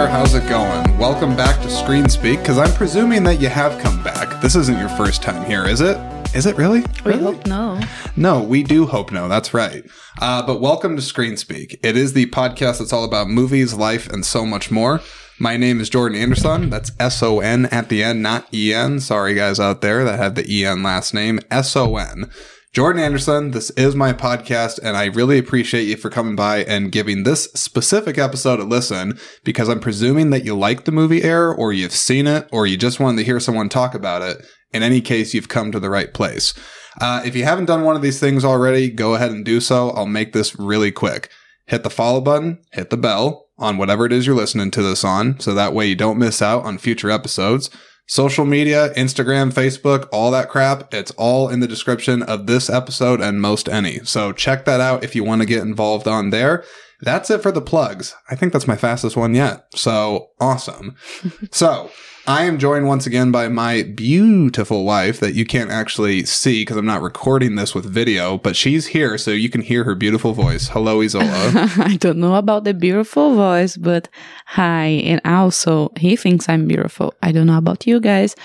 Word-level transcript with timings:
there, 0.00 0.08
how's 0.08 0.32
it 0.32 0.48
going? 0.48 0.96
Welcome 0.96 1.36
back 1.36 1.60
to 1.60 1.68
Screen 1.68 2.08
Speak, 2.08 2.38
because 2.40 2.56
I'm 2.56 2.72
presuming 2.72 3.22
that 3.24 3.38
you 3.38 3.50
have 3.50 3.78
come 3.82 4.02
back. 4.02 4.40
This 4.40 4.56
isn't 4.56 4.78
your 4.78 4.88
first 4.88 5.20
time 5.22 5.44
here, 5.44 5.66
is 5.66 5.82
it? 5.82 5.98
Is 6.34 6.46
it 6.46 6.56
really? 6.56 6.80
We 7.04 7.12
Really? 7.12 7.22
hope 7.22 7.46
no. 7.46 7.78
No, 8.16 8.42
we 8.42 8.62
do 8.62 8.86
hope 8.86 9.12
no. 9.12 9.28
That's 9.28 9.52
right. 9.52 9.84
Uh, 10.18 10.40
but 10.46 10.58
welcome 10.58 10.96
to 10.96 11.02
Screen 11.02 11.36
Speak. 11.36 11.78
It 11.82 11.98
is 11.98 12.14
the 12.14 12.24
podcast 12.30 12.78
that's 12.78 12.94
all 12.94 13.04
about 13.04 13.28
movies, 13.28 13.74
life, 13.74 14.08
and 14.08 14.24
so 14.24 14.46
much 14.46 14.70
more. 14.70 15.02
My 15.38 15.58
name 15.58 15.82
is 15.82 15.90
Jordan 15.90 16.16
Anderson. 16.16 16.70
That's 16.70 16.92
S 16.98 17.22
O 17.22 17.40
N 17.40 17.66
at 17.66 17.90
the 17.90 18.02
end, 18.02 18.22
not 18.22 18.46
E 18.54 18.72
N. 18.72 19.00
Sorry, 19.00 19.34
guys 19.34 19.60
out 19.60 19.82
there 19.82 20.02
that 20.04 20.18
have 20.18 20.34
the 20.34 20.50
E 20.50 20.64
N 20.64 20.82
last 20.82 21.12
name. 21.12 21.40
S 21.50 21.76
O 21.76 21.98
N. 21.98 22.30
Jordan 22.72 23.02
Anderson, 23.02 23.50
this 23.50 23.70
is 23.70 23.96
my 23.96 24.12
podcast, 24.12 24.78
and 24.80 24.96
I 24.96 25.06
really 25.06 25.38
appreciate 25.38 25.88
you 25.88 25.96
for 25.96 26.08
coming 26.08 26.36
by 26.36 26.58
and 26.58 26.92
giving 26.92 27.24
this 27.24 27.46
specific 27.52 28.16
episode 28.16 28.60
a 28.60 28.64
listen 28.64 29.18
because 29.42 29.68
I'm 29.68 29.80
presuming 29.80 30.30
that 30.30 30.44
you 30.44 30.56
like 30.56 30.84
the 30.84 30.92
movie 30.92 31.24
Air, 31.24 31.52
or 31.52 31.72
you've 31.72 31.90
seen 31.90 32.28
it, 32.28 32.48
or 32.52 32.68
you 32.68 32.76
just 32.76 33.00
wanted 33.00 33.18
to 33.18 33.24
hear 33.24 33.40
someone 33.40 33.68
talk 33.68 33.92
about 33.92 34.22
it. 34.22 34.46
In 34.72 34.84
any 34.84 35.00
case, 35.00 35.34
you've 35.34 35.48
come 35.48 35.72
to 35.72 35.80
the 35.80 35.90
right 35.90 36.14
place. 36.14 36.54
Uh, 37.00 37.20
if 37.24 37.34
you 37.34 37.42
haven't 37.42 37.64
done 37.64 37.82
one 37.82 37.96
of 37.96 38.02
these 38.02 38.20
things 38.20 38.44
already, 38.44 38.88
go 38.88 39.16
ahead 39.16 39.32
and 39.32 39.44
do 39.44 39.60
so. 39.60 39.90
I'll 39.90 40.06
make 40.06 40.32
this 40.32 40.56
really 40.56 40.92
quick. 40.92 41.28
Hit 41.66 41.82
the 41.82 41.90
follow 41.90 42.20
button, 42.20 42.62
hit 42.70 42.90
the 42.90 42.96
bell 42.96 43.48
on 43.58 43.78
whatever 43.78 44.06
it 44.06 44.12
is 44.12 44.28
you're 44.28 44.36
listening 44.36 44.70
to 44.70 44.82
this 44.82 45.02
on, 45.02 45.40
so 45.40 45.54
that 45.54 45.74
way 45.74 45.88
you 45.88 45.96
don't 45.96 46.18
miss 46.20 46.40
out 46.40 46.64
on 46.64 46.78
future 46.78 47.10
episodes. 47.10 47.68
Social 48.10 48.44
media, 48.44 48.92
Instagram, 48.94 49.52
Facebook, 49.52 50.08
all 50.10 50.32
that 50.32 50.48
crap, 50.48 50.92
it's 50.92 51.12
all 51.12 51.48
in 51.48 51.60
the 51.60 51.68
description 51.68 52.24
of 52.24 52.48
this 52.48 52.68
episode 52.68 53.20
and 53.20 53.40
most 53.40 53.68
any. 53.68 54.00
So 54.00 54.32
check 54.32 54.64
that 54.64 54.80
out 54.80 55.04
if 55.04 55.14
you 55.14 55.22
want 55.22 55.42
to 55.42 55.46
get 55.46 55.62
involved 55.62 56.08
on 56.08 56.30
there. 56.30 56.64
That's 57.00 57.30
it 57.30 57.40
for 57.40 57.52
the 57.52 57.60
plugs. 57.60 58.16
I 58.28 58.34
think 58.34 58.52
that's 58.52 58.66
my 58.66 58.74
fastest 58.74 59.16
one 59.16 59.36
yet. 59.36 59.64
So 59.76 60.30
awesome. 60.40 60.96
so 61.52 61.88
I 62.26 62.44
am 62.44 62.58
joined 62.58 62.86
once 62.86 63.06
again 63.06 63.32
by 63.32 63.48
my 63.48 63.82
beautiful 63.82 64.84
wife 64.84 65.20
that 65.20 65.34
you 65.34 65.44
can't 65.44 65.70
actually 65.70 66.24
see 66.24 66.62
because 66.62 66.76
I'm 66.76 66.86
not 66.86 67.02
recording 67.02 67.54
this 67.54 67.74
with 67.74 67.84
video, 67.84 68.38
but 68.38 68.56
she's 68.56 68.86
here 68.86 69.16
so 69.18 69.30
you 69.30 69.48
can 69.48 69.62
hear 69.62 69.84
her 69.84 69.94
beautiful 69.94 70.32
voice. 70.32 70.68
Hello, 70.68 70.98
Izola. 70.98 71.78
I 71.84 71.96
don't 71.96 72.18
know 72.18 72.34
about 72.34 72.64
the 72.64 72.74
beautiful 72.74 73.34
voice, 73.34 73.76
but 73.76 74.08
hi. 74.46 74.86
And 75.04 75.20
also, 75.24 75.92
he 75.96 76.14
thinks 76.14 76.48
I'm 76.48 76.68
beautiful. 76.68 77.14
I 77.22 77.32
don't 77.32 77.46
know 77.46 77.58
about 77.58 77.86
you 77.86 78.00
guys. 78.00 78.36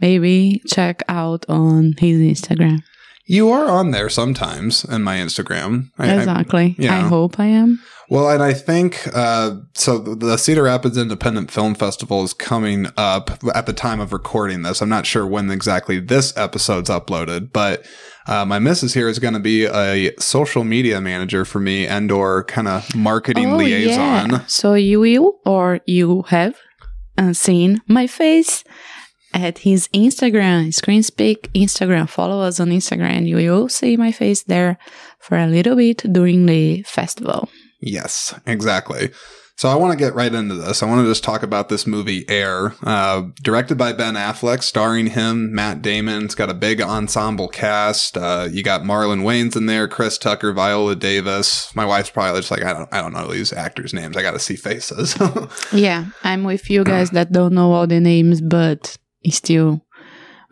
Maybe 0.00 0.62
check 0.66 1.02
out 1.08 1.46
on 1.48 1.94
his 1.98 2.20
Instagram. 2.20 2.82
You 3.26 3.50
are 3.50 3.68
on 3.68 3.90
there 3.90 4.08
sometimes 4.08 4.84
in 4.84 5.02
my 5.02 5.16
Instagram. 5.16 5.90
I- 5.98 6.10
I- 6.10 6.16
exactly. 6.16 6.76
yeah. 6.78 6.96
I 7.04 7.08
hope 7.08 7.38
I 7.38 7.46
am. 7.46 7.80
Well, 8.08 8.30
and 8.30 8.40
I 8.40 8.52
think 8.52 9.08
uh, 9.14 9.56
so. 9.74 9.98
The 9.98 10.36
Cedar 10.36 10.62
Rapids 10.62 10.96
Independent 10.96 11.50
Film 11.50 11.74
Festival 11.74 12.22
is 12.22 12.32
coming 12.32 12.86
up 12.96 13.32
at 13.52 13.66
the 13.66 13.72
time 13.72 13.98
of 13.98 14.12
recording 14.12 14.62
this. 14.62 14.80
I'm 14.80 14.88
not 14.88 15.06
sure 15.06 15.26
when 15.26 15.50
exactly 15.50 15.98
this 15.98 16.32
episode's 16.36 16.88
uploaded, 16.88 17.50
but 17.52 17.84
uh, 18.28 18.44
my 18.44 18.60
missus 18.60 18.94
here 18.94 19.08
is 19.08 19.18
going 19.18 19.34
to 19.34 19.40
be 19.40 19.64
a 19.64 20.12
social 20.20 20.62
media 20.62 21.00
manager 21.00 21.44
for 21.44 21.58
me 21.58 21.84
and/or 21.84 22.44
kind 22.44 22.68
of 22.68 22.94
marketing 22.94 23.56
liaison. 23.56 24.34
Oh, 24.34 24.36
yeah. 24.36 24.44
So 24.46 24.74
you 24.74 25.00
will 25.00 25.40
or 25.44 25.80
you 25.84 26.22
have 26.28 26.54
uh, 27.18 27.32
seen 27.32 27.80
my 27.88 28.06
face 28.06 28.62
at 29.32 29.58
his 29.58 29.88
Instagram, 29.88 30.72
Screen 30.72 31.02
Speak 31.02 31.50
Instagram. 31.54 32.08
Follow 32.08 32.40
us 32.40 32.60
on 32.60 32.68
Instagram. 32.68 33.26
You 33.26 33.36
will 33.36 33.68
see 33.68 33.96
my 33.96 34.12
face 34.12 34.42
there 34.44 34.78
for 35.18 35.36
a 35.36 35.46
little 35.46 35.76
bit 35.76 35.98
during 36.12 36.46
the 36.46 36.82
festival. 36.82 37.48
Yes, 37.80 38.38
exactly. 38.46 39.10
So 39.58 39.70
I 39.70 39.74
want 39.74 39.92
to 39.92 39.96
get 39.96 40.14
right 40.14 40.32
into 40.32 40.54
this. 40.54 40.82
I 40.82 40.86
want 40.86 41.02
to 41.02 41.10
just 41.10 41.24
talk 41.24 41.42
about 41.42 41.70
this 41.70 41.86
movie 41.86 42.28
Air, 42.28 42.74
uh, 42.82 43.22
directed 43.42 43.78
by 43.78 43.94
Ben 43.94 44.12
Affleck, 44.12 44.62
starring 44.62 45.06
him, 45.06 45.54
Matt 45.54 45.80
Damon. 45.80 46.26
It's 46.26 46.34
got 46.34 46.50
a 46.50 46.54
big 46.54 46.82
ensemble 46.82 47.48
cast. 47.48 48.18
Uh, 48.18 48.48
you 48.50 48.62
got 48.62 48.82
Marlon 48.82 49.22
Wayans 49.22 49.56
in 49.56 49.64
there, 49.64 49.88
Chris 49.88 50.18
Tucker, 50.18 50.52
Viola 50.52 50.94
Davis. 50.94 51.74
My 51.74 51.86
wife's 51.86 52.10
probably 52.10 52.40
just 52.40 52.50
like, 52.50 52.64
I 52.64 52.74
don't, 52.74 52.92
I 52.92 53.00
don't 53.00 53.14
know 53.14 53.32
these 53.32 53.50
actors' 53.50 53.94
names. 53.94 54.18
I 54.18 54.22
got 54.22 54.32
to 54.32 54.38
see 54.38 54.56
faces. 54.56 55.16
Yeah, 55.72 56.06
I'm 56.22 56.44
with 56.44 56.68
you 56.70 56.84
guys 56.84 57.10
that 57.10 57.32
don't 57.32 57.52
know 57.52 57.72
all 57.72 57.86
the 57.86 58.00
names, 58.00 58.40
but 58.40 58.96
still 59.30 59.82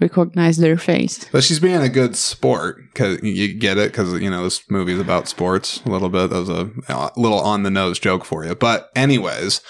recognize 0.00 0.56
their 0.56 0.76
face. 0.76 1.28
but 1.30 1.44
she's 1.44 1.60
being 1.60 1.80
a 1.80 1.88
good 1.88 2.16
sport 2.16 2.78
because 2.92 3.22
you 3.22 3.54
get 3.54 3.78
it 3.78 3.92
because 3.92 4.12
you 4.20 4.28
know 4.30 4.44
this 4.44 4.68
movie's 4.70 4.98
about 4.98 5.28
sports 5.28 5.80
a 5.86 5.90
little 5.90 6.08
bit. 6.08 6.30
That 6.30 6.40
was 6.40 6.48
a, 6.48 6.70
a 6.88 7.10
little 7.16 7.40
on 7.40 7.62
the 7.62 7.70
nose 7.70 7.98
joke 7.98 8.24
for 8.24 8.44
you. 8.44 8.54
But 8.54 8.90
anyways, 8.96 9.60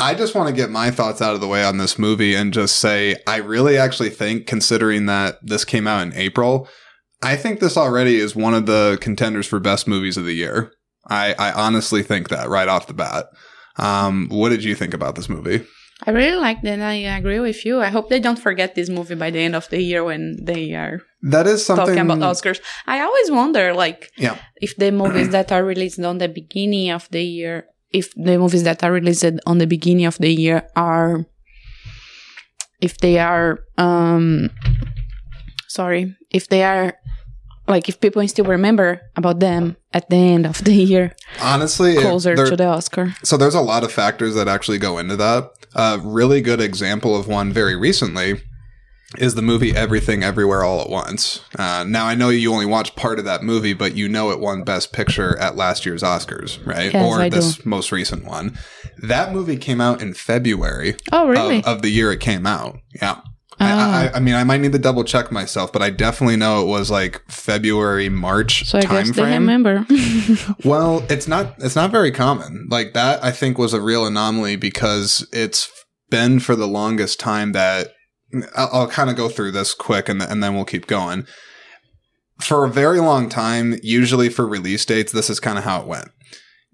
I 0.00 0.14
just 0.14 0.34
want 0.34 0.48
to 0.48 0.54
get 0.54 0.70
my 0.70 0.90
thoughts 0.90 1.20
out 1.20 1.34
of 1.34 1.40
the 1.40 1.48
way 1.48 1.62
on 1.64 1.78
this 1.78 1.98
movie 1.98 2.34
and 2.34 2.52
just 2.52 2.78
say 2.78 3.16
I 3.26 3.36
really 3.36 3.76
actually 3.76 4.10
think, 4.10 4.46
considering 4.46 5.06
that 5.06 5.38
this 5.42 5.64
came 5.64 5.86
out 5.86 6.02
in 6.02 6.14
April, 6.14 6.68
I 7.22 7.36
think 7.36 7.60
this 7.60 7.76
already 7.76 8.16
is 8.16 8.34
one 8.34 8.54
of 8.54 8.66
the 8.66 8.98
contenders 9.00 9.46
for 9.46 9.60
best 9.60 9.86
movies 9.86 10.16
of 10.16 10.24
the 10.24 10.34
year. 10.34 10.72
I, 11.08 11.34
I 11.38 11.52
honestly 11.52 12.02
think 12.02 12.30
that 12.30 12.48
right 12.48 12.68
off 12.68 12.86
the 12.86 12.94
bat. 12.94 13.26
Um, 13.76 14.28
what 14.28 14.48
did 14.48 14.64
you 14.64 14.74
think 14.74 14.94
about 14.94 15.14
this 15.14 15.28
movie? 15.28 15.64
I 16.04 16.10
really 16.10 16.36
like 16.40 16.62
that. 16.62 16.80
I 16.80 16.94
agree 17.18 17.38
with 17.40 17.64
you. 17.64 17.80
I 17.80 17.88
hope 17.88 18.08
they 18.08 18.18
don't 18.20 18.38
forget 18.38 18.74
this 18.74 18.88
movie 18.88 19.14
by 19.14 19.30
the 19.30 19.38
end 19.38 19.54
of 19.54 19.68
the 19.68 19.80
year 19.80 20.02
when 20.02 20.36
they 20.44 20.74
are 20.74 21.00
That 21.22 21.46
is 21.46 21.64
something. 21.64 21.86
talking 21.86 22.10
about 22.10 22.18
Oscars. 22.18 22.60
I 22.86 23.00
always 23.00 23.30
wonder, 23.30 23.72
like, 23.72 24.10
Yeah. 24.18 24.36
if 24.60 24.76
the 24.76 24.90
movies 24.90 25.28
that 25.30 25.52
are 25.52 25.64
released 25.64 26.00
on 26.00 26.18
the 26.18 26.28
beginning 26.28 26.90
of 26.90 27.08
the 27.10 27.22
year, 27.22 27.66
if 27.92 28.12
the 28.16 28.36
movies 28.38 28.64
that 28.64 28.82
are 28.82 28.90
released 28.92 29.24
on 29.46 29.58
the 29.58 29.66
beginning 29.66 30.06
of 30.06 30.18
the 30.18 30.32
year 30.32 30.66
are, 30.74 31.24
if 32.80 32.98
they 32.98 33.18
are, 33.20 33.60
um, 33.78 34.50
sorry, 35.68 36.16
if 36.30 36.48
they 36.48 36.64
are, 36.64 36.94
like, 37.68 37.88
if 37.88 38.00
people 38.00 38.26
still 38.28 38.44
remember 38.44 39.00
about 39.16 39.40
them 39.40 39.76
at 39.92 40.08
the 40.10 40.16
end 40.16 40.46
of 40.46 40.64
the 40.64 40.72
year, 40.74 41.14
Honestly, 41.40 41.96
closer 41.96 42.34
there- 42.34 42.46
to 42.46 42.56
the 42.56 42.66
Oscar. 42.66 43.14
So 43.22 43.36
there's 43.36 43.54
a 43.54 43.60
lot 43.60 43.84
of 43.84 43.92
factors 43.92 44.34
that 44.34 44.48
actually 44.48 44.78
go 44.78 44.98
into 44.98 45.16
that. 45.16 45.50
A 45.74 45.98
really 46.02 46.40
good 46.42 46.60
example 46.60 47.16
of 47.16 47.26
one 47.28 47.52
very 47.52 47.74
recently 47.76 48.42
is 49.18 49.34
the 49.34 49.42
movie 49.42 49.76
Everything 49.76 50.22
Everywhere 50.22 50.62
All 50.64 50.80
at 50.80 50.88
Once. 50.88 51.40
Uh, 51.58 51.84
now 51.86 52.06
I 52.06 52.14
know 52.14 52.30
you 52.30 52.52
only 52.52 52.64
watched 52.66 52.96
part 52.96 53.18
of 53.18 53.24
that 53.26 53.42
movie, 53.42 53.74
but 53.74 53.94
you 53.94 54.08
know 54.08 54.30
it 54.30 54.40
won 54.40 54.64
Best 54.64 54.92
Picture 54.92 55.38
at 55.38 55.54
last 55.56 55.84
year's 55.84 56.02
Oscars, 56.02 56.64
right? 56.66 56.92
Yes, 56.92 57.04
or 57.04 57.20
I 57.20 57.28
this 57.28 57.64
most 57.66 57.92
recent 57.92 58.24
one. 58.24 58.58
That 59.02 59.32
movie 59.32 59.56
came 59.58 59.80
out 59.82 60.00
in 60.02 60.14
February 60.14 60.96
Oh, 61.12 61.28
really? 61.28 61.58
of, 61.58 61.66
of 61.66 61.82
the 61.82 61.90
year 61.90 62.10
it 62.12 62.20
came 62.20 62.46
out. 62.46 62.78
Yeah. 63.00 63.20
Oh. 63.62 63.66
I, 63.66 64.06
I, 64.06 64.16
I 64.16 64.20
mean, 64.20 64.34
I 64.34 64.44
might 64.44 64.60
need 64.60 64.72
to 64.72 64.78
double 64.78 65.04
check 65.04 65.30
myself, 65.30 65.72
but 65.72 65.82
I 65.82 65.90
definitely 65.90 66.36
know 66.36 66.62
it 66.62 66.66
was 66.66 66.90
like 66.90 67.22
February, 67.28 68.08
March 68.08 68.64
so 68.66 68.78
I 68.78 68.82
time 68.82 69.06
guess 69.06 69.16
they 69.16 69.24
remember. 69.24 69.86
Well, 70.64 71.04
it's 71.08 71.28
not 71.28 71.54
it's 71.58 71.76
not 71.76 71.90
very 71.90 72.10
common. 72.10 72.68
Like 72.70 72.92
that 72.94 73.22
I 73.22 73.30
think 73.30 73.58
was 73.58 73.72
a 73.72 73.80
real 73.80 74.06
anomaly 74.06 74.56
because 74.56 75.26
it's 75.32 75.70
been 76.10 76.40
for 76.40 76.54
the 76.54 76.68
longest 76.68 77.20
time 77.20 77.52
that 77.52 77.88
I'll, 78.56 78.68
I'll 78.72 78.88
kind 78.88 79.10
of 79.10 79.16
go 79.16 79.28
through 79.28 79.52
this 79.52 79.74
quick 79.74 80.08
and, 80.08 80.22
and 80.22 80.42
then 80.42 80.54
we'll 80.54 80.64
keep 80.64 80.86
going. 80.86 81.26
For 82.40 82.64
a 82.64 82.70
very 82.70 83.00
long 83.00 83.28
time, 83.28 83.78
usually 83.82 84.28
for 84.28 84.46
release 84.46 84.84
dates, 84.84 85.12
this 85.12 85.30
is 85.30 85.40
kind 85.40 85.58
of 85.58 85.64
how 85.64 85.80
it 85.80 85.86
went. 85.86 86.08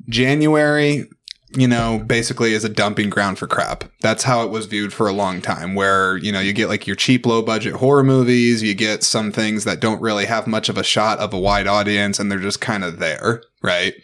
January, 0.08 1.04
you 1.52 1.66
know, 1.66 2.02
basically 2.06 2.52
is 2.52 2.64
a 2.64 2.68
dumping 2.68 3.08
ground 3.10 3.38
for 3.38 3.46
crap. 3.46 3.84
That's 4.00 4.24
how 4.24 4.42
it 4.42 4.50
was 4.50 4.66
viewed 4.66 4.92
for 4.92 5.08
a 5.08 5.12
long 5.12 5.40
time, 5.40 5.74
where, 5.74 6.16
you 6.18 6.30
know, 6.30 6.40
you 6.40 6.52
get 6.52 6.68
like 6.68 6.86
your 6.86 6.96
cheap, 6.96 7.24
low 7.24 7.42
budget 7.42 7.74
horror 7.74 8.04
movies, 8.04 8.62
you 8.62 8.74
get 8.74 9.02
some 9.02 9.32
things 9.32 9.64
that 9.64 9.80
don't 9.80 10.02
really 10.02 10.26
have 10.26 10.46
much 10.46 10.68
of 10.68 10.76
a 10.76 10.84
shot 10.84 11.18
of 11.18 11.32
a 11.32 11.38
wide 11.38 11.66
audience, 11.66 12.18
and 12.18 12.30
they're 12.30 12.38
just 12.38 12.60
kind 12.60 12.84
of 12.84 12.98
there, 12.98 13.42
right? 13.62 13.94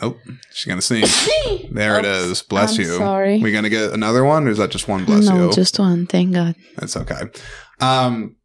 Oh, 0.00 0.16
she's 0.52 0.68
gonna 0.68 0.82
sneeze. 0.82 1.28
There 1.70 1.98
it 1.98 2.06
Oops, 2.06 2.40
is. 2.40 2.42
Bless 2.42 2.76
I'm 2.76 2.84
you. 2.84 2.96
sorry. 2.96 3.38
We 3.40 3.52
gonna 3.52 3.68
get 3.68 3.92
another 3.92 4.24
one, 4.24 4.46
or 4.46 4.50
is 4.50 4.58
that 4.58 4.70
just 4.70 4.88
one? 4.88 5.04
Bless 5.04 5.26
no, 5.26 5.46
you. 5.46 5.52
just 5.52 5.78
one. 5.78 6.06
Thank 6.06 6.34
God. 6.34 6.54
That's 6.76 6.96
okay. 6.96 7.22
Um, 7.80 8.36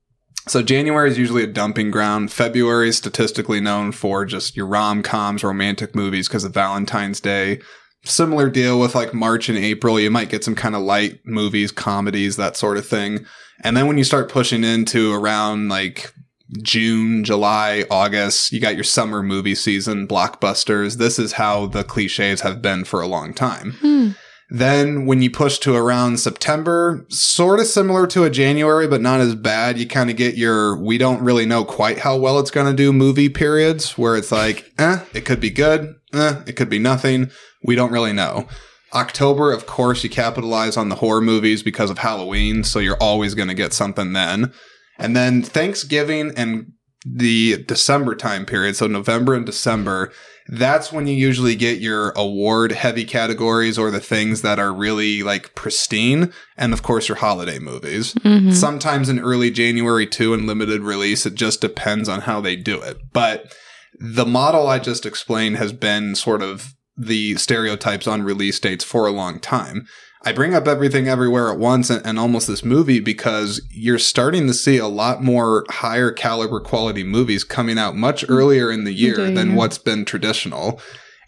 so 0.47 0.61
January 0.61 1.09
is 1.09 1.17
usually 1.17 1.43
a 1.43 1.47
dumping 1.47 1.89
ground. 1.89 2.31
February 2.31 2.89
is 2.89 2.97
statistically 2.97 3.61
known 3.61 3.91
for 3.93 4.25
just 4.25 4.57
your 4.57 4.67
rom 4.67 5.01
coms, 5.01 5.43
romantic 5.43 5.95
movies 5.95 6.27
because 6.27 6.43
of 6.43 6.53
Valentine's 6.53 7.21
Day. 7.21 7.61
Similar 8.05 8.49
deal 8.49 8.79
with 8.79 8.95
like 8.95 9.13
March 9.13 9.49
and 9.49 9.57
April. 9.57 9.99
You 9.99 10.11
might 10.11 10.29
get 10.29 10.43
some 10.43 10.55
kind 10.55 10.75
of 10.75 10.81
light 10.81 11.19
movies, 11.25 11.71
comedies, 11.71 12.35
that 12.35 12.57
sort 12.57 12.77
of 12.77 12.85
thing. 12.87 13.25
And 13.63 13.77
then 13.77 13.87
when 13.87 13.97
you 13.97 14.03
start 14.03 14.29
pushing 14.29 14.63
into 14.63 15.13
around 15.13 15.69
like 15.69 16.13
June, 16.61 17.23
July, 17.23 17.85
August, 17.89 18.51
you 18.51 18.59
got 18.59 18.75
your 18.75 18.83
summer 18.83 19.23
movie 19.23 19.55
season, 19.55 20.07
blockbusters. 20.07 20.97
This 20.97 21.17
is 21.17 21.33
how 21.33 21.67
the 21.67 21.83
cliches 21.83 22.41
have 22.41 22.61
been 22.61 22.83
for 22.83 23.01
a 23.01 23.07
long 23.07 23.33
time. 23.33 23.71
Hmm. 23.79 24.09
Then 24.53 25.07
when 25.07 25.23
you 25.23 25.31
push 25.31 25.57
to 25.59 25.73
around 25.73 26.19
September, 26.19 27.07
sort 27.09 27.59
of 27.59 27.65
similar 27.65 28.05
to 28.05 28.23
a 28.23 28.29
January, 28.29 28.87
but 28.87 29.01
not 29.01 29.19
as 29.19 29.33
bad, 29.33 29.79
you 29.79 29.87
kind 29.87 30.11
of 30.11 30.15
get 30.15 30.37
your 30.37 30.77
we 30.77 30.99
don't 30.99 31.23
really 31.23 31.47
know 31.47 31.65
quite 31.65 31.97
how 31.97 32.17
well 32.17 32.37
it's 32.37 32.51
going 32.51 32.67
to 32.67 32.73
do 32.75 32.93
movie 32.93 33.29
periods 33.29 33.97
where 33.97 34.15
it's 34.15 34.31
like, 34.31 34.71
eh, 34.77 34.99
it 35.11 35.25
could 35.25 35.39
be 35.39 35.49
good, 35.49 35.95
eh, 36.13 36.43
it 36.45 36.55
could 36.55 36.69
be 36.69 36.77
nothing. 36.77 37.31
We 37.63 37.73
don't 37.75 37.91
really 37.91 38.13
know. 38.13 38.47
October, 38.93 39.51
of 39.51 39.65
course, 39.65 40.03
you 40.03 40.09
capitalize 40.11 40.77
on 40.77 40.89
the 40.89 40.97
horror 40.97 41.21
movies 41.21 41.63
because 41.63 41.89
of 41.89 41.97
Halloween, 41.97 42.63
so 42.63 42.77
you're 42.77 43.01
always 43.01 43.33
going 43.33 43.47
to 43.47 43.55
get 43.55 43.73
something 43.73 44.13
then. 44.13 44.53
And 44.99 45.15
then 45.15 45.41
Thanksgiving 45.41 46.31
and 46.37 46.73
the 47.03 47.63
December 47.63 48.13
time 48.13 48.45
period, 48.45 48.75
so 48.75 48.85
November 48.85 49.33
and 49.33 49.47
December, 49.47 50.11
that's 50.47 50.91
when 50.91 51.07
you 51.07 51.13
usually 51.15 51.55
get 51.55 51.79
your 51.79 52.11
award 52.11 52.71
heavy 52.73 53.05
categories 53.05 53.77
or 53.77 53.91
the 53.91 53.99
things 53.99 54.41
that 54.41 54.59
are 54.59 54.73
really 54.73 55.23
like 55.23 55.55
pristine. 55.55 56.33
And 56.57 56.73
of 56.73 56.83
course, 56.83 57.07
your 57.07 57.17
holiday 57.17 57.59
movies. 57.59 58.13
Mhm. 58.15 58.53
Sometimes 58.53 59.09
in 59.09 59.19
early 59.19 59.51
January 59.51 60.05
too, 60.05 60.33
in 60.33 60.45
limited 60.45 60.81
release. 60.81 61.25
It 61.25 61.35
just 61.35 61.61
depends 61.61 62.09
on 62.09 62.21
how 62.21 62.41
they 62.41 62.55
do 62.55 62.81
it. 62.81 62.97
But 63.13 63.53
the 63.99 64.25
model 64.25 64.67
I 64.67 64.79
just 64.79 65.05
explained 65.05 65.57
has 65.57 65.71
been 65.71 66.15
sort 66.15 66.41
of 66.41 66.73
the 66.97 67.35
stereotypes 67.35 68.07
on 68.07 68.21
release 68.23 68.59
dates 68.59 68.83
for 68.83 69.07
a 69.07 69.11
long 69.11 69.39
time. 69.39 69.85
I 70.25 70.31
bring 70.31 70.53
up 70.53 70.67
everything 70.67 71.07
everywhere 71.07 71.51
at 71.51 71.59
once 71.59 71.89
and, 71.89 72.05
and 72.05 72.17
almost 72.17 72.47
this 72.47 72.63
movie 72.63 73.01
because 73.01 73.61
you're 73.69 73.99
starting 73.99 74.47
to 74.47 74.53
see 74.53 74.77
a 74.77 74.87
lot 74.87 75.21
more 75.21 75.65
higher 75.69 76.11
caliber 76.11 76.61
quality 76.61 77.03
movies 77.03 77.43
coming 77.43 77.77
out 77.77 77.95
much 77.95 78.23
mm-hmm. 78.23 78.33
earlier 78.33 78.71
in 78.71 78.85
the 78.85 78.93
year 78.93 79.19
Okay, 79.19 79.33
than 79.33 79.51
yeah. 79.51 79.55
what's 79.55 79.77
been 79.77 80.05
traditional. 80.05 80.79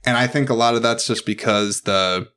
And 0.05 0.17
I 0.17 0.27
think 0.27 0.49
a 0.49 0.53
lot 0.53 0.75
of 0.75 0.81
that's 0.81 1.07
just 1.07 1.25
because 1.25 1.81
the 1.81 2.29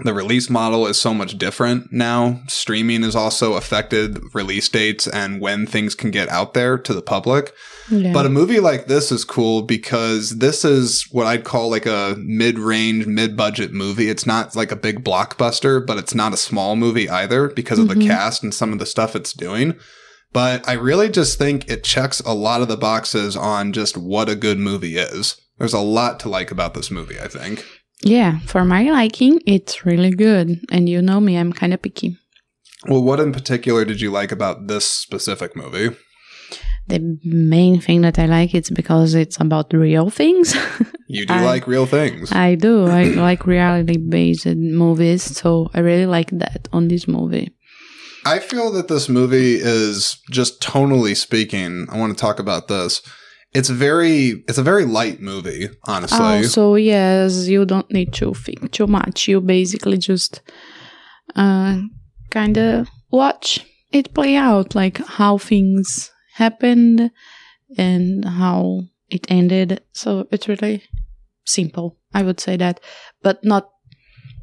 the 0.00 0.12
release 0.14 0.50
model 0.50 0.86
is 0.86 1.00
so 1.00 1.14
much 1.14 1.38
different 1.38 1.92
now. 1.92 2.40
Streaming 2.48 3.02
has 3.02 3.14
also 3.14 3.54
affected 3.54 4.18
release 4.34 4.68
dates 4.68 5.06
and 5.06 5.40
when 5.40 5.66
things 5.66 5.94
can 5.94 6.10
get 6.10 6.28
out 6.30 6.52
there 6.54 6.76
to 6.78 6.92
the 6.92 7.02
public. 7.02 7.52
Yeah. 7.90 8.12
But 8.12 8.26
a 8.26 8.30
movie 8.30 8.60
like 8.60 8.86
this 8.86 9.12
is 9.12 9.24
cool 9.24 9.62
because 9.62 10.38
this 10.38 10.64
is 10.64 11.06
what 11.12 11.26
I'd 11.26 11.44
call 11.44 11.70
like 11.70 11.86
a 11.86 12.16
mid-range, 12.18 13.06
mid-budget 13.06 13.72
movie. 13.72 14.08
It's 14.08 14.26
not 14.26 14.56
like 14.56 14.72
a 14.72 14.76
big 14.76 15.04
blockbuster, 15.04 15.86
but 15.86 15.98
it's 15.98 16.14
not 16.14 16.32
a 16.32 16.38
small 16.38 16.74
movie 16.76 17.08
either 17.08 17.48
because 17.48 17.78
of 17.78 17.88
the 17.88 17.94
Mhm. 17.94 18.06
cast 18.06 18.42
and 18.42 18.52
some 18.54 18.72
of 18.72 18.78
the 18.80 18.86
stuff 18.86 19.14
it's 19.14 19.32
doing. 19.32 19.74
But 20.32 20.68
I 20.68 20.72
really 20.72 21.08
just 21.08 21.38
think 21.38 21.70
it 21.70 21.84
checks 21.84 22.18
a 22.26 22.34
lot 22.34 22.62
of 22.62 22.66
the 22.68 22.76
boxes 22.76 23.36
on 23.36 23.72
just 23.72 23.96
what 23.96 24.28
a 24.28 24.34
good 24.34 24.58
movie 24.58 24.96
is. 24.96 25.36
There's 25.58 25.72
a 25.74 25.78
lot 25.78 26.18
to 26.20 26.28
like 26.28 26.50
about 26.50 26.74
this 26.74 26.90
movie, 26.90 27.20
I 27.20 27.28
think. 27.28 27.64
Yeah, 28.04 28.38
for 28.46 28.64
my 28.64 28.90
liking, 28.90 29.40
it's 29.46 29.84
really 29.84 30.10
good. 30.10 30.60
And 30.70 30.88
you 30.88 31.00
know 31.02 31.20
me, 31.20 31.36
I'm 31.36 31.52
kind 31.52 31.72
of 31.74 31.82
picky. 31.82 32.16
Well, 32.86 33.02
what 33.02 33.20
in 33.20 33.32
particular 33.32 33.84
did 33.84 34.00
you 34.00 34.10
like 34.10 34.30
about 34.30 34.66
this 34.66 34.86
specific 34.86 35.56
movie? 35.56 35.96
The 36.86 37.18
main 37.24 37.80
thing 37.80 38.02
that 38.02 38.18
I 38.18 38.26
like 38.26 38.54
is 38.54 38.68
because 38.68 39.14
it's 39.14 39.40
about 39.40 39.72
real 39.72 40.10
things. 40.10 40.54
You 41.06 41.26
do 41.26 41.34
I- 41.34 41.44
like 41.44 41.66
real 41.66 41.86
things. 41.86 42.32
I 42.32 42.54
do. 42.54 42.86
I 42.86 43.04
like 43.04 43.46
reality 43.46 43.98
based 43.98 44.46
movies, 44.46 45.22
so 45.22 45.70
I 45.74 45.80
really 45.80 46.06
like 46.06 46.30
that 46.30 46.66
on 46.72 46.88
this 46.88 47.06
movie. 47.06 47.54
I 48.26 48.38
feel 48.38 48.72
that 48.72 48.88
this 48.88 49.08
movie 49.08 49.56
is 49.56 50.18
just 50.30 50.62
tonally 50.62 51.14
speaking. 51.14 51.86
I 51.92 51.98
want 51.98 52.16
to 52.16 52.20
talk 52.20 52.38
about 52.38 52.68
this. 52.68 53.02
It's 53.54 53.68
very, 53.68 54.42
it's 54.48 54.58
a 54.58 54.62
very 54.62 54.84
light 54.84 55.20
movie, 55.20 55.68
honestly. 55.86 56.18
Oh, 56.20 56.42
so 56.42 56.74
yes, 56.74 57.46
you 57.46 57.64
don't 57.64 57.90
need 57.92 58.12
to 58.14 58.34
think 58.34 58.72
too 58.72 58.86
much. 58.86 59.28
You 59.28 59.40
basically 59.40 59.96
just 59.98 60.42
uh, 61.36 61.80
kind 62.30 62.58
of 62.58 62.88
watch 63.10 63.64
it 63.92 64.12
play 64.14 64.34
out, 64.36 64.74
like 64.74 64.98
how 65.06 65.38
things 65.38 66.10
happened 66.34 67.10
and 67.78 68.24
how 68.24 68.82
it 69.08 69.26
ended. 69.30 69.82
So 69.92 70.26
it's 70.32 70.48
really 70.48 70.82
simple. 71.44 71.96
I 72.12 72.22
would 72.22 72.40
say 72.40 72.56
that, 72.56 72.80
but 73.22 73.44
not 73.44 73.70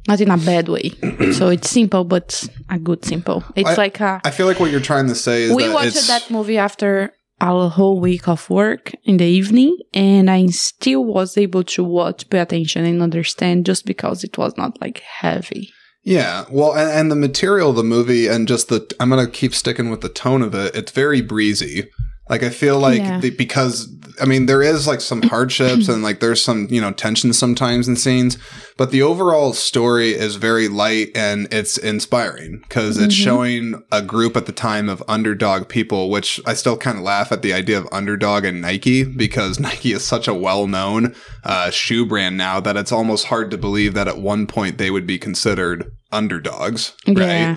not 0.08 0.20
in 0.20 0.30
a 0.30 0.36
bad 0.38 0.68
way. 0.68 0.90
so 1.32 1.48
it's 1.48 1.70
simple, 1.70 2.04
but 2.04 2.48
a 2.70 2.78
good 2.78 3.04
simple. 3.04 3.44
It's 3.54 3.70
I- 3.70 3.74
like 3.76 4.00
a 4.00 4.20
I 4.24 4.30
feel 4.30 4.46
like 4.46 4.58
what 4.58 4.70
you're 4.70 4.80
trying 4.80 5.08
to 5.08 5.14
say 5.14 5.42
is 5.44 5.50
that. 5.50 5.56
we 5.56 5.68
watched 5.68 6.06
that 6.08 6.30
movie 6.30 6.58
after 6.58 7.12
a 7.50 7.68
whole 7.68 8.00
week 8.00 8.28
of 8.28 8.48
work 8.48 8.92
in 9.04 9.16
the 9.16 9.24
evening 9.24 9.76
and 9.92 10.30
i 10.30 10.46
still 10.46 11.04
was 11.04 11.36
able 11.36 11.64
to 11.64 11.82
watch 11.82 12.28
pay 12.30 12.38
attention 12.38 12.84
and 12.84 13.02
understand 13.02 13.66
just 13.66 13.84
because 13.84 14.24
it 14.24 14.38
was 14.38 14.56
not 14.56 14.80
like 14.80 15.00
heavy 15.00 15.72
yeah. 16.04 16.46
Well, 16.50 16.72
and, 16.72 16.90
and 16.90 17.10
the 17.12 17.16
material 17.16 17.70
of 17.70 17.76
the 17.76 17.84
movie 17.84 18.26
and 18.26 18.48
just 18.48 18.68
the 18.68 18.92
I'm 18.98 19.10
gonna 19.10 19.28
keep 19.28 19.54
sticking 19.54 19.88
with 19.88 20.00
the 20.00 20.08
tone 20.08 20.42
of 20.42 20.54
it. 20.54 20.74
It's 20.74 20.90
very 20.90 21.20
breezy. 21.20 21.88
Like 22.30 22.42
I 22.42 22.50
feel 22.50 22.78
like 22.78 22.98
Yeah. 22.98 23.18
the, 23.20 23.30
because 23.30 23.88
I 24.20 24.26
mean 24.26 24.46
there 24.46 24.62
is 24.62 24.86
like 24.86 25.00
some 25.00 25.22
hardships 25.22 25.88
and 25.92 26.02
like 26.02 26.20
there's 26.20 26.42
some 26.42 26.68
you 26.70 26.80
know 26.80 26.92
tension 26.92 27.32
sometimes 27.32 27.88
in 27.88 27.96
scenes, 27.96 28.38
but 28.78 28.90
the 28.90 29.02
overall 29.02 29.52
story 29.52 30.10
is 30.12 30.36
very 30.36 30.68
light 30.68 31.10
and 31.16 31.52
it's 31.52 31.76
inspiring 31.76 32.60
because 32.62 32.96
it's 32.98 33.14
Mhm. 33.14 33.24
showing 33.24 33.82
a 33.90 34.00
group 34.00 34.36
at 34.36 34.46
the 34.46 34.52
time 34.52 34.88
of 34.88 35.02
underdog 35.08 35.68
people, 35.68 36.10
which 36.10 36.40
I 36.46 36.54
still 36.54 36.76
kind 36.76 36.96
of 36.96 37.02
laugh 37.04 37.32
at 37.32 37.42
the 37.42 37.52
idea 37.52 37.76
of 37.78 37.88
underdog 37.90 38.44
and 38.44 38.60
Nike 38.62 39.02
because 39.04 39.58
Nike 39.68 39.92
is 39.92 40.04
such 40.04 40.28
a 40.28 40.34
well 40.34 40.66
known 40.66 41.14
uh, 41.44 41.70
shoe 41.70 42.06
brand 42.06 42.36
now 42.36 42.60
that 42.60 42.76
it's 42.76 42.92
almost 42.92 43.26
hard 43.26 43.50
to 43.50 43.58
believe 43.58 43.94
that 43.94 44.08
at 44.08 44.18
one 44.18 44.46
point 44.46 44.78
they 44.78 44.90
would 44.92 45.06
be 45.06 45.18
considered 45.18 45.90
underdogs, 46.12 46.92
right? 47.08 47.16
yeah 47.18 47.56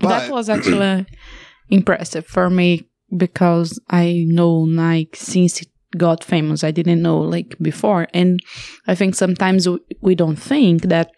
But- 0.00 0.08
that 0.08 0.30
was 0.32 0.48
actually 0.48 1.06
impressive 1.68 2.26
for 2.26 2.48
me 2.48 2.87
because 3.16 3.78
i 3.90 4.24
know 4.26 4.64
nike 4.64 5.16
since 5.16 5.62
it 5.62 5.68
got 5.96 6.22
famous 6.22 6.62
i 6.62 6.70
didn't 6.70 7.00
know 7.00 7.18
like 7.18 7.56
before 7.62 8.06
and 8.12 8.40
i 8.86 8.94
think 8.94 9.14
sometimes 9.14 9.66
we, 10.02 10.14
don't 10.14 10.36
think 10.36 10.82
that 10.82 11.10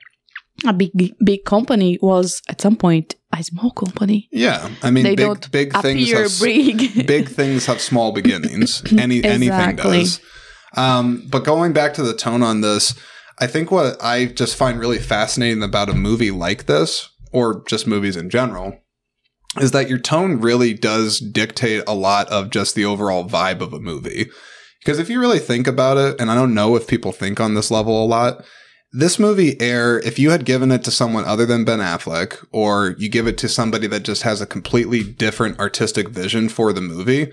a 0.65 0.73
big 0.73 0.93
big 1.25 1.45
company 1.45 1.99
was 2.01 2.41
at 2.49 2.61
some 2.61 2.77
point 2.77 3.17
a 3.33 3.43
small 3.43 3.71
company 3.71 4.29
Yeah, 4.33 4.69
I 4.83 4.91
mean, 4.91 5.05
They 5.05 5.15
big 5.15 5.27
don't 5.27 5.51
big 5.53 5.73
things 5.73 6.11
have 6.13 6.41
big 6.41 7.07
big 7.07 7.29
things 7.29 7.67
have 7.67 7.81
small 7.81 8.13
beginnings. 8.13 8.83
Any 8.99 9.23
anything 9.25 9.77
does. 9.77 10.21
Um, 10.77 11.27
but 11.29 11.45
going 11.45 11.73
back 11.73 11.95
to 11.95 12.03
the 12.03 12.15
tone 12.15 12.43
on 12.43 12.61
this, 12.61 12.95
I 13.39 13.47
think 13.47 13.71
what 13.71 14.03
I 14.03 14.27
just 14.27 14.57
find 14.57 14.79
really 14.79 14.99
fascinating 14.99 15.63
about 15.63 15.89
a 15.89 15.95
movie 15.95 16.31
like 16.31 16.67
this, 16.67 17.09
or 17.33 17.65
just 17.67 17.87
movies 17.87 18.17
in 18.17 18.31
general, 18.31 18.80
is 19.59 19.73
that 19.73 19.89
your 19.89 19.99
tone 19.99 20.41
really 20.41 20.75
does 20.75 21.19
dictate 21.19 21.83
a 21.87 21.95
lot 21.95 22.29
of 22.29 22.51
just 22.51 22.75
the 22.75 22.85
overall 22.85 23.29
vibe 23.29 23.61
of 23.61 23.73
a 23.73 23.81
movie. 23.81 24.29
Because 24.79 24.99
if 24.99 25.11
you 25.11 25.21
really 25.21 25.39
think 25.41 25.67
about 25.67 25.99
it, 25.99 26.21
and 26.21 26.31
I 26.31 26.35
don't 26.35 26.55
know 26.55 26.77
if 26.77 26.87
people 26.87 27.13
think 27.13 27.41
on 27.41 27.55
this 27.55 27.71
level 27.71 28.03
a 28.03 28.07
lot, 28.07 28.45
this 28.93 29.19
movie 29.19 29.61
air, 29.61 30.01
if 30.01 30.19
you 30.19 30.31
had 30.31 30.45
given 30.45 30.73
it 30.73 30.83
to 30.85 30.91
someone 30.91 31.25
other 31.25 31.47
than 31.47 31.65
Ben 31.65 31.81
Affleck, 31.81 32.45
or 32.51 32.95
you 32.99 33.09
give 33.09 33.27
it 33.27 33.39
to 33.39 33.49
somebody 33.49 33.87
that 33.89 34.05
just 34.05 34.23
has 34.23 34.41
a 34.41 34.47
completely 34.47 35.03
different 35.03 35.59
artistic 35.59 36.09
vision 36.09 36.49
for 36.49 36.73
the 36.73 36.81
movie, 36.81 37.31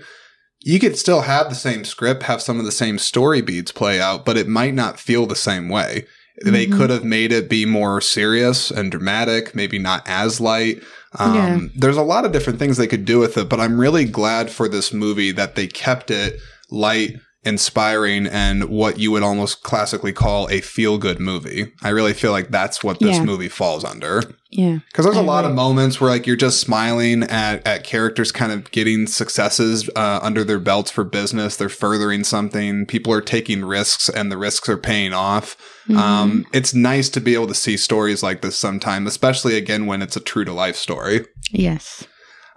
you 0.60 0.78
could 0.78 0.98
still 0.98 1.22
have 1.22 1.48
the 1.48 1.54
same 1.54 1.84
script, 1.84 2.24
have 2.24 2.42
some 2.42 2.58
of 2.58 2.64
the 2.64 2.72
same 2.72 2.98
story 2.98 3.40
beats 3.40 3.72
play 3.72 4.00
out, 4.00 4.24
but 4.24 4.36
it 4.36 4.48
might 4.48 4.74
not 4.74 5.00
feel 5.00 5.26
the 5.26 5.36
same 5.36 5.68
way. 5.68 6.04
They 6.44 6.66
Mhm. 6.66 6.76
could 6.76 6.90
have 6.90 7.04
made 7.04 7.32
it 7.32 7.48
be 7.48 7.64
more 7.64 8.00
serious 8.00 8.70
and 8.70 8.90
dramatic, 8.90 9.54
maybe 9.54 9.78
not 9.78 10.02
as 10.06 10.40
light. 10.40 10.80
Um, 11.18 11.34
Yeah. 11.34 11.60
There's 11.76 11.96
a 11.96 12.02
lot 12.02 12.24
of 12.24 12.32
different 12.32 12.58
things 12.58 12.76
they 12.76 12.86
could 12.86 13.04
do 13.04 13.18
with 13.18 13.36
it, 13.36 13.48
but 13.48 13.60
I'm 13.60 13.78
really 13.80 14.04
glad 14.04 14.50
for 14.50 14.68
this 14.68 14.92
movie 14.92 15.32
that 15.32 15.54
they 15.54 15.66
kept 15.66 16.10
it 16.10 16.40
light, 16.70 17.16
inspiring, 17.44 18.26
and 18.26 18.64
what 18.68 18.98
you 18.98 19.10
would 19.12 19.22
almost 19.22 19.62
classically 19.62 20.12
call 20.12 20.48
a 20.50 20.60
feel 20.60 20.98
good 20.98 21.20
movie. 21.20 21.72
I 21.82 21.90
really 21.90 22.12
feel 22.12 22.32
like 22.32 22.50
that's 22.50 22.82
what 22.84 22.98
this 23.00 23.16
Yeah. 23.16 23.24
movie 23.24 23.48
falls 23.48 23.84
under. 23.84 24.22
yeah 24.50 24.78
Because 24.90 25.04
there's 25.04 25.16
a 25.16 25.22
lot 25.22 25.44
of 25.44 25.54
moments 25.54 26.00
where 26.00 26.10
like 26.10 26.26
you're 26.26 26.34
just 26.36 26.58
smiling 26.60 27.22
at, 27.22 27.66
at 27.66 27.84
characters 27.84 28.32
kind 28.32 28.50
of 28.50 28.70
getting 28.70 29.06
successes 29.06 29.88
uh, 29.94 30.18
under 30.22 30.42
their 30.42 30.58
belts 30.58 30.90
for 30.90 31.04
business. 31.04 31.56
They're 31.56 31.68
furthering 31.68 32.24
something. 32.24 32.86
People 32.86 33.12
are 33.12 33.20
taking 33.20 33.64
risks, 33.64 34.08
and 34.08 34.32
the 34.32 34.38
risks 34.38 34.68
are 34.68 34.76
paying 34.78 35.12
off. 35.12 35.56
Mhm. 35.88 35.96
Um, 35.96 36.46
it's 36.52 36.74
nice 36.74 37.08
to 37.10 37.20
be 37.20 37.34
able 37.34 37.46
to 37.48 37.54
see 37.54 37.76
stories 37.76 38.22
like 38.22 38.42
this 38.42 38.56
sometime, 38.56 39.06
especially 39.06 39.56
again 39.56 39.86
when 39.86 40.02
it's 40.02 40.16
a 40.16 40.20
true 40.20 40.44
to 40.44 40.52
life 40.52 40.76
story. 40.76 41.24
yes 41.52 42.04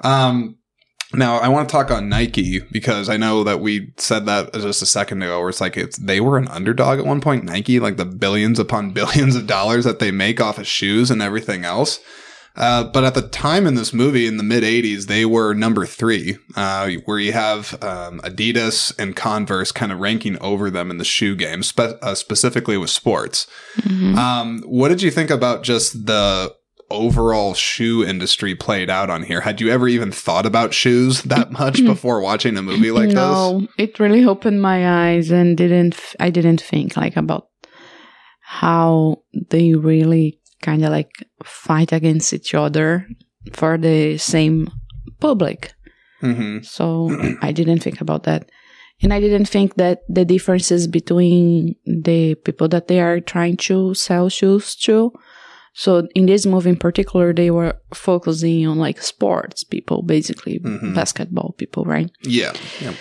Um, 0.04 0.56
now 1.14 1.38
I 1.38 1.48
want 1.50 1.68
to 1.68 1.72
talk 1.72 1.92
on 1.92 2.10
Nike 2.10 2.60
because 2.72 3.10
I 3.10 3.18
know 3.18 3.44
that 3.44 3.60
we 3.60 3.94
said 3.98 4.26
that 4.26 4.54
just 4.54 4.82
a 4.82 4.86
second 4.86 5.22
ago, 5.24 5.40
where 5.40 5.50
it's 5.50 5.62
like 5.62 5.78
it's 5.78 5.98
they 5.98 6.22
were 6.22 6.38
an 6.38 6.48
underdog 6.48 7.00
at 7.00 7.06
one 7.06 7.22
point. 7.22 7.44
Nike, 7.44 7.80
like 7.80 7.98
the 7.98 8.06
billions 8.06 8.60
upon 8.60 8.92
billions 8.94 9.36
of 9.36 9.48
dollars 9.48 9.86
that 9.86 10.00
they 10.00 10.12
make 10.12 10.40
off 10.42 10.58
of 10.58 10.68
shoes 10.68 11.12
and 11.12 11.22
everything 11.22 11.66
else. 11.66 12.00
Uh, 12.54 12.84
but 12.84 13.06
at 13.06 13.14
the 13.14 13.22
time 13.30 13.66
in 13.66 13.76
this 13.76 13.94
movie 13.94 14.28
in 14.28 14.36
the 14.36 14.44
mid 14.44 14.62
80s, 14.62 15.06
they 15.08 15.26
were 15.26 15.54
number 15.54 15.86
three, 15.86 16.38
uh, 16.58 16.90
where 17.06 17.18
you 17.18 17.32
have 17.32 17.82
um, 17.82 18.20
Adidas 18.26 18.94
and 19.00 19.16
Converse 19.16 19.72
kind 19.72 19.90
of 19.90 20.00
ranking 20.00 20.38
over 20.40 20.70
them 20.70 20.92
in 20.92 20.98
the 20.98 21.06
shoe 21.06 21.34
game, 21.34 21.64
spe- 21.64 21.98
uh, 22.02 22.14
specifically 22.14 22.76
with 22.78 22.90
sports. 22.90 23.48
Mhm. 23.78 24.18
Um, 24.18 24.64
what 24.66 24.90
did 24.90 25.02
you 25.02 25.12
think 25.12 25.30
about 25.30 25.64
just 25.64 26.06
the 26.06 26.54
overall 26.92 27.54
shoe 27.54 28.04
industry 28.04 28.56
played 28.56 28.90
out 28.90 29.10
on 29.10 29.24
here? 29.24 29.42
Had 29.42 29.62
you 29.62 29.70
ever 29.70 29.88
even 29.88 30.12
thought 30.12 30.46
about 30.46 30.74
shoes 30.74 31.24
that 31.24 31.52
much 31.64 31.84
before 31.86 32.22
watching 32.22 32.58
a 32.58 32.62
movie 32.62 32.92
like 32.92 33.10
this? 33.10 33.16
no 33.16 33.68
it 33.78 34.00
really 34.00 34.26
opened 34.26 34.62
my 34.62 35.10
eyes 35.10 35.32
and 35.32 35.58
didn't 35.58 35.96
i 36.20 36.30
didn't 36.30 36.62
think 36.62 36.96
like 36.98 37.16
about 37.18 37.48
how 38.42 39.24
they 39.50 39.74
really 39.74 40.40
kind 40.62 40.84
of 40.84 40.92
like 40.92 41.12
fight 41.44 41.92
against 41.92 42.34
each 42.34 42.54
other 42.54 43.08
for 43.54 43.78
the 43.78 44.18
same 44.18 44.70
public. 45.20 45.74
hmm 46.20 46.60
So 46.62 47.10
I 47.42 47.52
didn't 47.52 47.80
think 47.80 48.02
about 48.02 48.24
that. 48.24 48.50
And 49.02 49.14
I 49.14 49.20
didn't 49.20 49.46
think 49.46 49.76
that 49.76 50.02
the 50.08 50.26
differences 50.26 50.88
between 50.88 51.76
the 51.86 52.36
people 52.36 52.68
that 52.68 52.88
they 52.88 53.00
are 53.00 53.20
trying 53.20 53.58
to 53.72 53.94
sell 53.96 54.30
shoes 54.30 54.76
to. 54.84 55.12
So 55.74 56.08
in 56.16 56.26
this 56.26 56.46
movie 56.46 56.70
in 56.70 56.76
particular, 56.78 57.34
they 57.34 57.50
were 57.52 57.74
focusing 57.94 58.68
on 58.68 58.78
like 58.78 59.02
sports 59.02 59.64
people, 59.64 60.02
basically 60.02 60.60
Mhm. 60.60 60.94
basketball 60.94 61.56
people, 61.58 61.86
right? 61.86 62.10
Yeah. 62.24 62.54
yeah. 62.82 62.94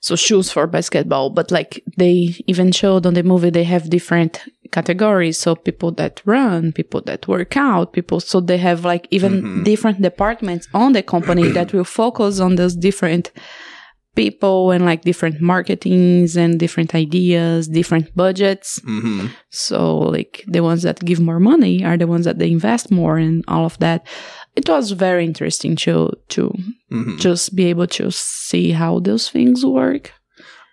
So 0.00 0.14
shoes 0.14 0.50
for 0.52 0.66
basketball, 0.66 1.30
but 1.30 1.50
like 1.50 1.82
they 1.96 2.34
even 2.46 2.70
showed 2.72 3.06
on 3.06 3.14
the 3.14 3.22
movie, 3.22 3.50
they 3.50 3.64
have 3.64 3.90
different 3.90 4.40
categories. 4.70 5.38
So 5.38 5.56
people 5.56 5.90
that 5.92 6.20
run, 6.24 6.72
people 6.72 7.00
that 7.06 7.26
work 7.26 7.56
out, 7.56 7.92
people. 7.92 8.20
So 8.20 8.40
they 8.40 8.58
have 8.58 8.84
like 8.84 9.08
even 9.10 9.42
Mhm. 9.42 9.64
different 9.64 10.00
departments 10.02 10.68
on 10.74 10.92
the 10.92 11.02
company 11.02 11.50
that 11.52 11.72
will 11.74 11.84
focus 12.02 12.38
on 12.40 12.54
those 12.56 12.76
different 12.76 13.32
people 14.18 14.72
and 14.72 14.84
like 14.84 15.02
different 15.02 15.40
marketings 15.40 16.36
and 16.36 16.58
different 16.58 16.92
ideas, 16.92 17.68
different 17.68 18.06
budgets. 18.16 18.80
hmm 18.84 19.26
So 19.50 19.98
like 20.16 20.44
the 20.48 20.62
ones 20.70 20.82
that 20.82 21.04
give 21.04 21.20
more 21.20 21.38
money 21.38 21.84
are 21.84 21.96
the 21.96 22.08
ones 22.08 22.24
that 22.24 22.38
they 22.40 22.50
invest 22.50 22.90
more 22.90 23.16
and 23.16 23.44
all 23.46 23.64
of 23.64 23.78
that. 23.78 24.04
It 24.56 24.68
was 24.68 24.90
very 24.90 25.24
interesting 25.24 25.76
to 25.84 26.10
to 26.34 26.42
hmm 26.90 27.16
just 27.18 27.54
be 27.54 27.64
able 27.72 27.86
to 27.98 28.10
see 28.10 28.72
how 28.72 29.00
those 29.00 29.30
things 29.30 29.64
work. 29.64 30.12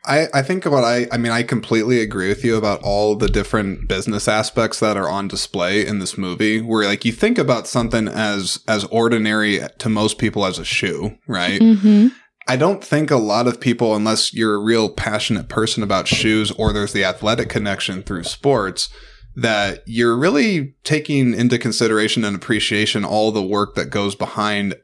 I, 0.08 0.28
I 0.40 0.42
think 0.48 0.66
what 0.66 0.84
I 0.84 1.08
I 1.12 1.18
mean 1.18 1.32
I 1.40 1.44
completely 1.44 2.02
agree 2.02 2.30
with 2.30 2.44
you 2.46 2.58
about 2.58 2.82
all 2.84 3.16
the 3.16 3.28
different 3.40 3.88
business 3.88 4.28
aspects 4.28 4.80
that 4.80 4.98
are 4.98 5.10
on 5.10 5.28
display 5.28 5.86
in 5.90 6.00
this 6.00 6.18
movie 6.18 6.62
where 6.62 6.86
like 6.92 7.06
you 7.06 7.14
think 7.14 7.38
about 7.38 7.68
something 7.68 8.08
as 8.08 8.60
as 8.68 8.84
ordinary 8.86 9.60
to 9.82 9.90
most 9.90 10.18
people 10.18 10.46
as 10.46 10.60
a 10.60 10.66
shoe, 10.66 11.18
right? 11.28 11.62
Mm-hmm. 11.62 12.08
I 12.48 12.58
don't 12.58 12.84
think 12.84 13.10
a 13.10 13.18
lot 13.18 13.48
of 13.48 13.60
people 13.60 13.96
unless 13.96 14.34
you're 14.34 14.56
a 14.56 14.60
real 14.60 14.90
passionate 14.90 15.50
person 15.50 15.82
about 15.82 16.08
shoes 16.08 16.52
or 16.52 16.72
there's 16.72 16.94
the 16.94 17.04
athletic 17.04 17.50
connection 17.50 18.04
through 18.04 18.24
sports 18.24 18.90
that 19.36 19.84
you're 19.86 20.16
really 20.16 20.75
taking 20.84 21.34
into 21.34 21.58
consideration 21.58 22.24
and 22.24 22.36
appreciation 22.36 23.04
all 23.04 23.32
the 23.32 23.44
work 23.44 23.75
that 23.75 23.90
goes 23.90 24.16
behind 24.16 24.75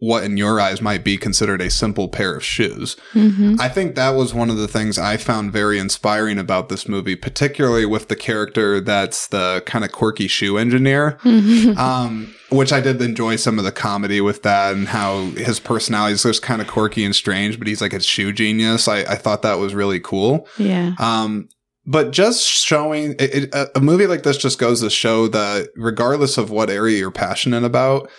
what 0.00 0.24
in 0.24 0.36
your 0.36 0.58
eyes 0.60 0.80
might 0.82 1.04
be 1.04 1.16
considered 1.16 1.60
a 1.60 1.70
simple 1.70 2.08
pair 2.08 2.34
of 2.34 2.42
shoes. 2.44 2.96
Mm-hmm. 3.12 3.56
I 3.60 3.68
think 3.68 3.94
that 3.94 4.10
was 4.10 4.34
one 4.34 4.50
of 4.50 4.56
the 4.56 4.66
things 4.66 4.98
I 4.98 5.16
found 5.18 5.52
very 5.52 5.78
inspiring 5.78 6.38
about 6.38 6.68
this 6.70 6.88
movie, 6.88 7.16
particularly 7.16 7.86
with 7.86 8.08
the 8.08 8.16
character 8.16 8.80
that's 8.80 9.26
the 9.28 9.62
kind 9.66 9.84
of 9.84 9.92
quirky 9.92 10.26
shoe 10.26 10.58
engineer. 10.58 11.18
Mm-hmm. 11.22 11.78
Um, 11.90 12.34
which 12.50 12.72
I 12.72 12.80
did 12.80 13.00
enjoy 13.00 13.36
some 13.36 13.58
of 13.58 13.64
the 13.64 13.70
comedy 13.70 14.20
with 14.20 14.42
that 14.42 14.74
and 14.74 14.88
how 14.88 15.26
his 15.30 15.60
personality 15.60 16.14
is 16.14 16.24
just 16.24 16.42
kind 16.42 16.60
of 16.60 16.66
quirky 16.66 17.04
and 17.04 17.14
strange, 17.14 17.58
but 17.58 17.68
he's 17.68 17.80
like 17.80 17.92
a 17.92 18.00
shoe 18.00 18.32
genius. 18.32 18.88
I, 18.88 18.98
I 19.02 19.14
thought 19.14 19.42
that 19.42 19.58
was 19.58 19.72
really 19.74 20.00
cool. 20.00 20.48
yeah. 20.58 20.94
Um, 20.98 21.48
but 21.86 22.10
just 22.10 22.42
showing 22.46 23.12
it, 23.18 23.34
it, 23.34 23.54
a- 23.54 23.78
a 23.78 23.80
movie 23.80 24.06
like 24.06 24.22
this 24.24 24.36
just 24.36 24.58
goes 24.58 24.80
to 24.80 24.90
show 24.90 25.28
that 25.28 25.68
regardless 25.76 26.38
of 26.38 26.50
what 26.50 26.70
area 26.70 26.98
you're 26.98 27.10
passionate 27.10 27.64
about, 27.64 28.10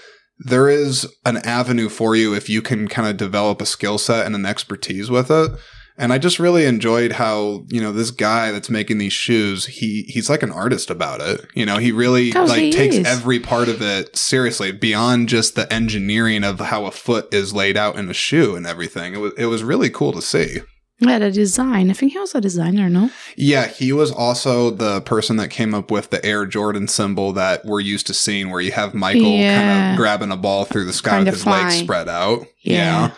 there 0.43 0.69
is 0.69 1.07
an 1.25 1.38
avenue 1.38 1.89
for 1.89 2.15
you 2.15 2.33
if 2.33 2.50
you 2.50 2.62
can 2.62 2.88
kind 2.88 3.07
of 3.07 3.17
develop 3.17 3.62
a 3.62 3.65
skill 3.65 3.98
set 3.98 4.25
and 4.25 4.36
an 4.36 4.45
expertise 4.45 5.10
with 5.10 5.29
it. 5.29 5.51
And 5.98 6.12
I 6.12 6.17
just 6.17 6.39
really 6.39 6.65
enjoyed 6.65 7.12
how, 7.12 7.65
you 7.67 7.79
know, 7.79 7.91
this 7.91 8.10
guy 8.10 8.51
that's 8.51 8.69
making 8.69 8.98
these 8.98 9.13
shoes, 9.13 9.65
he 9.65 10.03
he's 10.07 10.29
like 10.29 10.41
an 10.41 10.51
artist 10.51 10.89
about 10.89 11.21
it. 11.21 11.45
You 11.53 11.65
know, 11.65 11.77
he 11.77 11.91
really 11.91 12.31
like 12.31 12.60
he 12.60 12.71
takes 12.71 12.95
is. 12.95 13.05
every 13.05 13.39
part 13.39 13.67
of 13.67 13.81
it 13.81 14.15
seriously 14.15 14.71
beyond 14.71 15.29
just 15.29 15.53
the 15.53 15.71
engineering 15.71 16.43
of 16.43 16.60
how 16.60 16.86
a 16.86 16.91
foot 16.91 17.31
is 17.31 17.53
laid 17.53 17.77
out 17.77 17.98
in 17.98 18.10
a 18.10 18.13
shoe 18.13 18.55
and 18.55 18.65
everything. 18.65 19.13
It 19.13 19.19
was 19.19 19.33
it 19.38 19.45
was 19.45 19.63
really 19.63 19.91
cool 19.91 20.13
to 20.13 20.21
see. 20.21 20.62
Yeah, 21.01 21.17
the 21.17 21.31
design. 21.31 21.89
I 21.89 21.93
think 21.93 22.13
he 22.13 22.20
was 22.20 22.36
a 22.36 22.41
designer, 22.41 22.88
no? 22.88 23.10
Yeah, 23.36 23.67
he 23.67 23.91
was 23.91 24.12
also 24.12 24.70
the 24.70 25.01
person 25.01 25.36
that 25.38 25.50
came 25.50 25.74
up 25.74 25.89
with 25.89 26.12
the 26.12 26.24
Air 26.24 26.46
Jordan 26.46 26.88
symbol 26.88 27.34
that 27.34 27.65
we're 27.65 27.79
used 27.79 28.05
to 28.08 28.13
seeing, 28.13 28.51
where 28.51 28.62
you 28.62 28.72
have 28.72 28.93
Michael 28.93 29.24
kind 29.24 29.91
of 29.91 29.98
grabbing 29.98 30.31
a 30.31 30.38
ball 30.38 30.63
through 30.63 30.86
the 30.86 30.93
sky 30.93 31.10
Kind 31.10 31.25
with 31.25 31.34
his 31.34 31.46
legs 31.46 31.79
spread 31.79 32.08
out. 32.08 32.46
Yeah. 32.62 33.12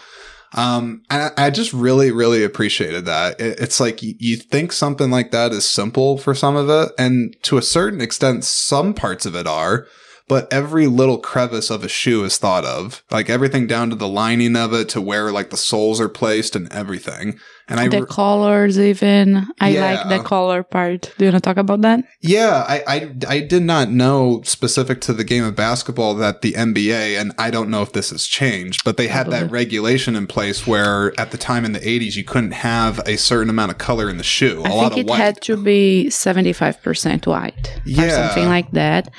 Um, 0.56 1.04
and 1.10 1.34
I, 1.38 1.48
I 1.48 1.50
just 1.50 1.74
really, 1.74 2.12
really 2.12 2.44
appreciated 2.44 3.06
that. 3.06 3.42
It, 3.42 3.60
it's 3.60 3.80
like 3.80 4.02
you, 4.02 4.16
you 4.20 4.38
think 4.38 4.72
something 4.72 5.10
like 5.10 5.32
that 5.32 5.52
is 5.52 5.68
simple 5.68 6.18
for 6.18 6.34
some 6.34 6.56
of 6.56 6.70
it, 6.70 6.94
and 6.98 7.36
to 7.44 7.58
a 7.58 7.62
certain 7.62 8.02
extent, 8.02 8.44
some 8.46 8.94
parts 8.94 9.26
of 9.26 9.36
it 9.36 9.48
are. 9.48 9.88
But 10.28 10.52
every 10.54 10.88
little 10.88 11.18
crevice 11.18 11.70
of 11.70 11.84
a 11.84 11.90
shoe 11.90 12.24
is 12.24 12.38
thought 12.38 12.64
of, 12.64 13.04
like 13.12 13.30
everything 13.30 13.68
down 13.68 13.90
to 13.90 13.96
the 13.96 14.08
lining 14.08 14.56
of 14.56 14.74
it, 14.74 14.88
to 14.90 15.02
where 15.02 15.32
like 15.32 15.50
the 15.50 15.58
soles 15.58 16.00
are 16.00 16.08
placed 16.10 16.56
and 16.56 16.72
everything. 16.72 17.38
And 17.68 17.80
I, 17.80 17.88
the 17.88 18.02
re- 18.02 18.08
colors, 18.10 18.78
even. 18.80 19.48
I 19.60 19.72
like 19.72 20.10
the 20.10 20.24
color 20.24 20.64
part. 20.64 21.14
Do 21.18 21.26
you 21.26 21.32
want 21.32 21.44
to 21.44 21.48
talk 21.48 21.58
about 21.58 21.82
that? 21.82 22.04
Yeah, 22.22 22.66
I, 22.68 22.84
I 22.88 23.16
I 23.28 23.40
did 23.40 23.64
not 23.64 23.90
know 23.90 24.42
specific 24.44 25.00
to 25.02 25.14
the 25.14 25.24
game 25.24 25.44
of 25.46 25.56
basketball 25.56 26.14
that 26.16 26.42
the 26.42 26.54
NBA, 26.54 27.20
and 27.20 27.34
I 27.38 27.52
don't 27.52 27.70
know 27.70 27.82
if 27.82 27.94
this 27.94 28.10
has 28.12 28.26
changed, 28.26 28.84
but 28.84 28.98
they 28.98 29.08
had 29.08 29.30
that 29.32 29.50
regulation 29.52 30.16
in 30.16 30.28
place 30.28 30.66
where 30.68 31.14
at 31.20 31.32
the 31.32 31.38
time 31.38 31.64
in 31.66 31.72
the 31.74 31.80
80s 31.80 32.16
you 32.16 32.24
couldn't 32.26 32.52
have 32.52 33.00
a 33.06 33.18
certain 33.18 33.50
amount 33.50 33.72
of 33.72 33.78
color 33.78 34.10
in 34.10 34.18
the 34.18 34.24
shoe. 34.24 34.62
A 34.62 34.70
I 34.70 34.74
lot 34.74 34.94
think 34.94 34.94
of 34.94 34.98
it 35.00 35.10
white. 35.10 35.18
had 35.20 35.42
to 35.44 35.56
be 35.58 36.08
75% 36.10 37.28
white 37.28 37.76
or 37.78 37.82
Yeah. 37.86 38.28
something 38.28 38.48
like 38.50 38.72
that. 38.72 39.10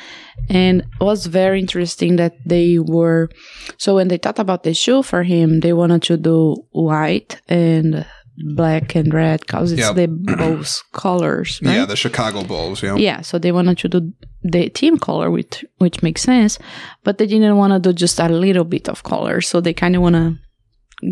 And 0.49 0.81
it 0.81 1.05
was 1.05 1.27
very 1.27 1.59
interesting 1.61 2.17
that 2.17 2.35
they 2.45 2.79
were. 2.79 3.29
So 3.79 3.95
when 3.97 4.09
they 4.09 4.19
thought 4.19 4.39
about 4.39 4.63
the 4.63 4.75
shoe 4.75 5.03
for 5.03 5.23
him, 5.23 5.61
they 5.61 5.73
wanted 5.73 6.03
to 6.05 6.17
do 6.17 6.57
white 6.73 7.41
and 7.49 8.07
black 8.37 8.97
and 8.97 9.15
red 9.15 9.41
because 9.41 9.73
it's 9.73 9.81
Yep. 9.81 9.95
the 9.95 10.07
both 10.39 10.83
colors. 10.93 11.61
Right? 11.63 11.75
Yeah, 11.77 11.85
the 11.87 11.97
Chicago 11.97 12.43
Bulls, 12.45 12.83
yeah. 12.83 12.97
Yeah, 12.97 13.21
so 13.23 13.39
they 13.39 13.53
wanted 13.53 13.79
to 13.79 13.89
do 13.89 14.13
the 14.43 14.69
team 14.71 14.99
color, 14.99 15.31
which 15.31 15.65
which 15.79 16.03
makes 16.03 16.23
sense, 16.23 16.59
but 17.05 17.19
they 17.19 17.27
didn't 17.27 17.57
want 17.57 17.73
to 17.73 17.79
do 17.79 17.93
just 17.95 18.19
a 18.19 18.29
little 18.29 18.65
bit 18.65 18.89
of 18.89 19.03
color, 19.05 19.41
so 19.41 19.61
they 19.61 19.73
kind 19.73 19.95
of 19.97 20.03
want 20.03 20.17
to 20.17 20.37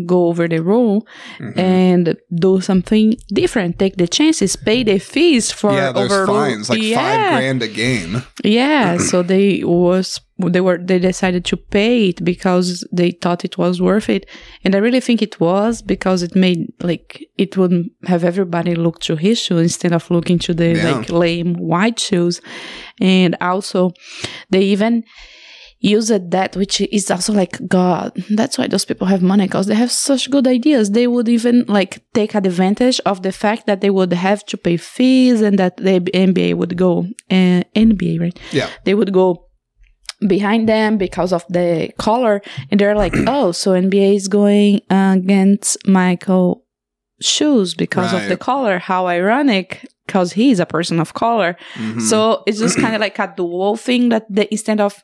go 0.05 0.27
over 0.27 0.47
the 0.47 0.61
rule 0.61 1.05
Mhm. 1.39 1.57
and 1.57 2.15
do 2.33 2.61
something 2.61 3.15
different, 3.33 3.79
take 3.79 3.95
the 3.97 4.07
chances, 4.07 4.55
pay 4.55 4.83
the 4.83 4.99
fees 4.99 5.51
for 5.51 5.73
yeah, 5.73 5.91
there's 5.91 6.11
over 6.11 6.27
fines, 6.27 6.69
like 6.69 6.81
yeah. 6.81 6.97
five 6.97 7.39
grand 7.39 7.61
a 7.63 7.67
game. 7.67 8.23
Yeah, 8.43 8.97
so 9.09 9.23
they 9.23 9.63
was 9.63 10.19
they 10.53 10.59
were 10.61 10.79
they 10.89 10.99
decided 10.99 11.45
to 11.45 11.55
pay 11.55 12.09
it 12.09 12.23
because 12.25 12.67
they 12.91 13.11
thought 13.11 13.45
it 13.45 13.57
was 13.57 13.79
worth 13.81 14.09
it, 14.09 14.25
and 14.63 14.75
I 14.75 14.79
really 14.79 14.99
think 14.99 15.21
it 15.21 15.39
was 15.39 15.81
because 15.81 16.23
it 16.23 16.35
made 16.35 16.59
like 16.81 17.23
it 17.37 17.55
would 17.57 17.73
have 18.05 18.23
everybody 18.23 18.73
look 18.75 18.99
to 19.01 19.15
his 19.15 19.37
shoe 19.39 19.59
instead 19.59 19.93
of 19.93 20.09
looking 20.09 20.39
to 20.39 20.53
the 20.53 20.69
Yeah. 20.73 20.91
like 20.97 21.09
lame 21.09 21.53
white 21.53 21.99
shoes, 21.99 22.41
and 22.99 23.35
also 23.41 23.91
they 24.49 24.63
even 24.75 25.03
used 25.83 26.31
that 26.31 26.55
which 26.55 26.79
is 26.81 27.11
also 27.11 27.33
like 27.33 27.55
god. 27.67 28.11
That's 28.29 28.57
why 28.57 28.67
those 28.67 28.85
people 28.85 29.05
have 29.07 29.21
money 29.21 29.45
because 29.45 29.67
they 29.67 29.75
have 29.75 29.91
such 29.91 30.31
good 30.31 30.47
ideas. 30.47 30.91
They 30.91 31.07
would 31.07 31.27
even 31.29 31.65
like 31.67 32.01
take 32.13 32.33
advantage 32.33 32.99
of 33.05 33.21
the 33.21 33.31
fact 33.31 33.67
that 33.67 33.81
they 33.81 33.89
would 33.89 34.13
have 34.13 34.45
to 34.45 34.57
pay 34.57 34.77
fees 34.77 35.41
and 35.41 35.59
that 35.59 35.77
the 35.77 35.99
nba 35.99 36.55
would 36.55 36.77
go 36.77 36.99
uh, 37.29 37.61
nba 37.89 38.19
right? 38.19 38.39
Yeah. 38.51 38.69
they 38.85 38.95
would 38.95 39.11
go 39.13 39.45
behind 40.27 40.69
them 40.69 40.97
because 40.97 41.33
of 41.33 41.43
the 41.49 41.91
color 41.97 42.41
and 42.71 42.79
they're 42.79 42.95
like 42.95 43.13
oh 43.27 43.51
so 43.51 43.71
nba 43.71 44.15
is 44.15 44.27
going 44.29 44.79
against 44.89 45.85
michael 45.85 46.63
shoes 47.21 47.73
because 47.75 48.11
of 48.13 48.27
the 48.27 48.35
color. 48.37 48.79
How 48.79 49.07
ironic 49.07 49.85
because 50.05 50.33
he's 50.33 50.59
a 50.59 50.65
person 50.65 50.99
of 50.99 51.13
color. 51.13 51.55
Mhm. 51.75 52.01
so 52.01 52.43
it's 52.47 52.59
just 52.59 52.77
kind 52.79 52.95
of 52.95 53.01
like 53.01 53.17
a 53.19 53.33
dual 53.37 53.77
thing 53.77 54.09
that 54.09 54.25
they 54.29 54.47
instead 54.51 54.81
of 54.81 55.01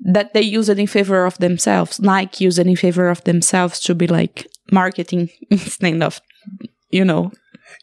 that 0.00 0.34
they 0.34 0.42
use 0.42 0.68
it 0.68 0.78
in 0.78 0.86
favor 0.86 1.24
of 1.24 1.38
themselves. 1.38 2.00
Nike 2.00 2.44
use 2.44 2.58
it 2.58 2.66
in 2.66 2.76
favor 2.76 3.08
of 3.08 3.24
themselves 3.24 3.80
to 3.80 3.94
be 3.94 4.06
like 4.06 4.46
marketing 4.70 5.30
instead 5.50 6.02
of 6.02 6.20
you 6.90 7.04
know. 7.04 7.32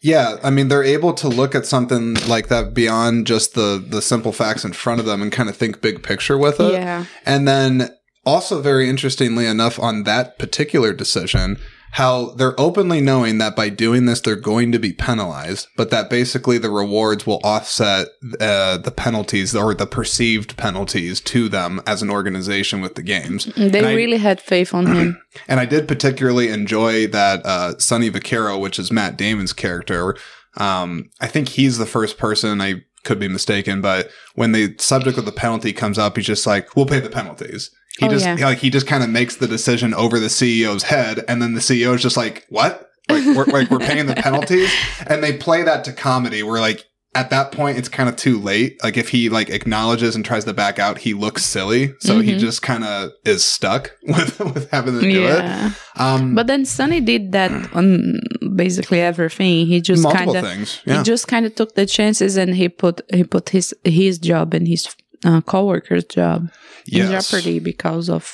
Yeah, 0.02 0.36
I 0.42 0.50
mean 0.50 0.68
they're 0.68 0.82
able 0.82 1.12
to 1.14 1.28
look 1.28 1.54
at 1.54 1.66
something 1.66 2.14
like 2.26 2.48
that 2.48 2.74
beyond 2.74 3.26
just 3.26 3.54
the 3.54 3.84
the 3.86 4.02
simple 4.02 4.32
facts 4.32 4.64
in 4.64 4.72
front 4.72 5.00
of 5.00 5.06
them 5.06 5.22
and 5.22 5.32
kind 5.32 5.48
of 5.48 5.56
think 5.56 5.80
big 5.80 6.02
picture 6.02 6.38
with 6.38 6.60
it. 6.60 6.72
yeah. 6.72 7.06
And 7.26 7.46
then 7.46 7.90
also 8.26 8.60
very 8.60 8.88
interestingly 8.88 9.46
enough 9.46 9.78
on 9.78 10.04
that 10.04 10.38
particular 10.38 10.92
decision, 10.92 11.58
how 11.94 12.30
they're 12.30 12.58
openly 12.60 13.00
knowing 13.00 13.38
that 13.38 13.54
by 13.54 13.68
doing 13.68 14.06
this 14.06 14.20
they're 14.20 14.34
going 14.34 14.72
to 14.72 14.80
be 14.80 14.92
penalized, 14.92 15.68
but 15.76 15.90
that 15.90 16.10
basically 16.10 16.58
the 16.58 16.68
rewards 16.70 17.24
will 17.24 17.40
offset 17.44 18.08
uh, 18.40 18.76
the 18.78 18.90
penalties 18.94 19.54
or 19.54 19.74
the 19.74 19.86
perceived 19.86 20.56
penalties 20.56 21.20
to 21.20 21.48
them 21.48 21.80
as 21.86 22.02
an 22.02 22.10
organization 22.10 22.80
with 22.80 22.96
the 22.96 23.02
games. 23.02 23.44
they 23.56 23.78
And 23.78 23.86
I- 23.86 23.94
really 23.94 24.16
had 24.16 24.40
faith 24.40 24.74
on 24.74 24.86
him 24.86 25.20
And 25.48 25.60
I 25.60 25.66
did 25.66 25.86
particularly 25.86 26.48
enjoy 26.48 27.06
that 27.08 27.46
uh, 27.46 27.78
Sonny 27.78 28.10
Vaccaro, 28.10 28.60
which 28.60 28.78
is 28.78 28.90
Matt 28.90 29.16
Damon's 29.16 29.52
character. 29.52 30.16
Um, 30.56 31.10
I 31.20 31.28
think 31.28 31.48
he's 31.50 31.78
the 31.78 31.86
first 31.86 32.18
person 32.18 32.60
I 32.60 32.82
could 33.04 33.18
be 33.18 33.28
mistaken, 33.28 33.80
but 33.80 34.10
when 34.34 34.52
the 34.52 34.74
subject 34.78 35.18
of 35.18 35.24
the 35.26 35.32
penalty 35.32 35.72
comes 35.72 35.98
up, 35.98 36.16
he's 36.16 36.26
just 36.26 36.46
like, 36.46 36.74
"We'll 36.74 36.86
pay 36.86 37.00
the 37.00 37.10
penalties." 37.10 37.70
He 37.98 38.06
Oh, 38.06 38.08
just 38.10 38.24
yeah. 38.26 38.34
like 38.44 38.58
he 38.58 38.70
just 38.70 38.86
kind 38.88 39.04
of 39.04 39.10
makes 39.10 39.36
the 39.36 39.46
decision 39.46 39.94
over 39.94 40.18
the 40.18 40.26
CEO's 40.26 40.84
head, 40.84 41.24
and 41.28 41.40
then 41.40 41.54
the 41.54 41.60
CEO 41.60 41.94
is 41.94 42.02
just 42.02 42.16
like, 42.16 42.44
"What? 42.48 42.90
Like 43.08 43.24
we're 43.36 43.44
like 43.44 43.70
we're 43.70 43.78
paying 43.78 44.06
the 44.06 44.14
penalties?" 44.26 44.72
And 45.06 45.22
they 45.22 45.36
play 45.36 45.62
that 45.62 45.84
to 45.84 45.92
comedy, 45.92 46.42
where 46.42 46.60
like 46.60 46.84
at 47.14 47.30
that 47.30 47.52
point 47.52 47.78
it's 47.78 47.88
kind 47.88 48.08
of 48.08 48.16
too 48.16 48.38
late. 48.40 48.82
Like 48.82 48.96
if 48.96 49.08
he 49.08 49.28
like 49.28 49.48
acknowledges 49.50 50.16
and 50.16 50.24
tries 50.24 50.44
to 50.44 50.52
back 50.52 50.78
out, 50.78 50.98
he 50.98 51.14
looks 51.14 51.44
silly, 51.44 51.94
so 52.00 52.20
he 52.20 52.32
Mhm. 52.32 52.38
just 52.40 52.62
kind 52.62 52.84
of 52.84 53.10
is 53.24 53.44
stuck 53.44 53.92
with 54.02 54.38
with 54.40 54.70
having 54.70 54.94
to 54.94 55.00
do 55.00 55.20
yeah. 55.22 55.68
it. 55.68 55.72
Um, 56.00 56.34
But 56.34 56.46
then 56.46 56.64
Sonny 56.64 57.00
did 57.00 57.32
that 57.32 57.50
on 57.74 58.18
basically 58.56 59.00
everything. 59.00 59.66
He 59.66 59.80
just 59.80 60.04
kind 60.10 60.34
of 60.36 60.44
yeah. 60.86 60.98
he 60.98 61.02
just 61.02 61.28
kind 61.28 61.46
of 61.46 61.54
took 61.54 61.74
the 61.74 61.86
chances 61.86 62.36
and 62.36 62.54
he 62.54 62.68
put 62.68 63.00
he 63.12 63.24
put 63.24 63.50
his 63.50 63.74
his 63.84 64.18
job 64.18 64.54
and 64.54 64.66
his 64.68 64.88
uh, 65.24 65.40
coworker's 65.42 66.04
job 66.04 66.48
in 66.92 67.10
jeopardy 67.10 67.58
because 67.58 68.10
of 68.10 68.24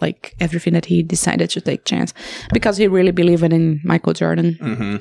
like 0.00 0.34
everything 0.40 0.72
that 0.74 0.86
he 0.86 1.02
decided 1.02 1.50
to 1.50 1.60
take 1.60 1.84
chance 1.84 2.12
because 2.52 2.76
he 2.76 2.86
really 2.88 3.12
believed 3.12 3.42
in 3.44 3.80
Michael 3.84 4.12
Jordan. 4.12 4.56
hmm 4.60 4.96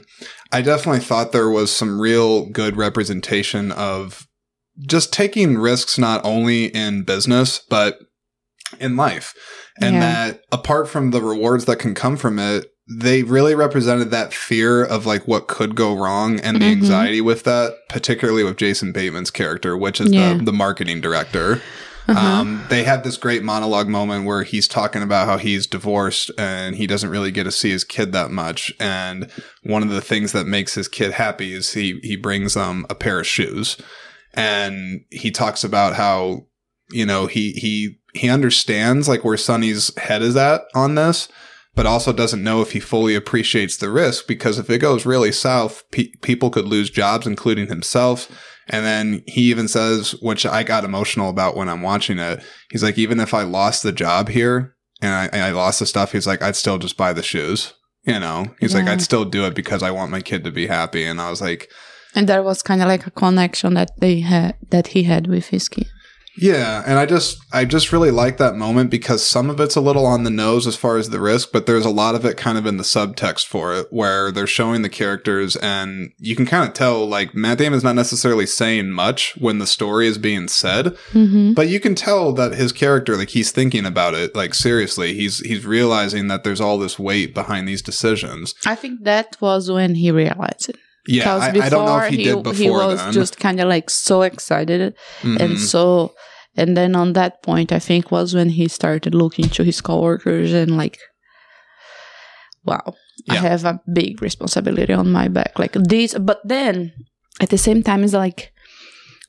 I 0.51 0.61
definitely 0.61 1.01
thought 1.01 1.31
there 1.31 1.49
was 1.49 1.75
some 1.75 1.99
real 1.99 2.45
good 2.49 2.77
representation 2.77 3.71
of 3.71 4.27
just 4.87 5.11
taking 5.13 5.57
risks 5.57 5.97
not 5.97 6.23
only 6.23 6.65
in 6.65 7.03
business 7.03 7.61
but 7.69 7.97
in 8.79 8.95
life, 8.97 9.33
and 9.79 9.95
Yeah. 9.95 9.99
that 10.01 10.41
apart 10.51 10.89
from 10.89 11.11
the 11.11 11.21
rewards 11.21 11.65
that 11.65 11.79
can 11.79 11.93
come 11.93 12.17
from 12.17 12.39
it, 12.39 12.65
they 13.01 13.23
really 13.23 13.55
represented 13.55 14.11
that 14.11 14.33
fear 14.33 14.83
of 14.83 15.05
like 15.05 15.27
what 15.27 15.47
could 15.47 15.75
go 15.75 15.95
wrong 15.97 16.39
and 16.41 16.57
the 16.61 16.65
Mhm. 16.65 16.71
anxiety 16.71 17.21
with 17.21 17.43
that, 17.43 17.73
particularly 17.89 18.43
with 18.43 18.57
Jason 18.57 18.91
Bateman's 18.91 19.31
character, 19.31 19.75
which 19.77 19.99
is 20.01 20.11
Yeah. 20.11 20.35
the 20.37 20.45
the 20.45 20.53
marketing 20.53 20.99
director. 21.01 21.61
Uh-huh. 22.07 22.41
Um, 22.41 22.63
they 22.69 22.83
had 22.83 23.03
this 23.03 23.17
great 23.17 23.43
monologue 23.43 23.87
moment 23.87 24.25
where 24.25 24.43
he's 24.43 24.67
talking 24.67 25.01
about 25.01 25.27
how 25.27 25.37
he's 25.37 25.65
divorced 25.65 26.29
and 26.37 26.75
he 26.75 26.85
doesn't 26.85 27.09
really 27.09 27.31
get 27.31 27.45
to 27.45 27.51
see 27.51 27.71
his 27.71 27.83
kid 27.83 28.11
that 28.11 28.29
much. 28.29 28.71
And 28.79 29.31
one 29.63 29.81
of 29.81 29.89
the 29.89 30.01
things 30.01 30.31
that 30.31 30.45
makes 30.45 30.75
his 30.75 30.87
kid 30.87 31.13
happy 31.13 31.53
is 31.53 31.73
he 31.73 31.99
he 32.03 32.15
brings 32.15 32.53
them 32.53 32.85
a 32.89 32.95
pair 32.95 33.19
of 33.19 33.27
shoes, 33.27 33.77
and 34.33 35.01
he 35.09 35.31
talks 35.31 35.63
about 35.63 35.95
how 35.95 36.45
you 36.91 37.05
know 37.05 37.25
he 37.25 37.53
he 37.53 37.97
he 38.13 38.29
understands 38.29 39.07
like 39.07 39.23
where 39.23 39.37
Sonny's 39.37 39.95
head 39.97 40.21
is 40.21 40.35
at 40.35 40.61
on 40.75 40.95
this. 40.95 41.27
But 41.73 41.85
also 41.85 42.13
doesn't 42.13 42.41
know 42.41 42.61
if 42.61 42.71
he 42.71 42.79
fully 42.79 43.15
appreciates 43.15 43.75
the 43.75 43.89
risk 43.89 44.27
because 44.27 44.57
if 44.57 44.69
it 44.69 44.77
goes 44.77 45.05
really 45.05 45.33
south, 45.33 45.83
pe- 45.91 46.13
people 46.21 46.49
could 46.49 46.63
lose 46.63 46.89
jobs, 46.89 47.27
including 47.27 47.67
himself. 47.67 48.31
And 48.67 48.85
then 48.85 49.23
he 49.27 49.41
even 49.51 49.67
says, 49.67 50.11
which 50.21 50.45
I 50.45 50.63
got 50.63 50.83
emotional 50.83 51.29
about 51.29 51.55
when 51.55 51.69
I'm 51.69 51.81
watching 51.81 52.17
it. 52.19 52.43
He's 52.71 52.83
like, 52.83 52.97
even 52.97 53.19
if 53.19 53.33
I 53.33 53.43
lost 53.43 53.83
the 53.83 53.91
job 53.91 54.29
here 54.29 54.75
and 55.01 55.13
I, 55.13 55.25
and 55.27 55.43
I 55.43 55.51
lost 55.51 55.79
the 55.79 55.85
stuff, 55.85 56.11
he's 56.11 56.25
like, 56.25 56.41
I'd 56.41 56.55
still 56.55 56.77
just 56.77 56.97
buy 56.97 57.13
the 57.13 57.23
shoes. 57.23 57.73
You 58.07 58.19
know, 58.19 58.45
he's 58.59 58.75
like, 58.75 58.85
I'd 58.87 59.01
still 59.01 59.25
do 59.25 59.45
it 59.45 59.55
because 59.55 59.81
I 59.81 59.89
want 59.89 60.11
my 60.11 60.21
kid 60.21 60.43
to 60.43 60.51
be 60.51 60.67
happy. 60.67 61.03
And 61.05 61.19
I 61.19 61.29
was 61.31 61.41
like, 61.41 61.69
And 62.13 62.27
that 62.29 62.43
was 62.43 62.61
kind 62.61 62.81
of 62.81 62.87
like 62.87 63.07
a 63.07 63.11
connection 63.11 63.73
that 63.73 63.91
they 63.99 64.19
had 64.19 64.57
that 64.69 64.87
he 64.87 65.03
had 65.03 65.27
with 65.27 65.47
his 65.47 65.67
kid. 65.69 65.87
Yeah. 66.37 66.83
And 66.85 66.99
I 66.99 67.05
just, 67.05 67.43
I 67.53 67.65
just 67.65 67.91
really 67.91 68.11
like 68.11 68.37
that 68.37 68.55
moment 68.55 68.89
because 68.89 69.25
some 69.25 69.49
of 69.49 69.59
it's 69.59 69.75
a 69.75 69.81
little 69.81 70.05
on 70.05 70.23
the 70.23 70.29
nose 70.29 70.67
as 70.67 70.75
far 70.75 70.97
as 70.97 71.09
the 71.09 71.19
risk, 71.19 71.51
but 71.51 71.65
there's 71.65 71.85
a 71.85 71.89
lot 71.89 72.15
of 72.15 72.25
it 72.25 72.37
kind 72.37 72.57
of 72.57 72.65
in 72.65 72.77
the 72.77 72.83
subtext 72.83 73.45
for 73.45 73.73
it 73.73 73.87
where 73.91 74.31
they're 74.31 74.47
showing 74.47 74.81
the 74.81 74.89
characters 74.89 75.55
and 75.57 76.11
you 76.17 76.35
can 76.35 76.45
kind 76.45 76.67
of 76.67 76.73
tell 76.73 77.07
like 77.07 77.33
Matt 77.33 77.57
Damon's 77.57 77.83
not 77.83 77.95
necessarily 77.95 78.45
saying 78.45 78.91
much 78.91 79.35
when 79.37 79.59
the 79.59 79.67
story 79.67 80.07
is 80.07 80.17
being 80.17 80.47
said. 80.47 80.87
Mm-hmm. 81.11 81.53
But 81.53 81.69
you 81.69 81.79
can 81.79 81.95
tell 81.95 82.33
that 82.33 82.53
his 82.53 82.71
character, 82.71 83.15
like 83.15 83.29
he's 83.29 83.51
thinking 83.51 83.85
about 83.85 84.13
it, 84.13 84.35
like 84.35 84.53
seriously, 84.53 85.13
he's 85.13 85.39
he's 85.39 85.65
realizing 85.65 86.27
that 86.27 86.43
there's 86.43 86.61
all 86.61 86.77
this 86.77 86.99
weight 86.99 87.33
behind 87.33 87.67
these 87.67 87.81
decisions. 87.81 88.55
I 88.65 88.75
think 88.75 89.03
that 89.03 89.37
was 89.39 89.71
when 89.71 89.95
he 89.95 90.11
realized 90.11 90.69
it. 90.69 90.77
Yeah, 91.07 91.35
I, 91.35 91.49
I 91.49 91.69
don't 91.69 91.85
know 91.85 91.99
if 91.99 92.09
he, 92.09 92.23
did 92.23 92.43
before 92.43 92.53
he 92.55 92.69
was 92.69 92.99
then. 92.99 93.13
just 93.13 93.39
kind 93.39 93.59
of 93.59 93.67
like 93.67 93.89
so 93.89 94.21
excited 94.23 94.95
Mhm. 95.21 95.39
and 95.39 95.59
so 95.59 96.13
and 96.57 96.75
then 96.75 96.95
on 96.95 97.13
that 97.13 97.43
point 97.43 97.71
i 97.71 97.79
think 97.79 98.11
was 98.11 98.33
when 98.33 98.49
he 98.49 98.67
started 98.67 99.13
looking 99.13 99.49
to 99.49 99.63
his 99.63 99.81
coworkers 99.81 100.51
and 100.53 100.77
like 100.77 100.97
wow 102.63 102.93
i 103.29 103.35
have 103.35 103.65
a 103.65 103.79
big 103.93 104.21
responsibility 104.21 104.93
on 104.93 105.11
my 105.11 105.27
back 105.27 105.57
like 105.59 105.73
this 105.73 106.15
but 106.17 106.39
then 106.43 106.91
at 107.41 107.49
the 107.49 107.57
same 107.57 107.83
time 107.83 108.03
it's 108.03 108.13
like 108.13 108.51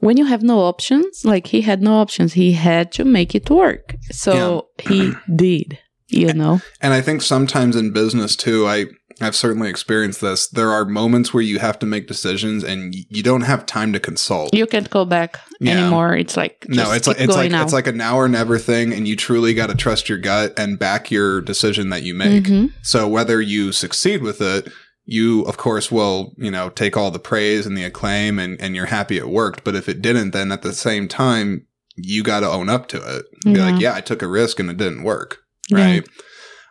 when 0.01 0.17
you 0.17 0.25
have 0.27 0.43
no 0.43 0.61
options 0.61 1.25
like 1.25 1.47
he 1.49 1.63
had 1.63 1.81
no 1.81 1.95
options. 1.95 2.35
He 2.35 2.53
had 2.53 2.93
to 2.93 3.03
make 3.05 3.35
it 3.35 3.49
work. 3.49 3.97
So 4.11 4.69
he 4.79 5.15
did 5.35 5.79
you 6.09 6.35
know? 6.35 6.61
and 6.83 6.93
I 6.93 7.01
think 7.01 7.23
sometimes 7.23 7.75
in 7.77 7.93
business 7.93 8.37
too, 8.37 8.69
I 8.69 8.87
I've 9.21 9.35
certainly 9.37 9.71
experienced 9.71 10.21
this. 10.21 10.47
There 10.49 10.71
are 10.71 10.85
moments 10.85 11.33
where 11.33 11.43
you 11.43 11.59
have 11.59 11.79
to 11.79 11.87
make 11.87 12.07
decisions 12.07 12.63
and 12.63 12.95
you 13.09 13.23
don't 13.23 13.41
have 13.43 13.65
time 13.65 13.93
to 13.95 14.01
consult. 14.01 14.53
you 14.55 14.67
can't 14.67 14.91
go 14.91 15.05
back 15.05 15.41
Yeah. 15.61 15.79
anymore 15.81 16.15
it's 16.17 16.37
like 16.37 16.67
no, 16.69 16.93
it's 16.93 17.07
like 17.07 17.19
it's 17.19 17.35
like 17.35 17.51
now. 17.51 17.63
it's 17.63 17.73
like 17.73 17.87
a 17.87 17.93
now 17.93 18.17
or 18.17 18.29
never 18.29 18.59
thing, 18.59 18.93
and 18.93 19.09
you 19.09 19.17
truly 19.17 19.55
got 19.55 19.69
to 19.69 19.75
trust 19.75 20.09
your 20.09 20.19
gut 20.19 20.53
and 20.59 20.79
back 20.79 21.11
your 21.11 21.41
decision 21.41 21.89
that 21.91 22.03
you 22.03 22.15
make. 22.15 22.45
Mhm. 22.45 22.73
So 22.83 23.09
whether 23.09 23.41
you 23.41 23.73
succeed 23.73 24.23
with 24.23 24.41
it, 24.43 24.71
you 25.07 25.43
of 25.43 25.57
course 25.57 25.91
will, 25.91 26.35
you 26.37 26.51
know, 26.51 26.69
take 26.69 26.97
all 26.97 27.11
the 27.11 27.19
praise 27.19 27.65
and 27.65 27.77
the 27.77 27.85
acclaim 27.85 28.39
and, 28.39 28.61
and 28.61 28.75
you're 28.77 28.87
happy 28.87 29.17
it 29.17 29.29
worked. 29.29 29.65
But 29.65 29.75
if 29.77 29.89
it 29.89 30.03
didn't, 30.03 30.33
then 30.33 30.53
at 30.53 30.63
the 30.63 30.73
same 30.75 31.09
time, 31.09 31.65
you 31.95 32.23
got 32.23 32.41
to 32.41 32.49
own 32.51 32.69
up 32.69 32.89
to 32.89 32.99
it. 33.17 33.25
Be 33.45 33.55
like, 33.57 33.81
yeah, 33.81 33.95
I 33.95 34.01
took 34.03 34.21
a 34.21 34.27
risk 34.29 34.59
and 34.61 34.69
it 34.69 34.77
didn't 34.77 35.05
work. 35.05 35.39
Yeah. 35.71 36.01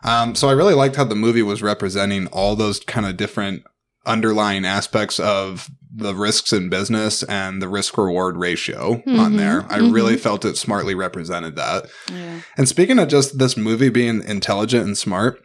Um, 0.04 0.34
so 0.34 0.48
I 0.48 0.52
really 0.52 0.74
liked 0.74 0.96
how 0.96 1.04
the 1.04 1.14
movie 1.14 1.42
was 1.42 1.62
representing 1.62 2.26
all 2.28 2.54
those 2.56 2.80
kind 2.80 3.06
of 3.06 3.16
different 3.16 3.64
underlying 4.04 4.64
aspects 4.64 5.18
of 5.18 5.68
the 5.92 6.14
risks 6.14 6.52
in 6.52 6.68
business 6.68 7.22
and 7.24 7.60
the 7.60 7.68
risk 7.68 7.96
reward 7.98 8.36
ratio 8.36 9.02
on 9.06 9.32
Mhm, 9.32 9.36
there. 9.38 9.66
I 9.68 9.78
mhm. 9.78 9.92
really 9.92 10.16
felt 10.16 10.44
it 10.44 10.56
smartly 10.56 10.94
represented 10.94 11.56
that. 11.56 11.86
yeah. 12.12 12.40
And 12.56 12.68
speaking 12.68 12.98
of 12.98 13.08
just 13.08 13.38
this 13.38 13.56
movie 13.56 13.88
being 13.88 14.22
intelligent 14.22 14.84
and 14.86 14.96
smart, 14.96 15.40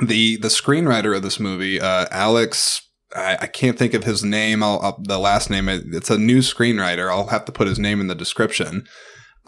the 0.00 0.36
the 0.36 0.48
screenwriter 0.48 1.16
of 1.16 1.22
this 1.22 1.40
movie, 1.40 1.80
uh, 1.80 2.06
Alex, 2.12 2.82
I, 3.16 3.38
I 3.40 3.46
can't 3.46 3.78
think 3.78 3.94
of 3.94 4.04
his 4.04 4.22
name. 4.22 4.62
I'll, 4.62 4.78
I'll 4.80 5.00
the 5.02 5.18
last 5.18 5.48
name. 5.50 5.68
It, 5.68 5.86
it's 5.92 6.10
a 6.10 6.18
new 6.18 6.38
screenwriter. 6.38 7.10
I'll 7.10 7.28
have 7.28 7.46
to 7.46 7.52
put 7.52 7.66
his 7.66 7.78
name 7.80 8.00
in 8.00 8.06
the 8.06 8.14
description. 8.14 8.86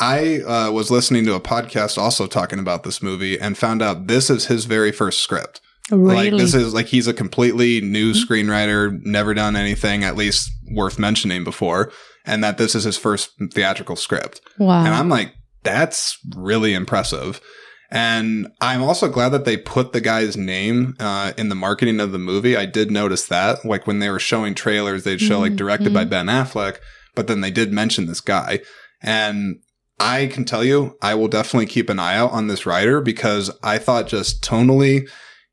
I 0.01 0.41
uh, 0.41 0.73
was 0.73 0.91
listening 0.91 1.25
to 1.27 1.35
a 1.35 1.41
podcast 1.41 1.99
also 1.99 2.27
talking 2.27 2.59
about 2.59 2.83
this 2.85 3.03
movie 3.03 3.39
and 3.39 3.57
found 3.57 3.83
out 3.83 4.07
this 4.07 4.31
is 4.31 4.47
his 4.47 4.65
very 4.65 4.93
first 4.93 5.21
script. 5.21 5.61
really 5.91 6.31
Like 6.31 6.41
this 6.41 6.55
is 6.55 6.73
like 6.73 6.87
he's 6.87 7.07
a 7.07 7.15
completely 7.15 7.81
new 7.81 8.13
screenwriter, 8.13 8.99
never 9.05 9.35
done 9.35 9.57
anything 9.57 10.05
at 10.05 10.17
least 10.17 10.51
worth 10.73 10.99
mentioning 10.99 11.45
before, 11.45 11.93
and 12.25 12.43
that 12.43 12.59
this 12.59 12.75
is 12.75 12.85
his 12.85 12.97
first 12.97 13.31
theatrical 13.53 13.97
script. 13.97 14.41
wow 14.59 14.85
And 14.85 14.95
I'm 14.95 15.09
like, 15.09 15.35
that's 15.63 16.19
really 16.35 16.75
impressive. 16.75 17.41
And 17.91 18.47
I'm 18.61 18.83
also 18.83 19.09
glad 19.09 19.31
that 19.31 19.45
they 19.45 19.57
put 19.57 19.93
the 19.93 20.01
guy's 20.01 20.37
name 20.37 20.95
uh, 21.01 21.33
in 21.37 21.49
the 21.49 21.57
marketing 21.57 21.99
of 21.99 22.13
the 22.13 22.19
movie. 22.21 22.57
I 22.57 22.65
did 22.65 22.91
notice 22.91 23.27
that. 23.27 23.65
Like 23.65 23.87
when 23.87 23.99
they 23.99 24.09
were 24.11 24.21
showing 24.21 24.55
trailers, 24.55 25.03
they'd 25.03 25.21
show 25.21 25.41
like 25.41 25.53
Mhm, 25.53 25.57
directed 25.57 25.93
by 25.93 26.05
Ben 26.05 26.27
Affleck, 26.27 26.77
but 27.17 27.27
then 27.27 27.41
they 27.41 27.51
did 27.51 27.73
mention 27.73 28.07
this 28.07 28.21
guy. 28.21 28.61
And 29.03 29.59
I 30.01 30.29
can 30.29 30.47
tell 30.47 30.65
you, 30.65 30.97
I 31.03 31.15
will 31.15 31.29
definitely 31.29 31.67
keep 31.67 31.91
an 31.91 31.99
eye 31.99 32.17
out 32.17 32.33
on 32.33 32.47
this 32.47 32.65
writer 32.65 33.03
because 33.03 33.51
I 33.63 33.77
thought 33.77 34.09
just 34.09 34.43
tonally 34.43 35.07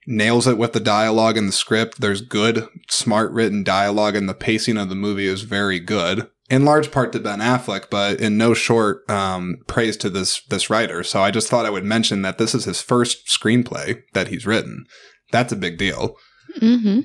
nails 0.07 0.47
it 0.47 0.57
with 0.57 0.71
the 0.71 0.79
dialogue 0.79 1.37
and 1.37 1.49
the 1.49 1.53
script. 1.53 1.99
There's 1.99 2.21
good, 2.21 2.65
smart 2.89 3.31
written 3.33 3.63
dialogue, 3.63 4.15
and 4.15 4.27
the 4.27 4.33
pacing 4.33 4.77
of 4.77 4.87
the 4.87 4.95
movie 4.95 5.27
is 5.27 5.41
very 5.41 5.79
good. 5.81 6.29
In 6.49 6.63
large 6.63 6.91
part 6.91 7.11
to 7.11 7.19
Ben 7.19 7.39
Affleck, 7.39 7.89
but 7.89 8.21
in 8.21 8.37
no 8.37 8.53
short 8.53 9.07
um, 9.11 9.57
praise 9.67 9.97
to 9.97 10.09
this 10.09 10.41
this 10.43 10.69
writer. 10.69 11.03
So 11.03 11.21
I 11.21 11.29
just 11.29 11.49
thought 11.49 11.65
I 11.65 11.69
would 11.69 11.83
mention 11.83 12.21
that 12.21 12.37
this 12.37 12.55
is 12.55 12.63
his 12.63 12.81
first 12.81 13.27
screenplay 13.27 14.01
that 14.13 14.29
he's 14.29 14.45
written. 14.45 14.85
That's 15.33 15.51
a 15.51 15.57
big 15.57 15.77
deal. 15.77 16.15
mm-hmm. 16.57 17.01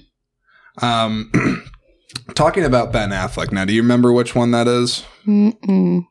Um, 0.85 1.33
talking 2.35 2.65
about 2.65 2.93
Ben 2.93 3.11
Affleck 3.11 3.53
now, 3.53 3.65
do 3.65 3.73
you 3.73 3.83
remember 3.83 4.13
which 4.13 4.35
one 4.35 4.51
that 4.53 4.67
is? 4.69 5.05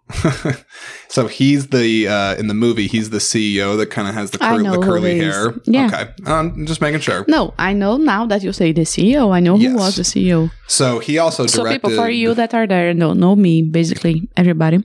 So 1.10 1.28
he's 1.28 1.68
the 1.68 2.08
uh, 2.08 2.36
in 2.36 2.48
the 2.48 2.54
movie. 2.54 2.88
He's 2.88 3.10
the 3.10 3.18
CEO 3.18 3.76
that 3.78 3.88
kind 3.88 4.08
of 4.08 4.14
has 4.14 4.32
the, 4.32 4.38
cur- 4.38 4.64
the 4.64 4.80
curly 4.80 5.18
hair. 5.20 5.54
Yeah. 5.66 5.88
Okay, 5.88 6.10
um, 6.26 6.66
just 6.66 6.80
making 6.80 7.02
sure. 7.02 7.26
No, 7.28 7.54
I 7.60 7.74
know 7.74 7.98
now 7.98 8.26
that 8.28 8.44
you 8.44 8.54
say 8.54 8.72
the 8.72 8.84
CEO. 8.84 9.34
I 9.34 9.42
know 9.42 9.58
Yes. 9.58 9.72
who 9.72 9.78
was 9.78 9.96
the 9.98 10.04
CEO. 10.04 10.50
So 10.68 11.00
he 11.00 11.18
also 11.18 11.44
directed. 11.46 11.54
So 11.58 11.70
people 11.70 11.90
for 12.02 12.10
you 12.10 12.34
that 12.36 12.54
are 12.54 12.66
there 12.66 12.94
don't 12.94 13.20
know 13.20 13.36
me, 13.36 13.62
basically 13.64 14.30
everybody. 14.38 14.84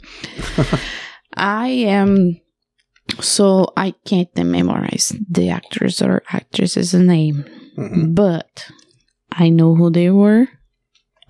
I 1.37 1.69
am 1.69 2.41
so 3.21 3.73
I 3.77 3.95
can't 4.05 4.35
memorize 4.37 5.13
the 5.31 5.51
actors 5.51 6.03
or 6.03 6.23
actresses' 6.33 6.93
name, 6.95 7.45
Mhm. 7.79 8.17
but 8.17 8.67
I 9.31 9.49
know 9.51 9.77
who 9.77 9.91
they 9.91 10.11
were 10.11 10.49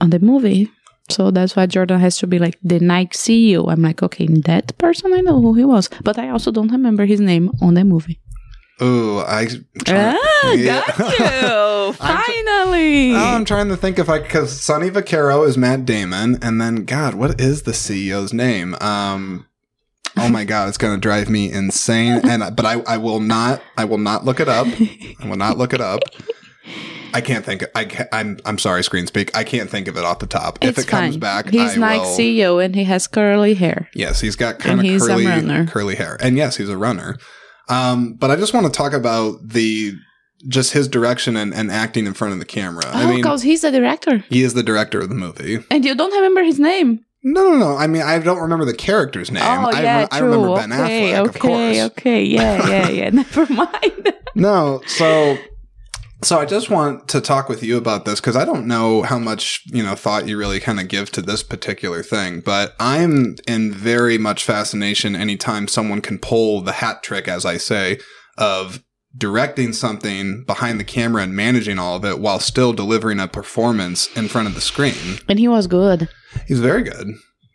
on 0.01 0.11
the 0.11 0.19
movie. 0.19 0.71
So 1.09 1.31
that's 1.31 1.55
why 1.55 1.67
Jordan 1.67 2.01
has 2.01 2.19
to 2.19 2.27
be 2.27 2.39
like 2.41 2.59
the 2.65 2.81
Nike 2.81 3.17
CEO. 3.17 3.71
I'm 3.71 3.81
like, 3.83 4.03
okay, 4.03 4.27
that 4.45 4.77
person 4.79 5.13
I 5.15 5.21
know 5.21 5.41
who 5.41 5.55
he 5.55 5.65
was, 5.65 5.89
but 6.03 6.19
I 6.19 6.31
also 6.31 6.51
don't 6.51 6.71
remember 6.73 7.05
his 7.07 7.21
name 7.21 7.51
on 7.63 7.75
the 7.75 7.85
movie. 7.85 8.19
Oh, 8.81 9.21
I. 9.21 9.47
Ah, 9.89 10.53
Yeah. 10.53 10.83
got 10.99 11.19
you! 11.19 11.93
Finally. 11.95 13.13
Oh, 13.15 13.35
I'm 13.37 13.45
trying 13.45 13.69
to 13.69 13.77
think 13.77 13.99
if 13.99 14.09
I 14.11 14.19
because 14.19 14.61
Sonny 14.61 14.91
Vaccaro 14.91 15.47
is 15.47 15.57
Matt 15.57 15.87
Damon, 15.87 16.39
and 16.43 16.61
then 16.61 16.85
God, 16.85 17.15
what 17.15 17.41
is 17.41 17.63
the 17.63 17.73
CEO's 17.73 18.33
name? 18.35 18.75
Um, 18.81 19.47
oh 20.19 20.29
my 20.29 20.45
God, 20.45 20.69
it's 20.69 20.77
gonna 20.77 20.99
drive 20.99 21.31
me 21.31 21.51
insane. 21.51 22.21
And 22.29 22.55
but 22.55 22.67
I, 22.67 22.81
I 22.81 22.97
will 22.99 23.21
not, 23.21 23.63
I 23.79 23.85
will 23.87 23.97
not 23.99 24.25
look 24.25 24.41
it 24.41 24.49
up. 24.49 24.67
I 24.67 25.27
will 25.27 25.37
not 25.37 25.57
look 25.57 25.73
it 25.73 25.81
up. 25.81 26.01
I 27.15 27.21
can't 27.21 27.45
think. 27.45 27.65
I 27.75 27.85
can't, 27.85 28.09
I'm 28.13 28.39
I'm 28.45 28.59
sorry, 28.59 28.83
screen 28.85 29.07
speak. 29.07 29.37
I 29.37 29.45
can't 29.45 29.71
think 29.71 29.89
of 29.89 29.97
it 29.97 30.05
off 30.05 30.19
the 30.19 30.27
top. 30.27 30.59
if 30.63 30.71
it's 30.71 30.81
it 30.81 30.89
comes 30.89 31.17
back, 31.17 31.49
he's 31.49 31.77
I 31.79 31.97
Nike 31.97 32.43
and 32.43 32.75
he 32.75 32.85
has 32.85 33.07
curly 33.07 33.55
hair. 33.55 33.89
Yes, 33.95 34.21
he's 34.21 34.37
got 34.37 34.59
kind 34.59 34.81
And 34.81 34.89
of 34.89 35.01
curly, 35.01 35.67
curly 35.67 35.95
hair, 35.97 36.19
and 36.21 36.37
yes, 36.37 36.57
he's 36.57 36.69
a 36.69 36.77
runner. 36.77 37.17
Um, 37.69 38.15
but 38.15 38.31
I 38.31 38.37
just 38.37 38.55
want 38.55 38.67
to 38.67 38.73
talk 38.73 38.93
about 38.93 39.39
the 39.43 39.95
just 40.49 40.73
his 40.75 40.87
direction 40.87 41.37
and, 41.37 41.55
and 41.55 41.71
acting 41.73 42.07
in 42.07 42.13
front 42.15 42.33
of 42.35 42.39
the 42.39 42.45
camera. 42.45 42.85
Oh, 42.87 42.91
I 42.93 43.07
mean, 43.07 43.17
because 43.17 43.43
he's 43.43 43.63
the 43.63 43.71
director, 43.71 44.19
he 44.29 44.43
is 44.43 44.55
the 44.55 44.63
director 44.63 45.01
of 45.01 45.09
the 45.09 45.15
movie. 45.15 45.59
and 45.71 45.85
you 45.85 45.95
don't 45.95 46.13
remember 46.13 46.43
his 46.43 46.59
name. 46.61 47.01
No, 47.23 47.43
no, 47.43 47.57
no. 47.57 47.77
I 47.77 47.89
mean, 47.89 48.03
I 48.03 48.21
don't 48.21 48.39
remember 48.39 48.65
the 48.65 48.75
character's 48.75 49.33
name. 49.33 49.43
oh 49.43 49.71
I, 49.73 49.83
yeah, 49.83 49.99
re- 50.03 50.09
I 50.13 50.19
true. 50.21 50.29
remember 50.29 50.57
Ben 50.57 50.73
okay, 50.73 51.11
Affleck, 51.13 51.19
okay, 51.19 51.29
of 51.29 51.39
course. 51.41 51.79
okay, 51.93 52.23
yeah, 52.25 52.69
yeah, 52.69 52.89
yeah. 52.89 53.11
Never 53.13 53.47
mind. 53.53 54.13
No, 54.37 54.83
so 54.87 55.39
so 56.23 56.39
I 56.39 56.47
just 56.47 56.71
want 56.71 57.09
to 57.09 57.21
talk 57.21 57.49
with 57.49 57.63
you 57.63 57.77
about 57.77 58.05
this 58.05 58.21
because 58.21 58.37
I 58.37 58.45
don't 58.45 58.67
know 58.67 59.03
how 59.03 59.19
much 59.19 59.63
you 59.67 59.83
know 59.83 59.95
thought 59.95 60.27
you 60.27 60.39
really 60.39 60.61
kind 60.61 60.81
of 60.81 60.89
give 60.89 61.11
to 61.13 61.23
this 61.23 61.43
particular 61.43 62.03
thing, 62.03 62.41
but 62.41 62.75
I'm 62.81 63.37
in 63.47 63.73
very 63.73 64.19
much 64.19 64.45
fascination 64.45 65.15
anytime 65.15 65.69
someone 65.69 66.01
can 66.01 66.19
pull 66.19 66.61
the 66.61 66.73
hat 66.73 67.03
trick, 67.03 67.29
as 67.29 67.45
I 67.45 67.57
say, 67.59 67.99
of 68.39 68.83
directing 69.17 69.73
something 69.73 70.45
behind 70.45 70.79
the 70.79 70.85
camera 70.85 71.23
and 71.23 71.35
managing 71.35 71.79
all 71.79 71.97
of 71.97 72.05
it 72.05 72.19
while 72.19 72.39
still 72.39 72.73
delivering 72.73 73.21
a 73.21 73.29
performance 73.29 74.15
in 74.17 74.29
front 74.29 74.49
of 74.49 74.55
the 74.55 74.61
screen. 74.61 75.19
and 75.29 75.39
he 75.39 75.49
was 75.49 75.67
good. 75.67 76.09
He's 76.47 76.61
very 76.61 76.83
good. 76.83 77.09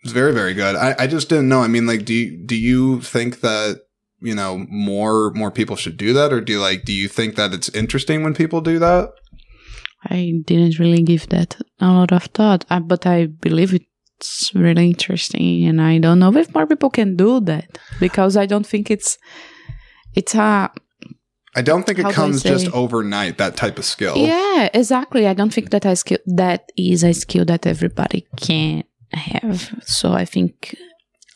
He's 0.04 0.14
very, 0.14 0.34
very 0.34 0.54
good. 0.56 0.76
I, 0.76 0.96
I 0.98 1.08
just 1.08 1.30
didn't 1.30 1.50
know. 1.50 1.62
I 1.62 1.68
mean, 1.68 1.86
like, 1.86 2.06
do 2.06 2.14
you, 2.14 2.44
do 2.46 2.56
you 2.56 3.02
think 3.02 3.42
that, 3.42 3.82
you 4.22 4.36
know, 4.36 4.66
more, 4.70 5.32
more 5.32 5.52
people 5.52 5.76
should 5.76 5.98
do 5.98 6.14
that? 6.14 6.32
Or 6.32 6.42
do 6.42 6.54
you 6.54 6.60
like, 6.62 6.86
do 6.86 6.94
you 6.94 7.08
think 7.08 7.36
that 7.36 7.54
it's 7.54 7.70
interesting 7.70 8.24
when 8.24 8.34
people 8.34 8.62
do 8.62 8.80
that? 8.80 9.10
I 10.04 10.42
didn't 10.46 10.80
really 10.80 11.04
give 11.04 11.30
that 11.30 11.58
a 11.80 11.88
lot 11.88 12.12
of 12.12 12.24
thought, 12.24 12.66
uh, 12.70 12.80
but 12.80 13.06
I 13.06 13.28
believe 13.28 13.72
it's 13.74 14.52
really 14.56 14.88
interesting, 14.88 15.66
and 15.66 15.80
I 15.82 16.00
don't 16.00 16.18
know 16.20 16.36
if 16.36 16.54
more 16.56 16.66
people 16.66 16.90
can 16.90 17.16
do 17.16 17.40
that 17.42 17.78
because 18.00 18.36
I 18.36 18.48
don't 18.48 18.66
think 18.66 18.90
it's 18.90 19.18
it's 20.16 20.34
a 20.34 20.72
I 21.56 21.62
don't 21.62 21.86
think 21.86 22.00
it 22.00 22.06
How 22.06 22.12
comes 22.12 22.42
just 22.42 22.68
overnight, 22.72 23.38
that 23.38 23.58
type 23.58 23.78
of 23.78 23.86
skill. 23.86 24.16
yeah 24.18 24.70
exactly. 24.74 25.28
I 25.28 25.34
don't 25.34 25.54
think 25.54 25.70
that 25.70 25.86
I 25.86 25.94
skill 25.94 26.20
that 26.26 26.72
is 26.78 27.04
a 27.04 27.14
skill 27.14 27.46
that 27.46 27.68
everybody 27.68 28.26
can 28.38 28.84
have. 29.14 29.70
So 29.84 30.14
I 30.14 30.26
think 30.26 30.76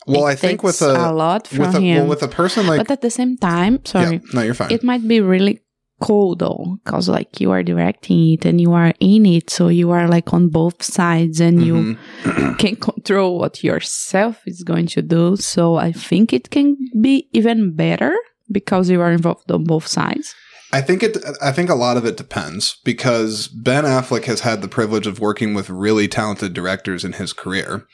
Well, 0.06 0.26
it 0.26 0.32
I 0.32 0.36
think 0.36 0.62
with 0.62 0.80
a, 0.82 1.10
a 1.10 1.12
lot 1.12 1.46
from 1.48 1.58
with 1.66 1.74
a, 1.74 1.80
him, 1.80 1.96
well, 1.98 2.06
with 2.08 2.22
a 2.22 2.28
person 2.28 2.66
like, 2.66 2.78
but 2.78 2.90
at 2.90 3.00
the 3.02 3.10
same 3.10 3.36
time, 3.36 3.84
sorry, 3.84 4.16
yeah, 4.16 4.20
no, 4.34 4.42
you're 4.42 4.54
fine. 4.54 4.70
it 4.70 4.82
might 4.84 5.06
be 5.06 5.20
really 5.20 5.60
cool 6.02 6.36
though 6.36 6.76
because 6.84 7.08
like 7.08 7.40
you 7.40 7.50
are 7.50 7.62
directing 7.62 8.32
it 8.34 8.44
and 8.44 8.60
you 8.60 8.74
are 8.74 8.92
in 9.00 9.24
it 9.24 9.48
so 9.48 9.68
you 9.68 9.90
are 9.90 10.06
like 10.06 10.30
on 10.34 10.46
both 10.50 10.82
sides 10.82 11.40
and 11.40 11.64
you 11.64 11.96
Mhm. 12.22 12.58
can 12.58 12.76
control 12.76 13.38
what 13.38 13.64
yourself 13.64 14.42
is 14.46 14.62
going 14.62 14.86
to 14.88 15.00
do. 15.00 15.36
So 15.36 15.76
I 15.76 15.92
think 15.92 16.32
it 16.34 16.50
can 16.50 16.76
be 17.00 17.28
even 17.32 17.74
better 17.74 18.14
because 18.52 18.90
you 18.90 19.00
are 19.00 19.10
involved 19.10 19.50
on 19.50 19.64
both 19.64 19.86
sides. 19.86 20.34
I 20.72 20.82
think 20.82 21.02
it. 21.02 21.16
I 21.40 21.52
think 21.52 21.70
a 21.70 21.74
lot 21.74 21.96
of 21.96 22.04
it 22.04 22.16
depends 22.16 22.76
because 22.84 23.46
Ben 23.48 23.84
Affleck 23.84 24.24
has 24.24 24.40
had 24.40 24.60
the 24.62 24.68
privilege 24.68 25.06
of 25.06 25.20
working 25.20 25.54
with 25.54 25.70
really 25.70 26.08
talented 26.08 26.52
directors 26.52 27.04
in 27.04 27.12
his 27.14 27.32
career. 27.32 27.86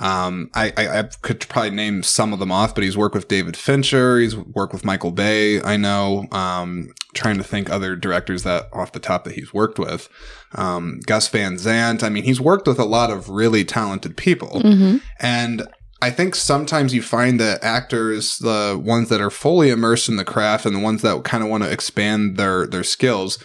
Um, 0.00 0.50
I, 0.54 0.72
I, 0.76 0.98
I 0.98 1.02
could 1.22 1.46
probably 1.48 1.70
name 1.70 2.02
some 2.02 2.32
of 2.32 2.38
them 2.38 2.50
off, 2.50 2.74
but 2.74 2.82
he's 2.82 2.96
worked 2.96 3.14
with 3.14 3.28
David 3.28 3.56
Fincher. 3.56 4.18
He's 4.18 4.34
worked 4.34 4.72
with 4.72 4.84
Michael 4.84 5.12
Bay. 5.12 5.60
I 5.62 5.76
know. 5.76 6.26
Um, 6.32 6.88
trying 7.14 7.36
to 7.36 7.44
think 7.44 7.70
other 7.70 7.96
directors 7.96 8.42
that 8.44 8.68
off 8.72 8.92
the 8.92 8.98
top 8.98 9.24
that 9.24 9.34
he's 9.34 9.52
worked 9.52 9.78
with. 9.78 10.08
Um, 10.54 11.00
Gus 11.06 11.28
Van 11.28 11.58
Sant. 11.58 12.02
I 12.02 12.08
mean, 12.08 12.24
he's 12.24 12.40
worked 12.40 12.66
with 12.66 12.78
a 12.78 12.84
lot 12.84 13.10
of 13.10 13.28
really 13.28 13.64
talented 13.64 14.16
people. 14.16 14.62
Mm-hmm. 14.62 14.98
And 15.20 15.68
I 16.02 16.10
think 16.10 16.34
sometimes 16.34 16.94
you 16.94 17.02
find 17.02 17.38
that 17.40 17.62
actors, 17.62 18.38
the 18.38 18.80
ones 18.82 19.10
that 19.10 19.20
are 19.20 19.30
fully 19.30 19.70
immersed 19.70 20.08
in 20.08 20.16
the 20.16 20.24
craft 20.24 20.64
and 20.64 20.74
the 20.74 20.80
ones 20.80 21.02
that 21.02 21.24
kind 21.24 21.44
of 21.44 21.50
want 21.50 21.62
to 21.64 21.70
expand 21.70 22.36
their 22.36 22.66
their 22.66 22.84
skills, 22.84 23.38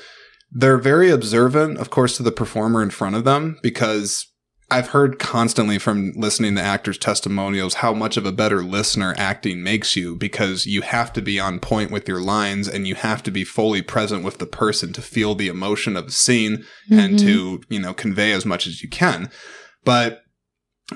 they're 0.51 0.77
very 0.77 1.09
observant, 1.09 1.77
of 1.79 1.89
course, 1.89 2.15
to 2.17 2.23
the 2.23 2.31
performer 2.31 2.81
in 2.81 2.91
front 2.91 3.15
of 3.15 3.25
them 3.25 3.57
because 3.61 4.27
I've 4.75 4.89
heard 4.89 5.19
constantly 5.19 5.79
from 5.79 6.11
listening 6.17 6.55
to 6.55 6.61
actors' 6.61 6.97
testimonials 6.97 7.75
how 7.75 7.93
much 7.93 8.17
of 8.17 8.25
a 8.25 8.33
better 8.33 8.61
listener 8.61 9.15
acting 9.17 9.63
makes 9.63 9.95
you 9.95 10.17
because 10.17 10.65
you 10.65 10.81
have 10.81 11.13
to 11.13 11.21
be 11.21 11.39
on 11.39 11.61
point 11.61 11.91
with 11.91 12.09
your 12.09 12.19
lines 12.19 12.67
and 12.67 12.85
you 12.85 12.93
have 12.95 13.23
to 13.23 13.31
be 13.31 13.45
fully 13.45 13.81
present 13.81 14.21
with 14.21 14.37
the 14.37 14.45
person 14.45 14.91
to 14.91 15.01
feel 15.01 15.33
the 15.33 15.47
emotion 15.47 15.95
of 15.95 16.07
the 16.07 16.11
scene 16.11 16.65
and 16.91 17.17
to, 17.19 17.59
mm-hmm. 17.59 17.73
you 17.73 17.79
know, 17.79 17.93
convey 17.93 18.33
as 18.33 18.45
much 18.45 18.67
as 18.67 18.83
you 18.83 18.89
can. 18.89 19.31
But 19.85 20.23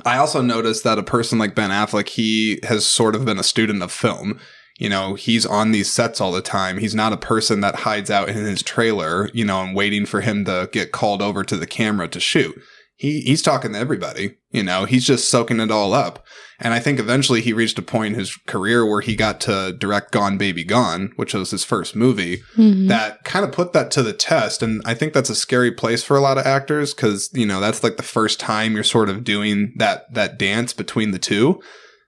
I 0.04 0.18
also 0.18 0.42
noticed 0.42 0.84
that 0.84 1.00
a 1.00 1.04
person 1.04 1.40
like 1.40 1.56
Ben 1.56 1.70
Affleck, 1.70 2.10
he 2.10 2.60
has 2.64 2.86
sort 2.86 3.16
of 3.16 3.24
been 3.24 3.40
a 3.40 3.44
student 3.44 3.82
of 3.82 3.94
film. 3.94 4.42
You 4.78 4.90
know, 4.90 5.14
he's 5.14 5.46
on 5.46 5.72
these 5.72 5.90
sets 5.90 6.20
all 6.20 6.34
the 6.34 6.42
time. 6.42 6.80
He's 6.80 6.96
not 6.96 7.14
a 7.14 7.18
person 7.18 7.62
that 7.62 7.76
hides 7.76 8.12
out 8.12 8.28
in 8.28 8.36
his 8.36 8.62
trailer, 8.62 9.30
you 9.34 9.46
know, 9.46 9.62
and 9.62 9.74
waiting 9.74 10.06
for 10.06 10.20
him 10.20 10.44
to 10.44 10.68
get 10.74 10.92
called 10.92 11.22
over 11.22 11.46
to 11.46 11.56
the 11.56 11.66
camera 11.66 12.10
to 12.10 12.20
shoot. 12.20 12.62
He 13.00 13.22
he's 13.22 13.42
talking 13.42 13.72
to 13.72 13.80
everybody, 13.80 14.36
you 14.52 14.62
know, 14.62 14.84
he's 14.84 15.06
just 15.06 15.32
soaking 15.32 15.62
it 15.62 15.72
all 15.72 15.94
up. 15.94 16.26
And 16.60 16.74
I 16.74 16.80
think 16.80 17.00
eventually 17.00 17.40
he 17.40 17.54
reached 17.54 17.80
a 17.80 17.82
point 17.82 18.14
in 18.14 18.20
his 18.20 18.36
career 18.46 18.86
where 18.86 19.00
he 19.00 19.16
got 19.16 19.40
to 19.42 19.72
direct 19.72 20.12
Gone 20.12 20.38
Baby 20.38 20.66
Gone, 20.66 21.14
which 21.16 21.34
was 21.34 21.52
his 21.52 21.64
first 21.64 21.96
movie 21.96 22.42
Mm-hmm. 22.58 22.88
that 22.88 23.24
kind 23.24 23.46
of 23.46 23.54
put 23.54 23.72
that 23.72 23.90
to 23.92 24.04
the 24.04 24.12
test. 24.12 24.62
And 24.62 24.82
I 24.84 24.96
think 24.96 25.14
that's 25.14 25.30
a 25.30 25.36
scary 25.36 25.72
place 25.72 26.04
for 26.04 26.18
a 26.18 26.22
lot 26.22 26.38
of 26.38 26.46
actors 26.46 26.94
because, 26.94 27.30
you 27.34 27.46
know, 27.46 27.62
that's 27.62 27.84
like 27.86 27.96
the 27.96 28.04
first 28.04 28.38
time 28.38 28.74
you're 28.76 28.84
sort 28.84 29.08
of 29.08 29.24
doing 29.24 29.74
that, 29.78 30.14
that 30.14 30.38
dance 30.38 30.74
between 30.74 31.12
the 31.12 31.20
two. 31.20 31.62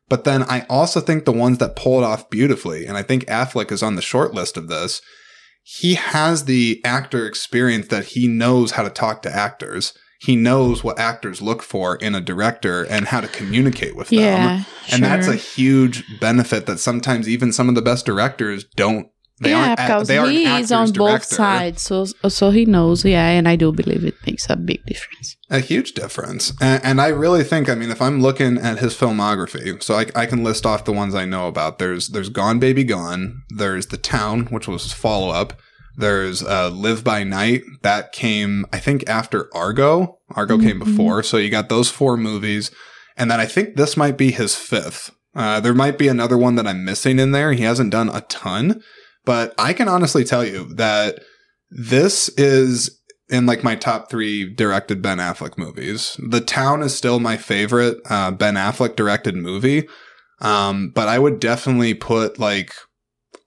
But 0.10 0.26
then 0.26 0.44
I 0.44 0.66
also 0.70 1.00
think 1.00 1.24
the 1.24 1.32
ones 1.32 1.60
that 1.60 1.78
pull 1.78 2.00
it 2.00 2.04
off 2.04 2.30
beautifully, 2.30 2.86
and 2.86 2.98
I 2.98 3.04
think 3.04 3.24
Affleck 3.28 3.72
is 3.72 3.82
on 3.82 3.96
the 3.96 4.02
short 4.02 4.34
list 4.34 4.58
of 4.58 4.68
this, 4.68 5.02
he 5.64 5.94
has 5.94 6.44
the 6.44 6.82
actor 6.84 7.26
experience 7.26 7.88
that 7.88 8.08
he 8.08 8.28
knows 8.28 8.72
how 8.72 8.84
to 8.84 8.90
talk 8.90 9.22
to 9.22 9.34
actors. 9.34 9.94
He 10.22 10.36
knows 10.36 10.84
what 10.84 11.00
actors 11.00 11.42
look 11.42 11.64
for 11.64 11.96
in 11.96 12.14
a 12.14 12.22
director 12.22 12.84
and 12.84 13.08
how 13.08 13.22
to 13.22 13.28
communicate 13.28 13.96
with 13.96 14.10
them. 14.10 14.20
Yeah, 14.20 14.64
And 14.92 15.04
that's 15.04 15.28
a 15.28 15.36
huge 15.36 16.04
benefit 16.20 16.68
that 16.68 16.78
sometimes 16.80 17.28
even 17.28 17.52
some 17.52 17.68
of 17.70 17.74
the 17.74 17.82
best 17.82 18.06
directors 18.06 18.64
don't. 18.64 19.08
They 19.40 19.50
yeah, 19.50 19.74
a- 19.74 19.76
because 19.76 20.08
they 20.08 20.32
he 20.32 20.46
is 20.46 20.72
on 20.72 20.92
both 20.92 21.24
sides, 21.24 21.82
so 21.82 22.06
so 22.30 22.52
he 22.52 22.66
knows. 22.66 23.04
Yeah, 23.04 23.28
and 23.30 23.48
I 23.48 23.56
do 23.56 23.72
believe 23.72 24.06
it 24.06 24.14
makes 24.28 24.48
a 24.48 24.56
big 24.56 24.86
difference. 24.86 25.38
A 25.50 25.60
huge 25.60 25.94
difference. 25.94 26.54
And, 26.62 26.86
and 26.86 27.02
I 27.02 27.08
really 27.08 27.44
think, 27.44 27.68
I 27.68 27.74
mean, 27.74 27.90
if 27.90 28.00
I'm 28.04 28.22
looking 28.22 28.60
at 28.60 28.78
his 28.78 28.94
filmography, 28.94 29.82
so 29.82 29.96
I, 29.96 30.06
I 30.16 30.28
can 30.28 30.44
list 30.44 30.68
off 30.68 30.86
the 30.86 30.92
ones 30.94 31.16
I 31.16 31.26
know 31.26 31.48
about. 31.48 31.80
There's 31.80 32.10
there's 32.10 32.30
Gone 32.30 32.60
Baby 32.60 32.84
Gone. 32.84 33.42
There's 33.50 33.88
The 33.88 33.98
Town, 33.98 34.46
which 34.52 34.68
was 34.68 34.94
follow 34.94 35.30
up. 35.32 35.54
There's 35.98 36.44
uh, 36.44 36.70
Live 36.70 37.04
by 37.04 37.24
Night. 37.24 37.64
That 37.82 38.12
came, 38.12 38.66
I 38.72 38.80
think, 38.80 39.08
after 39.10 39.50
Argo. 39.56 40.18
Argo 40.36 40.58
came 40.58 40.80
Mhm. 40.80 40.86
before. 40.86 41.24
So 41.24 41.38
you 41.38 41.50
got 41.50 41.70
those 41.70 41.90
four 41.90 42.18
movies. 42.18 42.72
And 43.18 43.30
then 43.30 43.40
I 43.40 43.46
think 43.46 43.76
this 43.76 43.98
might 43.98 44.18
be 44.18 44.32
his 44.32 44.56
fifth. 44.56 45.12
Uh, 45.36 45.60
there 45.60 45.74
might 45.74 45.98
be 45.98 46.08
another 46.08 46.38
one 46.38 46.56
that 46.56 46.68
I'm 46.68 46.84
missing 46.86 47.20
in 47.20 47.32
there. 47.32 47.54
He 47.54 47.64
hasn't 47.64 47.92
done 47.92 48.10
a 48.10 48.22
ton. 48.22 48.82
But 49.26 49.54
I 49.58 49.74
can 49.74 49.88
honestly 49.88 50.24
tell 50.24 50.44
you 50.46 50.74
that 50.76 51.20
this 51.70 52.30
is 52.30 53.00
in 53.30 53.46
like 53.46 53.64
my 53.64 53.76
top 53.76 54.10
three 54.10 54.52
directed 54.54 55.02
Ben 55.02 55.20
Affleck 55.20 55.58
movies. 55.58 56.18
The 56.28 56.42
Town 56.42 56.82
is 56.82 56.96
still 56.96 57.20
my 57.20 57.38
favorite 57.38 57.98
uh, 58.10 58.32
Ben 58.32 58.56
Affleck 58.56 58.96
directed 58.96 59.36
movie. 59.36 59.88
Um, 60.42 60.92
but 60.94 61.08
I 61.08 61.20
would 61.20 61.40
definitely 61.40 61.94
put 61.94 62.40
like 62.40 62.74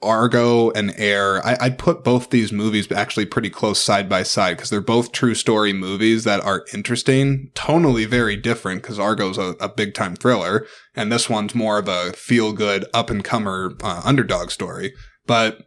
Argo 0.05 0.71
and 0.71 0.93
Air. 0.97 1.45
I, 1.45 1.71
put 1.71 2.05
both 2.05 2.31
these 2.31 2.53
movies 2.53 2.91
actually 2.93 3.27
pretty 3.27 3.51
close 3.51 3.81
side 3.81 4.09
by 4.09 4.23
side 4.23 4.57
because 4.57 4.71
they're 4.71 4.81
both 4.81 5.13
true 5.13 5.35
story 5.35 5.73
movies 5.73 6.25
that 6.25 6.45
are 6.45 6.65
interesting, 6.73 7.51
tonally 7.55 8.07
very 8.07 8.37
different 8.37 8.83
because 8.83 8.99
Argo's 8.99 9.39
a, 9.39 9.57
a 9.61 9.69
big 9.69 9.95
time 9.95 10.15
thriller 10.17 10.67
and 10.95 11.11
this 11.11 11.29
one's 11.29 11.55
more 11.55 11.79
of 11.79 11.89
a 11.89 12.13
feel 12.13 12.53
good 12.53 12.85
up 12.95 13.11
and 13.11 13.25
comer 13.25 13.77
uh, 13.83 14.03
underdog 14.05 14.51
story. 14.51 14.93
But 15.27 15.59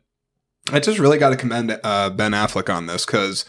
I 0.72 0.80
just 0.80 1.00
really 1.00 1.18
got 1.18 1.30
to 1.30 1.38
commend 1.38 1.80
uh, 1.84 2.10
Ben 2.10 2.32
Affleck 2.32 2.74
on 2.74 2.86
this 2.88 3.06
because 3.06 3.46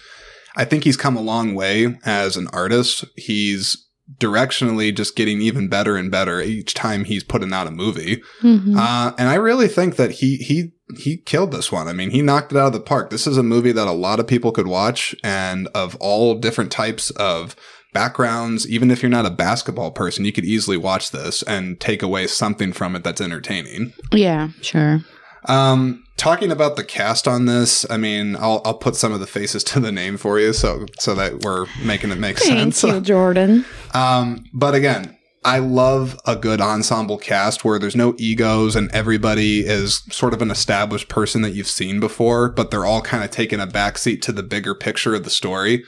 I 0.56 0.64
think 0.64 0.84
he's 0.84 0.96
come 0.96 1.16
a 1.16 1.20
long 1.22 1.54
way 1.54 1.98
as 2.04 2.36
an 2.36 2.48
artist. 2.52 3.04
He's 3.16 3.84
directionally 4.18 4.94
just 4.94 5.16
getting 5.16 5.40
even 5.42 5.68
better 5.68 5.96
and 5.96 6.10
better 6.10 6.40
each 6.40 6.74
time 6.74 7.04
he's 7.04 7.22
putting 7.22 7.52
out 7.52 7.66
a 7.66 7.70
movie. 7.70 8.22
Mhm. 8.42 8.76
Uh, 8.76 9.12
and 9.18 9.28
I 9.28 9.34
really 9.34 9.68
think 9.68 9.96
that 9.96 10.12
he 10.12 10.36
he 10.36 10.72
he 10.96 11.18
killed 11.18 11.52
this 11.52 11.70
one. 11.70 11.88
I 11.88 11.92
mean, 11.92 12.10
he 12.10 12.22
knocked 12.22 12.52
it 12.52 12.58
out 12.58 12.68
of 12.68 12.72
the 12.72 12.80
park. 12.80 13.10
This 13.10 13.26
is 13.26 13.36
a 13.36 13.42
movie 13.42 13.72
that 13.72 13.86
a 13.88 13.92
lot 13.92 14.20
of 14.20 14.26
people 14.26 14.52
could 14.52 14.66
watch, 14.66 15.14
and 15.22 15.68
of 15.74 15.96
all 15.96 16.34
different 16.34 16.70
types 16.72 17.10
of 17.10 17.54
backgrounds. 17.92 18.68
Even 18.68 18.90
if 18.90 19.02
you're 19.02 19.10
not 19.10 19.26
a 19.26 19.30
basketball 19.30 19.90
person, 19.90 20.24
you 20.24 20.32
could 20.32 20.44
easily 20.44 20.76
watch 20.76 21.10
this 21.10 21.42
and 21.42 21.80
take 21.80 22.02
away 22.02 22.26
something 22.26 22.72
from 22.72 22.94
it 22.96 23.04
that's 23.04 23.20
entertaining. 23.20 23.92
yeah, 24.12 24.48
sure. 24.62 25.00
Um, 25.44 26.04
talking 26.16 26.50
about 26.50 26.76
the 26.76 26.84
cast 26.84 27.26
on 27.28 27.46
this, 27.46 27.88
I 27.88 27.96
mean, 27.96 28.36
I'll 28.36 28.60
I'll 28.64 28.74
put 28.74 28.96
some 28.96 29.12
of 29.12 29.20
the 29.20 29.26
faces 29.26 29.64
to 29.72 29.80
the 29.80 29.92
name 29.92 30.16
for 30.16 30.38
you, 30.38 30.52
so 30.52 30.86
so 30.98 31.14
that 31.14 31.42
we're 31.44 31.66
making 31.82 32.10
it 32.10 32.18
make 32.18 32.38
Thank 32.38 32.74
sense. 32.74 32.82
you, 32.82 33.00
Jordan. 33.00 33.64
Um, 33.94 34.44
but 34.52 34.74
again, 34.74 35.16
I 35.48 35.60
love 35.60 36.20
a 36.26 36.36
good 36.36 36.60
ensemble 36.60 37.16
cast 37.16 37.64
where 37.64 37.78
there's 37.78 37.96
no 37.96 38.14
egos 38.18 38.76
and 38.76 38.90
everybody 38.92 39.60
is 39.60 40.02
sort 40.10 40.34
of 40.34 40.42
an 40.42 40.50
established 40.50 41.08
person 41.08 41.40
that 41.40 41.54
you've 41.54 41.68
seen 41.68 42.00
before, 42.00 42.50
but 42.50 42.70
they're 42.70 42.84
all 42.84 43.00
kind 43.00 43.24
of 43.24 43.30
taking 43.30 43.58
a 43.58 43.66
backseat 43.66 44.20
to 44.22 44.32
the 44.32 44.42
bigger 44.42 44.74
picture 44.74 45.14
of 45.14 45.24
the 45.24 45.30
story. 45.30 45.84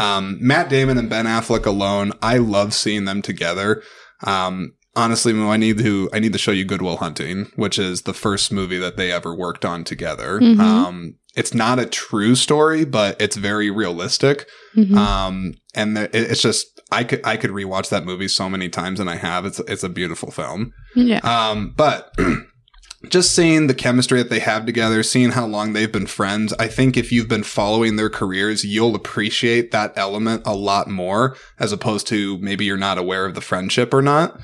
Um, 0.00 0.38
Matt 0.40 0.70
Damon 0.70 0.96
and 0.96 1.10
Ben 1.10 1.26
Affleck 1.26 1.66
alone, 1.66 2.12
I 2.22 2.38
love 2.38 2.72
seeing 2.72 3.04
them 3.04 3.20
together. 3.20 3.82
Um, 4.22 4.72
honestly, 4.96 5.38
I 5.38 5.58
need 5.58 5.76
to 5.78 6.08
I 6.14 6.18
need 6.18 6.32
to 6.32 6.38
show 6.38 6.52
you 6.52 6.64
Good 6.64 6.80
Will 6.80 6.96
Hunting, 6.96 7.52
which 7.56 7.78
is 7.78 8.02
the 8.02 8.14
first 8.14 8.50
movie 8.50 8.78
that 8.78 8.96
they 8.96 9.12
ever 9.12 9.34
worked 9.34 9.66
on 9.66 9.84
together. 9.84 10.40
Mhm. 10.40 10.58
Um, 10.58 11.14
it's 11.34 11.54
not 11.54 11.78
a 11.78 11.86
true 11.86 12.34
story, 12.34 12.84
but 12.84 13.20
it's 13.20 13.36
very 13.36 13.70
realistic. 13.70 14.46
Mhm. 14.76 14.96
Um, 14.96 15.54
and 15.74 15.96
it's 15.98 16.42
just 16.42 16.66
I 16.90 17.04
could 17.04 17.20
I 17.24 17.36
could 17.36 17.50
rewatch 17.50 17.88
that 17.90 18.04
movie 18.04 18.28
so 18.28 18.48
many 18.50 18.68
times, 18.68 19.00
and 19.00 19.08
I 19.08 19.16
have. 19.16 19.46
It's 19.46 19.58
it's 19.60 19.82
a 19.82 19.88
beautiful 19.88 20.30
film. 20.30 20.72
yeah. 20.94 21.18
Um, 21.20 21.72
but 21.76 22.12
just 23.08 23.34
seeing 23.34 23.66
the 23.66 23.74
chemistry 23.74 24.18
that 24.22 24.30
they 24.30 24.38
have 24.38 24.64
together, 24.66 25.02
seeing 25.02 25.30
how 25.32 25.46
long 25.46 25.72
they've 25.72 25.90
been 25.90 26.06
friends, 26.06 26.52
I 26.58 26.68
think 26.68 26.96
if 26.96 27.10
you've 27.10 27.28
been 27.28 27.42
following 27.42 27.96
their 27.96 28.10
careers, 28.10 28.62
you'll 28.64 28.94
appreciate 28.94 29.72
that 29.72 29.92
element 29.96 30.42
a 30.46 30.54
lot 30.54 30.88
more, 30.88 31.36
as 31.58 31.72
opposed 31.72 32.06
to 32.08 32.38
maybe 32.38 32.64
you're 32.64 32.76
not 32.76 32.98
aware 32.98 33.26
of 33.26 33.34
the 33.34 33.40
friendship 33.40 33.92
or 33.92 34.02
not. 34.02 34.38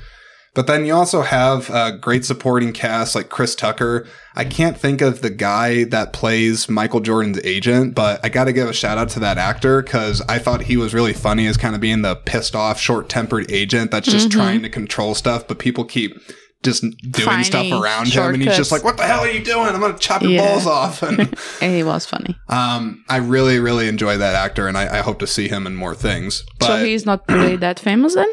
But 0.55 0.67
then 0.67 0.85
you 0.85 0.93
also 0.95 1.21
have 1.21 1.69
a 1.69 1.91
great 1.97 2.25
supporting 2.25 2.73
cast 2.73 3.15
like 3.15 3.29
Chris 3.29 3.55
Tucker. 3.55 4.07
I 4.35 4.45
can't 4.45 4.77
think 4.77 5.01
of 5.01 5.21
the 5.21 5.29
guy 5.29 5.83
that 5.85 6.11
plays 6.11 6.67
Michael 6.67 6.99
Jordan's 7.01 7.39
agent, 7.43 7.93
but 7.95 8.19
I 8.23 8.29
got 8.29 8.45
to 8.45 8.53
give 8.53 8.67
a 8.67 8.73
shout 8.73 8.97
out 8.97 9.09
to 9.09 9.19
that 9.19 9.37
actor 9.37 9.81
because 9.81 10.21
I 10.27 10.39
thought 10.39 10.61
he 10.63 10.75
was 10.77 10.93
really 10.93 11.13
funny 11.13 11.45
as 11.47 11.55
kind 11.57 11.75
of 11.75 11.81
being 11.81 12.01
the 12.01 12.15
pissed 12.15 12.55
off, 12.55 12.79
short 12.79 13.09
tempered 13.09 13.51
agent 13.51 13.91
that's 13.91 14.07
just 14.09 14.29
Mhm. 14.29 14.31
trying 14.31 14.61
to 14.63 14.69
control 14.69 15.13
stuff, 15.15 15.47
but 15.47 15.59
people 15.59 15.83
keep 15.85 16.17
just 16.61 16.81
doing 16.81 17.43
stuff 17.45 17.61
Finding 17.61 17.73
around 17.81 18.07
him 18.09 18.33
and 18.33 18.43
he's 18.43 18.57
just 18.57 18.69
like, 18.71 18.83
what 18.83 18.97
the 18.97 19.03
hell 19.03 19.21
are 19.21 19.29
you 19.31 19.41
doing? 19.41 19.67
I'm 19.69 19.79
going 19.79 19.93
to 19.93 19.99
chop 19.99 20.21
your 20.21 20.31
Yeah. 20.31 20.45
balls 20.45 20.65
off. 20.67 21.01
And 21.03 21.29
it 21.61 21.85
was 21.85 22.05
funny. 22.05 22.35
um, 22.49 23.01
I 23.07 23.17
really, 23.17 23.59
really 23.59 23.87
enjoy 23.87 24.17
that 24.17 24.35
actor 24.35 24.67
and 24.67 24.77
I, 24.77 24.97
I 24.97 25.01
hope 25.01 25.19
to 25.19 25.27
see 25.27 25.47
him 25.47 25.65
in 25.65 25.75
more 25.77 25.95
things. 25.95 26.43
But 26.59 26.65
so 26.67 26.83
he's 26.83 27.05
not 27.05 27.23
really 27.29 27.55
that 27.57 27.79
famous 27.79 28.15
then? 28.15 28.27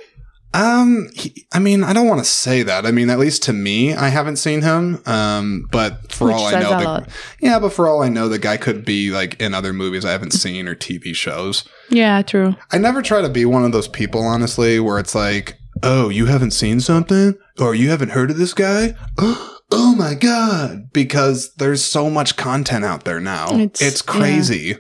Um, 0.56 1.10
he, 1.14 1.46
I 1.52 1.58
mean, 1.58 1.84
I 1.84 1.92
don't 1.92 2.08
want 2.08 2.20
to 2.20 2.24
say 2.24 2.62
that. 2.62 2.86
I 2.86 2.90
mean, 2.90 3.10
at 3.10 3.18
least 3.18 3.42
to 3.44 3.52
me, 3.52 3.92
I 3.92 4.08
haven't 4.08 4.36
seen 4.36 4.62
him. 4.62 5.02
Um, 5.04 5.68
but 5.70 6.10
for 6.10 6.28
Which 6.28 6.36
all 6.36 6.46
I 6.46 6.60
know, 6.60 6.78
the, 6.80 7.08
yeah, 7.40 7.58
but 7.58 7.74
for 7.74 7.86
all 7.86 8.02
I 8.02 8.08
know, 8.08 8.28
the 8.28 8.38
guy 8.38 8.56
could 8.56 8.82
be 8.84 9.10
like 9.10 9.38
in 9.40 9.52
other 9.52 9.74
movies 9.74 10.06
I 10.06 10.12
haven't 10.12 10.30
seen 10.32 10.66
or 10.66 10.74
TV 10.74 11.14
shows. 11.14 11.68
Yeah, 11.90 12.22
true. 12.22 12.56
I 12.72 12.78
never 12.78 13.02
try 13.02 13.20
to 13.20 13.28
be 13.28 13.44
one 13.44 13.64
of 13.66 13.72
those 13.72 13.86
people, 13.88 14.22
honestly, 14.22 14.80
where 14.80 14.98
it's 14.98 15.14
like, 15.14 15.58
oh, 15.82 16.08
you 16.08 16.24
haven't 16.26 16.52
seen 16.52 16.80
something 16.80 17.34
or 17.60 17.74
you 17.74 17.90
haven't 17.90 18.12
heard 18.12 18.30
of 18.30 18.38
this 18.38 18.54
guy. 18.54 18.94
Oh 19.72 19.96
my 19.96 20.14
god! 20.14 20.92
Because 20.92 21.52
there's 21.54 21.84
so 21.84 22.08
much 22.08 22.36
content 22.36 22.84
out 22.84 23.04
there 23.04 23.18
now. 23.18 23.48
It's, 23.58 23.82
It's- 23.82 24.00
crazy. 24.00 24.76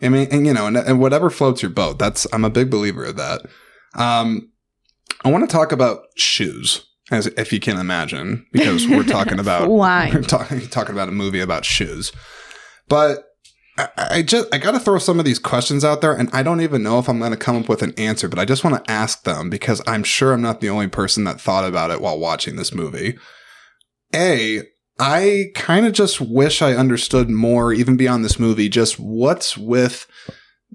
I 0.00 0.08
mean, 0.08 0.28
and 0.30 0.46
you 0.46 0.54
know, 0.54 0.66
and, 0.66 0.78
and 0.78 0.98
whatever 0.98 1.28
floats 1.28 1.60
your 1.60 1.70
boat. 1.70 1.98
That's 1.98 2.26
I'm 2.32 2.46
a 2.46 2.48
big 2.48 2.70
believer 2.70 3.04
of 3.04 3.16
that. 3.16 3.42
Um, 3.94 4.49
I 5.24 5.30
want 5.30 5.48
to 5.48 5.52
talk 5.52 5.72
about 5.72 6.04
shoes, 6.16 6.86
as 7.10 7.26
if 7.26 7.52
you 7.52 7.60
can 7.60 7.78
imagine, 7.78 8.46
because 8.52 8.86
we're 8.86 9.04
talking 9.04 9.38
about 9.40 9.68
Why? 9.68 10.10
we're 10.12 10.22
talking 10.22 10.60
talking 10.68 10.94
about 10.94 11.08
a 11.08 11.12
movie 11.12 11.40
about 11.40 11.64
shoes. 11.64 12.12
But 12.88 13.24
I, 13.78 13.88
I 13.96 14.22
just 14.22 14.52
I 14.52 14.58
got 14.58 14.72
to 14.72 14.80
throw 14.80 14.98
some 14.98 15.18
of 15.18 15.24
these 15.24 15.38
questions 15.38 15.84
out 15.84 16.00
there, 16.00 16.14
and 16.14 16.30
I 16.32 16.42
don't 16.42 16.60
even 16.60 16.82
know 16.82 16.98
if 16.98 17.08
I'm 17.08 17.18
going 17.18 17.32
to 17.32 17.36
come 17.36 17.56
up 17.56 17.68
with 17.68 17.82
an 17.82 17.94
answer. 17.98 18.28
But 18.28 18.38
I 18.38 18.44
just 18.44 18.64
want 18.64 18.82
to 18.82 18.90
ask 18.90 19.24
them 19.24 19.50
because 19.50 19.82
I'm 19.86 20.04
sure 20.04 20.32
I'm 20.32 20.42
not 20.42 20.60
the 20.60 20.70
only 20.70 20.88
person 20.88 21.24
that 21.24 21.40
thought 21.40 21.64
about 21.64 21.90
it 21.90 22.00
while 22.00 22.18
watching 22.18 22.56
this 22.56 22.74
movie. 22.74 23.18
A, 24.14 24.62
I 24.98 25.46
kind 25.54 25.86
of 25.86 25.92
just 25.92 26.20
wish 26.20 26.62
I 26.62 26.74
understood 26.74 27.30
more, 27.30 27.72
even 27.72 27.96
beyond 27.96 28.24
this 28.24 28.38
movie, 28.40 28.68
just 28.68 28.98
what's 28.98 29.56
with 29.56 30.06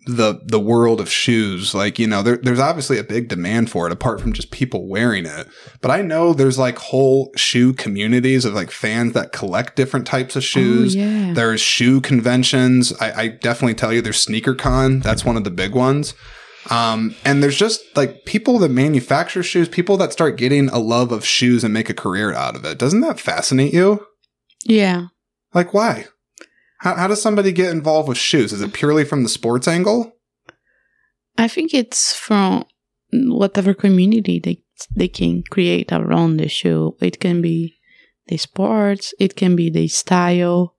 the 0.06 0.40
the 0.46 0.60
world 0.60 1.00
of 1.02 1.10
shoes. 1.10 1.74
Like, 1.74 2.00
you 2.00 2.08
know, 2.08 2.22
there, 2.22 2.38
there's 2.38 2.60
obviously 2.60 2.98
a 2.98 3.04
big 3.04 3.28
demand 3.28 3.70
for 3.70 3.88
it, 3.88 3.94
apart 3.94 4.22
from 4.22 4.34
just 4.34 4.52
people 4.52 4.88
wearing 4.88 5.26
it. 5.26 5.48
But 5.82 5.92
I 5.92 6.02
know 6.02 6.34
there's 6.34 6.58
like 6.58 6.78
whole 6.78 7.32
shoe 7.36 7.74
communities 7.74 8.46
of 8.46 8.54
like 8.54 8.72
fans 8.72 9.14
that 9.14 9.32
collect 9.32 9.76
different 9.76 10.08
types 10.08 10.36
of 10.36 10.44
shoes. 10.44 10.96
Oh, 10.96 11.00
yeah. 11.00 11.34
There's 11.34 11.62
shoe 11.62 12.02
conventions. 12.02 12.94
I, 13.00 13.12
I 13.12 13.28
definitely 13.28 13.76
tell 13.76 13.92
you 13.94 14.02
there's 14.02 14.22
Sneaker 14.22 14.56
Con. 14.56 15.00
That's 15.00 15.26
one 15.26 15.38
of 15.38 15.44
the 15.44 15.52
big 15.52 15.74
ones. 15.74 16.14
Um, 16.70 17.16
and 17.24 17.44
there's 17.44 17.58
just 17.58 17.82
like 17.96 18.26
people 18.26 18.58
that 18.60 18.70
manufacture 18.70 19.44
shoes, 19.44 19.70
people 19.70 19.98
that 19.98 20.12
start 20.12 20.38
getting 20.38 20.70
a 20.70 20.80
love 20.80 21.12
of 21.12 21.24
shoes 21.26 21.64
and 21.64 21.74
make 21.74 21.90
a 21.90 21.94
career 21.94 22.34
out 22.34 22.56
of 22.56 22.66
it. 22.66 22.80
Doesn't 22.80 23.02
that 23.02 23.20
fascinate 23.20 23.74
you? 23.74 24.06
yeah. 24.64 25.08
Like, 25.54 25.74
why? 25.74 26.08
How, 26.80 26.96
how 26.96 27.08
does 27.08 27.22
somebody 27.22 27.52
get 27.52 27.72
involved 27.72 28.10
with 28.10 28.18
shoes? 28.18 28.54
Is 28.54 28.62
it 28.62 28.74
purely 28.74 29.06
from 29.06 29.24
the 29.24 29.30
sports 29.30 29.68
angle? 29.68 30.14
I 31.38 31.48
think 31.48 31.74
it's 31.74 32.14
from 32.14 32.66
whatever 33.12 33.74
community 33.74 34.40
they 34.40 34.62
they 34.96 35.08
can 35.08 35.44
create 35.44 35.92
around 35.92 36.38
the 36.38 36.50
shoe. 36.50 36.98
It 37.00 37.20
can 37.20 37.42
be 37.42 37.76
the 38.28 38.38
sports, 38.38 39.14
it 39.20 39.36
can 39.36 39.56
be 39.56 39.70
the 39.70 39.88
style, 39.88 40.76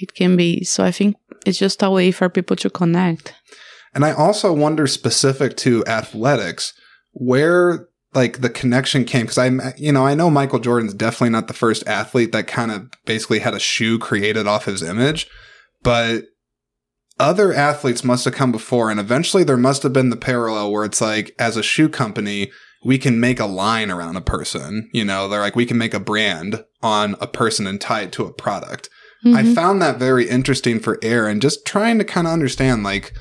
it 0.00 0.14
can 0.14 0.36
be. 0.36 0.64
So 0.64 0.84
I 0.84 0.92
think 0.92 1.16
it's 1.44 1.58
just 1.58 1.82
a 1.82 1.90
way 1.90 2.12
for 2.12 2.28
people 2.28 2.56
to 2.56 2.70
connect. 2.70 3.34
And 3.94 4.04
I 4.04 4.12
also 4.12 4.52
wonder 4.52 4.86
specific 4.86 5.56
to 5.58 5.84
athletics 5.86 6.74
where 7.12 7.88
like 8.14 8.40
the 8.40 8.50
connection 8.50 9.04
came 9.04 9.22
because 9.26 9.38
I, 9.38 9.74
you 9.76 9.92
know, 9.92 10.06
I 10.06 10.14
know 10.14 10.30
Michael 10.30 10.58
Jordan's 10.60 10.94
definitely 10.94 11.30
not 11.30 11.48
the 11.48 11.54
first 11.54 11.86
athlete 11.86 12.32
that 12.32 12.46
kind 12.46 12.70
of 12.70 12.88
basically 13.04 13.40
had 13.40 13.54
a 13.54 13.58
shoe 13.60 13.98
created 13.98 14.46
off 14.46 14.64
his 14.66 14.82
image, 14.82 15.28
but 15.82 16.24
other 17.18 17.52
athletes 17.52 18.02
must 18.02 18.24
have 18.24 18.34
come 18.34 18.50
before, 18.50 18.90
and 18.90 18.98
eventually 18.98 19.44
there 19.44 19.56
must 19.56 19.82
have 19.84 19.92
been 19.92 20.10
the 20.10 20.16
parallel 20.16 20.72
where 20.72 20.84
it's 20.84 21.00
like, 21.00 21.32
as 21.38 21.56
a 21.56 21.62
shoe 21.62 21.88
company, 21.88 22.50
we 22.84 22.98
can 22.98 23.20
make 23.20 23.38
a 23.38 23.46
line 23.46 23.90
around 23.90 24.16
a 24.16 24.20
person. 24.20 24.90
You 24.92 25.04
know, 25.04 25.28
they're 25.28 25.40
like, 25.40 25.54
we 25.56 25.64
can 25.66 25.78
make 25.78 25.94
a 25.94 26.00
brand 26.00 26.64
on 26.82 27.14
a 27.20 27.26
person 27.26 27.66
and 27.66 27.80
tie 27.80 28.02
it 28.02 28.12
to 28.12 28.24
a 28.24 28.32
product. 28.32 28.88
I 29.26 29.42
Mhm. 29.42 29.54
found 29.54 29.80
that 29.80 29.98
very 29.98 30.28
interesting 30.28 30.80
for 30.80 30.98
Air 31.00 31.26
and 31.26 31.40
just 31.40 31.64
trying 31.64 31.96
to 31.98 32.04
kind 32.04 32.26
of 32.26 32.32
understand 32.34 32.82
like 32.82 33.14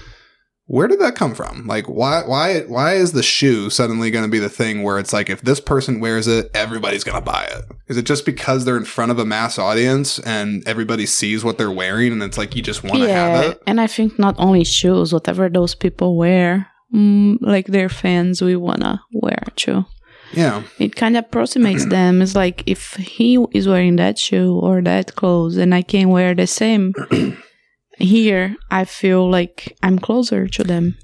where 0.65 0.88
did 0.88 0.99
that 1.02 1.15
come 1.15 1.36
from? 1.36 1.67
Like 1.67 1.88
why 1.88 2.23
why 2.26 2.62
why 2.62 2.93
is 2.93 3.12
the 3.12 3.23
shoe 3.23 3.69
suddenly 3.69 4.12
going 4.12 4.23
to 4.23 4.32
be 4.32 4.39
the 4.39 4.49
thing 4.49 4.84
where 4.84 4.97
it's 4.97 5.12
like 5.12 5.30
if 5.30 5.41
this 5.41 5.60
person 5.60 5.99
wears 5.99 6.28
it, 6.28 6.49
everybody's 6.54 7.04
going 7.04 7.17
to 7.17 7.21
buy 7.21 7.43
it? 7.43 7.65
Is 7.88 7.97
it 7.97 8.06
just 8.06 8.26
because 8.26 8.63
they're 8.63 8.78
in 8.78 8.86
front 8.86 9.12
of 9.12 9.19
a 9.19 9.26
mass 9.26 9.60
audience 9.60 10.19
and 10.19 10.65
everybody 10.67 11.06
sees 11.06 11.43
what 11.43 11.58
they're 11.58 11.71
wearing 11.71 12.13
and 12.13 12.23
it's 12.23 12.38
like 12.38 12.56
you 12.56 12.62
just 12.62 12.84
want 12.84 13.02
to 13.02 13.10
have 13.10 13.45
it? 13.45 13.63
and 13.67 13.82
I 13.82 13.88
think 13.88 14.17
not 14.17 14.36
only 14.38 14.63
shoes, 14.63 15.12
whatever 15.12 15.49
those 15.49 15.76
people 15.76 16.17
wear, 16.17 16.67
mm, 16.93 17.38
like 17.41 17.67
their 17.67 17.89
fans, 17.89 18.41
we 18.41 18.56
wanna 18.56 19.04
wear 19.12 19.43
too. 19.56 19.86
Yeah. 20.32 20.63
It 20.80 20.95
kind 20.95 21.17
of 21.17 21.26
approximates 21.26 21.86
them. 21.89 22.21
It's 22.21 22.36
like 22.36 22.63
if 22.65 22.93
he 22.93 23.38
is 23.52 23.67
wearing 23.67 23.97
that 23.97 24.17
shoe 24.17 24.58
or 24.58 24.82
that 24.82 25.15
clothes, 25.15 25.58
and 25.58 25.76
I 25.76 25.82
can 25.82 26.10
wear 26.10 26.34
the 26.34 26.47
same. 26.47 26.93
Here, 27.98 28.56
I 28.72 28.86
feel 28.86 29.30
like 29.30 29.78
I'm 29.84 30.00
closer 30.00 30.48
to 30.48 30.64
them. 30.64 30.98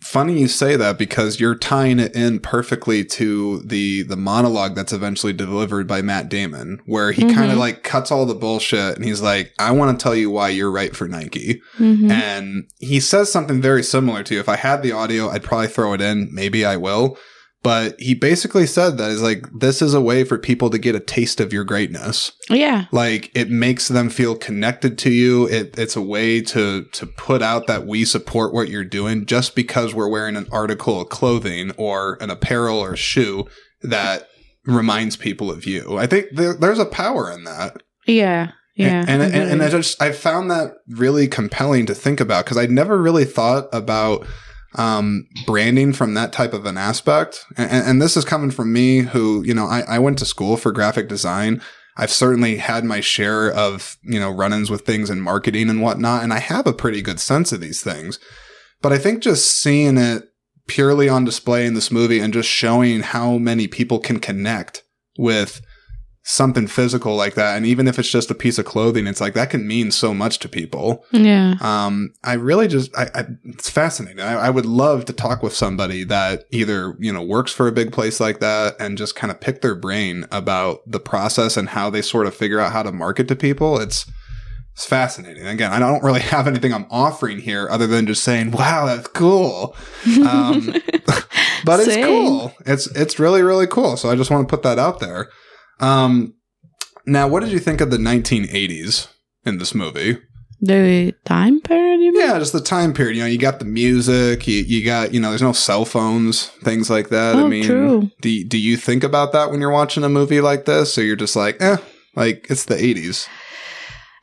Funny 0.00 0.38
you 0.38 0.46
say 0.46 0.76
that 0.76 0.96
because 0.96 1.40
you're 1.40 1.56
tying 1.56 1.98
it 1.98 2.14
in 2.14 2.38
perfectly 2.38 3.04
to 3.04 3.58
the 3.64 4.04
the 4.04 4.16
monologue 4.16 4.76
that's 4.76 4.92
eventually 4.92 5.32
delivered 5.32 5.88
by 5.88 6.00
Matt 6.02 6.28
Damon, 6.28 6.80
where 6.86 7.10
he 7.10 7.22
kind 7.34 7.50
of 7.50 7.58
like 7.58 7.82
cuts 7.82 8.12
all 8.12 8.24
the 8.24 8.34
bullshit 8.34 8.94
and 8.94 9.04
he's 9.04 9.20
like, 9.20 9.52
"I 9.58 9.72
want 9.72 9.98
to 9.98 10.02
tell 10.02 10.14
you 10.14 10.30
why 10.30 10.50
you're 10.50 10.70
right 10.70 10.94
for 10.94 11.08
Nike." 11.08 11.60
Mhm. 11.78 12.10
And 12.10 12.70
he 12.78 13.00
says 13.00 13.30
something 13.32 13.60
very 13.60 13.82
similar 13.82 14.22
to 14.22 14.34
you. 14.34 14.40
If 14.40 14.48
I 14.48 14.56
had 14.56 14.82
the 14.82 14.92
audio, 14.92 15.28
I'd 15.30 15.42
probably 15.42 15.66
throw 15.66 15.92
it 15.94 16.00
in. 16.00 16.28
Maybe 16.32 16.64
I 16.64 16.76
will. 16.76 17.18
But 17.62 17.98
he 18.00 18.14
basically 18.14 18.66
said 18.66 18.98
that 18.98 19.10
is 19.10 19.22
like 19.22 19.44
this 19.58 19.82
is 19.82 19.92
a 19.92 20.00
way 20.00 20.22
for 20.24 20.38
people 20.38 20.70
to 20.70 20.78
get 20.78 20.94
a 20.94 21.00
taste 21.00 21.40
of 21.40 21.52
your 21.52 21.64
greatness. 21.64 22.32
Yeah. 22.48 22.86
Like 22.92 23.30
it 23.34 23.50
makes 23.50 23.88
them 23.88 24.10
feel 24.10 24.36
connected 24.36 24.96
to 24.98 25.10
you. 25.10 25.46
It, 25.48 25.76
it's 25.76 25.96
a 25.96 26.02
way 26.02 26.40
to 26.42 26.84
to 26.84 27.06
put 27.06 27.42
out 27.42 27.66
that 27.66 27.86
we 27.86 28.04
support 28.04 28.54
what 28.54 28.68
you're 28.68 28.84
doing 28.84 29.26
just 29.26 29.56
because 29.56 29.94
we're 29.94 30.08
wearing 30.08 30.36
an 30.36 30.46
article 30.52 31.00
of 31.00 31.08
clothing 31.08 31.72
or 31.72 32.16
an 32.20 32.30
apparel 32.30 32.78
or 32.78 32.96
shoe 32.96 33.46
that 33.82 34.28
reminds 34.64 35.16
people 35.16 35.50
of 35.50 35.66
you. 35.66 35.98
I 35.98 36.06
think 36.06 36.26
there, 36.32 36.54
there's 36.54 36.78
a 36.78 36.86
power 36.86 37.30
in 37.30 37.44
that. 37.44 37.82
Yeah. 38.06 38.52
Yeah. 38.76 39.04
And 39.08 39.20
and, 39.20 39.34
and, 39.34 39.50
and 39.50 39.62
I 39.62 39.68
just 39.68 40.00
I 40.00 40.12
found 40.12 40.50
that 40.52 40.74
really 40.88 41.26
compelling 41.26 41.86
to 41.86 41.94
think 41.94 42.20
about 42.20 42.44
because 42.44 42.56
I'd 42.56 42.70
never 42.70 43.02
really 43.02 43.24
thought 43.24 43.68
about 43.72 44.24
um, 44.74 45.26
branding 45.46 45.92
from 45.92 46.14
that 46.14 46.32
type 46.32 46.52
of 46.52 46.66
an 46.66 46.76
aspect. 46.76 47.44
And, 47.56 47.70
and, 47.70 48.02
this 48.02 48.16
is 48.16 48.24
coming 48.24 48.50
from 48.50 48.72
me, 48.72 49.00
who 49.00 49.42
you 49.42 49.54
know 49.54 49.66
I, 49.66 49.80
I 49.88 49.98
went 49.98 50.18
to 50.18 50.26
school 50.26 50.56
for 50.56 50.72
graphic 50.72 51.08
design. 51.08 51.62
I've 51.96 52.12
certainly 52.12 52.58
had 52.58 52.84
my 52.84 53.00
share 53.00 53.50
of 53.50 53.96
you 54.02 54.20
know 54.20 54.30
run-ins 54.30 54.70
with 54.70 54.82
things 54.82 55.10
in 55.10 55.20
marketing 55.20 55.70
and 55.70 55.80
whatnot, 55.80 56.22
and 56.22 56.32
I 56.32 56.38
have 56.38 56.66
a 56.66 56.72
pretty 56.72 57.02
good 57.02 57.20
sense 57.20 57.50
of 57.52 57.60
these 57.60 57.82
things. 57.82 58.18
But 58.82 58.92
I 58.92 58.98
think 58.98 59.22
just 59.22 59.58
seeing 59.58 59.96
it 59.96 60.24
purely 60.68 61.08
on 61.08 61.24
display 61.24 61.66
in 61.66 61.74
this 61.74 61.90
movie 61.90 62.20
and 62.20 62.32
just 62.32 62.48
showing 62.48 63.00
how 63.00 63.38
many 63.38 63.66
people 63.66 63.98
can 63.98 64.20
connect 64.20 64.84
with 65.18 65.62
something 66.30 66.66
physical 66.66 67.16
like 67.16 67.34
that 67.36 67.56
and 67.56 67.64
even 67.64 67.88
if 67.88 67.98
it's 67.98 68.10
just 68.10 68.30
a 68.30 68.34
piece 68.34 68.58
of 68.58 68.66
clothing 68.66 69.06
it's 69.06 69.18
like 69.18 69.32
that 69.32 69.48
can 69.48 69.66
mean 69.66 69.90
so 69.90 70.12
much 70.12 70.38
to 70.38 70.46
people. 70.46 71.02
Yeah. 71.10 71.54
um 71.62 72.12
i 72.22 72.34
really 72.34 72.68
just 72.68 72.94
i, 72.98 73.08
I 73.14 73.24
it's 73.44 73.70
fascinating. 73.70 74.20
I, 74.20 74.34
I 74.34 74.50
would 74.50 74.66
love 74.66 75.06
to 75.06 75.14
talk 75.14 75.42
with 75.42 75.54
somebody 75.54 76.04
that 76.04 76.44
either 76.50 76.94
you 76.98 77.14
know 77.14 77.22
works 77.22 77.50
for 77.50 77.66
a 77.66 77.72
big 77.72 77.92
place 77.92 78.20
like 78.20 78.40
that 78.40 78.76
and 78.78 78.98
just 78.98 79.16
kind 79.16 79.30
of 79.30 79.40
pick 79.40 79.62
their 79.62 79.74
brain 79.74 80.26
about 80.30 80.80
the 80.86 81.00
process 81.00 81.56
and 81.56 81.70
how 81.70 81.88
they 81.88 82.02
sort 82.02 82.26
of 82.26 82.34
figure 82.34 82.60
out 82.60 82.72
how 82.72 82.82
to 82.82 82.92
market 82.92 83.26
to 83.28 83.34
people. 83.34 83.80
It's 83.80 84.04
it's 84.74 84.84
fascinating. 84.84 85.46
Again 85.46 85.72
i 85.72 85.78
don't 85.78 86.02
really 86.02 86.20
have 86.34 86.46
anything 86.46 86.74
i'm 86.74 86.86
offering 86.90 87.38
here 87.38 87.68
other 87.70 87.86
than 87.86 88.06
just 88.06 88.22
saying 88.22 88.50
wow 88.50 88.84
that's 88.84 89.08
cool. 89.08 89.74
Um 90.06 90.66
but 91.64 91.80
it's 91.80 91.96
cool. 91.96 92.52
It's 92.66 92.86
it's 92.88 93.18
really 93.18 93.40
really 93.40 93.66
cool. 93.66 93.96
So 93.96 94.10
i 94.10 94.14
just 94.14 94.30
want 94.30 94.46
to 94.46 94.54
put 94.54 94.62
that 94.64 94.78
out 94.78 95.00
there 95.00 95.30
um 95.80 96.34
now 97.06 97.26
what 97.28 97.40
did 97.40 97.50
you 97.52 97.58
think 97.58 97.80
of 97.80 97.90
the 97.90 97.96
1980s 97.98 99.08
in 99.46 99.58
this 99.58 99.74
movie 99.74 100.18
The 100.60 101.14
time 101.24 101.60
period, 101.60 102.00
you 102.00 102.12
mean? 102.12 102.20
yeah 102.20 102.38
just 102.38 102.52
the 102.52 102.60
time 102.60 102.92
period 102.92 103.16
you 103.16 103.22
know 103.22 103.28
you 103.28 103.38
got 103.38 103.58
the 103.60 103.64
music 103.64 104.46
you, 104.46 104.62
you 104.62 104.84
got 104.84 105.14
you 105.14 105.20
know 105.20 105.30
there's 105.30 105.42
no 105.42 105.52
cell 105.52 105.84
phones 105.84 106.46
things 106.64 106.90
like 106.90 107.08
that 107.10 107.36
i 107.36 107.42
Oh, 107.42 107.48
mean 107.48 107.64
true. 107.64 108.10
do, 108.20 108.28
you- 108.28 108.46
do 108.48 108.58
you 108.58 108.76
think 108.76 109.04
about 109.04 109.32
that 109.32 109.50
when 109.50 109.60
you're 109.60 109.70
watching 109.70 110.04
a 110.04 110.08
movie 110.08 110.40
like 110.40 110.64
this 110.64 110.98
or 110.98 111.02
you're 111.04 111.16
just 111.16 111.36
like 111.36 111.56
eh 111.60 111.76
like 112.16 112.46
it's 112.50 112.64
the 112.64 112.74
80s 112.76 113.28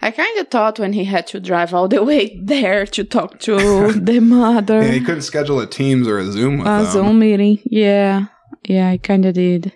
I 0.01 0.11
kind 0.11 0.37
of 0.39 0.49
thought 0.49 0.77
when 0.77 0.93
he 0.93 1.05
had 1.05 1.25
to 1.27 1.39
drive 1.39 1.73
all 1.73 1.87
the 1.87 2.03
way 2.03 2.39
there 2.43 2.85
to 2.85 3.03
talk 3.03 3.39
to 3.39 3.91
the 3.93 4.19
mother. 4.37 4.83
yeah 4.83 4.91
you 4.91 5.01
couldn't 5.01 5.23
schedule 5.23 5.59
a 5.59 5.65
teams 5.65 6.07
or 6.07 6.19
a 6.19 6.25
zoom 6.31 6.59
with 6.59 6.67
a 6.67 6.83
them 6.83 6.91
Zoom 6.91 7.17
meeting. 7.19 7.59
Yeah. 7.65 8.25
Yeah, 8.65 8.89
I 8.89 8.97
kind 8.97 9.25
of 9.25 9.33
did. 9.33 9.73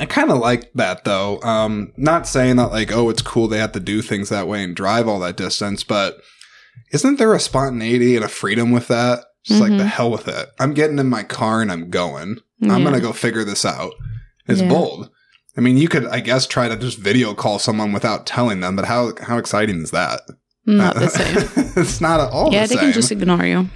I 0.00 0.06
kind 0.06 0.30
of 0.30 0.38
like 0.38 0.72
that 0.74 1.04
though. 1.04 1.40
Um, 1.42 1.92
not 1.96 2.26
saying 2.26 2.56
that 2.56 2.68
like, 2.72 2.92
oh, 2.92 3.08
it's 3.10 3.22
cool 3.22 3.48
they 3.48 3.58
have 3.58 3.72
to 3.72 3.80
do 3.80 4.02
things 4.02 4.28
that 4.28 4.48
way 4.48 4.62
and 4.64 4.74
drive 4.74 5.06
all 5.08 5.20
that 5.20 5.36
distance, 5.36 5.84
but 5.84 6.18
isn't 6.92 7.18
there 7.18 7.34
a 7.34 7.40
spontaneity 7.40 8.16
and 8.16 8.24
a 8.24 8.28
freedom 8.28 8.70
with 8.70 8.88
that? 8.88 9.24
Just 9.44 9.60
like 9.60 9.70
the 9.76 9.84
Mhm. 9.84 9.88
hell 9.88 10.10
with 10.10 10.26
it. 10.26 10.48
I'm 10.58 10.72
getting 10.72 10.98
in 10.98 11.08
my 11.08 11.22
car 11.22 11.60
and 11.60 11.70
I'm 11.70 11.90
going. 11.90 12.38
I'm 12.62 12.82
gonna 12.82 13.00
go 13.00 13.12
figure 13.12 13.44
this 13.44 13.64
out. 13.64 13.92
It's 14.48 14.60
Yeah. 14.62 14.68
bold. 14.68 15.10
I 15.56 15.60
mean, 15.60 15.76
you 15.76 15.86
could, 15.88 16.06
I 16.06 16.20
guess, 16.20 16.46
try 16.46 16.66
to 16.68 16.76
just 16.76 16.98
video 16.98 17.34
call 17.34 17.58
someone 17.58 17.92
without 17.92 18.26
telling 18.26 18.60
them, 18.60 18.74
but 18.74 18.86
how 18.86 19.12
how 19.22 19.36
exciting 19.38 19.82
is 19.82 19.90
that? 19.90 20.22
Not 20.66 20.94
the 20.94 21.08
same. 21.10 21.72
it's 21.76 22.00
not 22.00 22.20
at 22.20 22.30
all 22.30 22.50
yeah, 22.52 22.62
the 22.62 22.68
they 22.70 22.74
same. 22.76 22.84
can 22.86 22.92
just 22.94 23.12
ignore 23.12 23.44
you. 23.44 23.68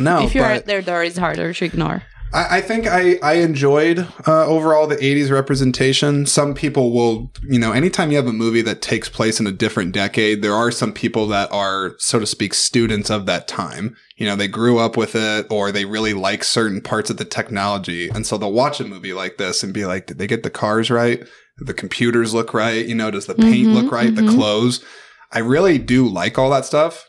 no, 0.00 0.22
if 0.26 0.34
you're 0.34 0.44
but- 0.44 0.56
at 0.58 0.66
their 0.66 0.82
door, 0.82 1.02
it's 1.02 1.16
harder 1.18 1.52
to 1.54 1.64
ignore. 1.64 2.02
I, 2.36 2.58
I 2.58 2.60
think 2.60 2.86
I, 2.86 3.18
I 3.22 3.34
enjoyed 3.36 4.06
uh, 4.26 4.46
overall 4.46 4.86
the 4.86 4.96
80s 4.96 5.30
representation. 5.30 6.26
Some 6.26 6.54
people 6.54 6.92
will, 6.92 7.32
you 7.42 7.58
know, 7.58 7.72
anytime 7.72 8.10
you 8.10 8.18
have 8.18 8.26
a 8.26 8.32
movie 8.32 8.60
that 8.62 8.82
takes 8.82 9.08
place 9.08 9.40
in 9.40 9.46
a 9.46 9.52
different 9.52 9.92
decade, 9.92 10.42
there 10.42 10.52
are 10.52 10.70
some 10.70 10.92
people 10.92 11.26
that 11.28 11.50
are, 11.50 11.94
so 11.98 12.20
to 12.20 12.26
speak, 12.26 12.52
students 12.52 13.08
of 13.08 13.24
that 13.24 13.48
time. 13.48 13.96
You 14.16 14.26
know, 14.26 14.36
they 14.36 14.48
grew 14.48 14.78
up 14.78 14.98
with 14.98 15.14
it 15.14 15.46
or 15.50 15.72
they 15.72 15.86
really 15.86 16.12
like 16.12 16.44
certain 16.44 16.82
parts 16.82 17.08
of 17.08 17.16
the 17.16 17.24
technology. 17.24 18.10
And 18.10 18.26
so 18.26 18.36
they'll 18.36 18.52
watch 18.52 18.80
a 18.80 18.84
movie 18.84 19.14
like 19.14 19.38
this 19.38 19.62
and 19.62 19.72
be 19.72 19.86
like, 19.86 20.06
did 20.06 20.18
they 20.18 20.26
get 20.26 20.42
the 20.42 20.50
cars 20.50 20.90
right? 20.90 21.20
Did 21.58 21.66
the 21.66 21.74
computers 21.74 22.34
look 22.34 22.52
right? 22.52 22.84
You 22.86 22.94
know, 22.94 23.10
does 23.10 23.26
the 23.26 23.34
paint 23.34 23.68
Mhm, 23.68 23.74
look 23.74 23.90
right? 23.90 24.14
The 24.14 24.22
mhm. 24.22 24.34
clothes. 24.34 24.84
I 25.32 25.38
really 25.38 25.78
do 25.78 26.06
like 26.06 26.38
all 26.38 26.50
that 26.50 26.66
stuff. 26.66 27.06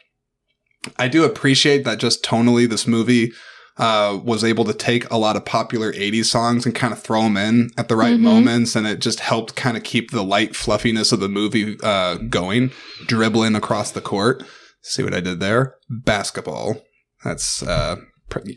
I 0.98 1.10
do 1.10 1.26
appreciate 1.26 1.84
that 1.84 2.00
just 2.00 2.24
tonally 2.24 2.68
this 2.70 2.88
movie 2.88 3.34
uh, 3.78 4.20
was 4.24 4.44
able 4.44 4.66
to 4.66 4.74
take 4.74 5.10
a 5.12 5.18
lot 5.18 5.36
of 5.36 5.46
popular 5.46 5.92
80s 5.94 6.26
songs 6.26 6.66
and 6.66 6.74
kind 6.74 6.94
of 6.94 7.02
throw 7.02 7.22
them 7.24 7.38
in 7.38 7.70
at 7.78 7.88
the 7.90 7.96
right 7.96 8.16
Mhm. 8.18 8.22
moments. 8.22 8.76
And 8.76 8.88
it 8.88 9.00
just 9.00 9.20
helped 9.20 9.56
kind 9.56 9.78
of 9.78 9.84
keep 9.84 10.12
the 10.12 10.24
light 10.24 10.56
fluffiness 10.56 11.12
of 11.12 11.20
the 11.20 11.30
movie 11.30 11.78
uh, 11.84 12.16
going, 12.16 12.72
dribbling 13.06 13.56
across 13.56 13.92
the 13.92 14.02
court. 14.02 14.44
See 14.82 15.04
what 15.04 15.14
I 15.14 15.20
did 15.20 15.40
there? 15.40 15.76
Basketball. 15.90 16.82
That's, 17.24 17.62
uh, 17.62 17.98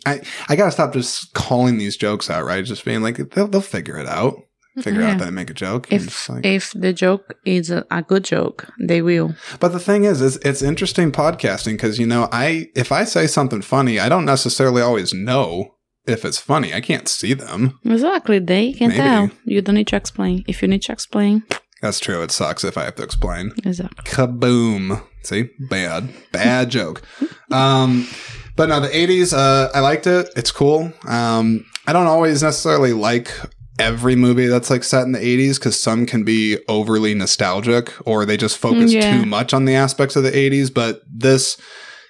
I, 0.07 0.21
I 0.49 0.57
gotta 0.57 0.73
stop 0.73 0.93
just 0.93 1.33
calling 1.35 1.79
these 1.79 1.97
jokes 1.97 2.29
out, 2.31 2.45
right? 2.45 2.65
Just 2.65 2.85
being 2.85 3.03
like, 3.03 3.17
they'll, 3.31 3.47
they'll 3.49 3.61
figure 3.61 3.99
it 3.99 4.07
out. 4.07 4.35
Figure 4.83 5.03
Yeah. 5.03 5.13
out 5.13 5.19
that 5.21 5.33
make 5.33 5.51
a 5.51 5.55
joke. 5.55 5.93
If 5.93 6.29
like- 6.29 6.45
if 6.47 6.73
the 6.75 6.93
joke 6.93 7.35
is 7.45 7.71
a, 7.71 7.85
a 7.91 8.03
good 8.03 8.25
joke, 8.25 8.69
they 8.81 9.03
will. 9.03 9.35
But 9.61 9.73
the 9.73 9.81
thing 9.81 10.05
is, 10.05 10.21
is 10.23 10.37
it's 10.39 10.63
interesting 10.63 11.13
podcasting 11.13 11.73
because 11.73 11.99
you 11.99 12.07
know, 12.07 12.29
I 12.33 12.69
if 12.75 12.91
I 12.93 13.05
say 13.05 13.27
something 13.27 13.63
funny, 13.63 13.99
I 13.99 14.09
don't 14.09 14.25
necessarily 14.25 14.83
always 14.83 15.13
know 15.13 15.75
if 16.07 16.25
it's 16.25 16.39
funny. 16.39 16.73
I 16.75 16.81
can't 16.81 17.09
see 17.09 17.35
them. 17.35 17.79
Exactly, 17.85 18.39
they 18.39 18.73
can 18.73 18.89
Maybe. 18.89 19.01
tell. 19.01 19.31
You 19.45 19.61
don't 19.63 19.75
need 19.77 19.87
to 19.89 19.97
explain. 19.97 20.45
If 20.49 20.63
you 20.63 20.69
need 20.69 20.83
to 20.83 20.93
explain, 20.93 21.43
That's 21.83 22.01
true. 22.01 22.23
It 22.23 22.31
sucks 22.31 22.63
if 22.65 22.77
I 22.77 22.85
have 22.85 22.97
to 22.97 23.03
explain. 23.03 23.53
exactly. 23.65 24.05
Kaboom! 24.05 25.03
See, 25.23 25.49
bad, 25.71 26.09
bad 26.33 26.71
joke. 26.79 27.03
Um, 27.51 28.07
but 28.57 28.69
no, 28.69 28.81
the 28.81 28.89
'80s. 28.89 29.33
Uh, 29.33 29.71
I 29.75 29.81
liked 29.81 30.07
it. 30.07 30.29
It's 30.37 30.53
cool. 30.53 30.93
Um, 31.07 31.65
I 31.87 31.93
don't 31.95 32.07
always 32.07 32.43
necessarily 32.43 32.93
like 32.93 33.31
every 33.81 34.15
movie 34.17 34.47
that's 34.47 34.71
like 34.71 34.85
set 34.85 35.03
in 35.05 35.13
the 35.13 35.19
80s 35.19 35.55
because 35.57 35.81
some 35.81 36.07
can 36.07 36.23
be 36.25 36.59
overly 36.69 37.15
nostalgic 37.15 37.93
or 38.07 38.25
they 38.25 38.37
just 38.37 38.59
focus 38.59 38.93
Yeah. 38.93 39.19
too 39.19 39.27
much 39.27 39.53
on 39.55 39.65
the 39.65 39.75
aspects 39.75 40.17
of 40.17 40.23
the 40.23 40.31
80s 40.31 40.73
but 40.73 41.01
this 41.13 41.57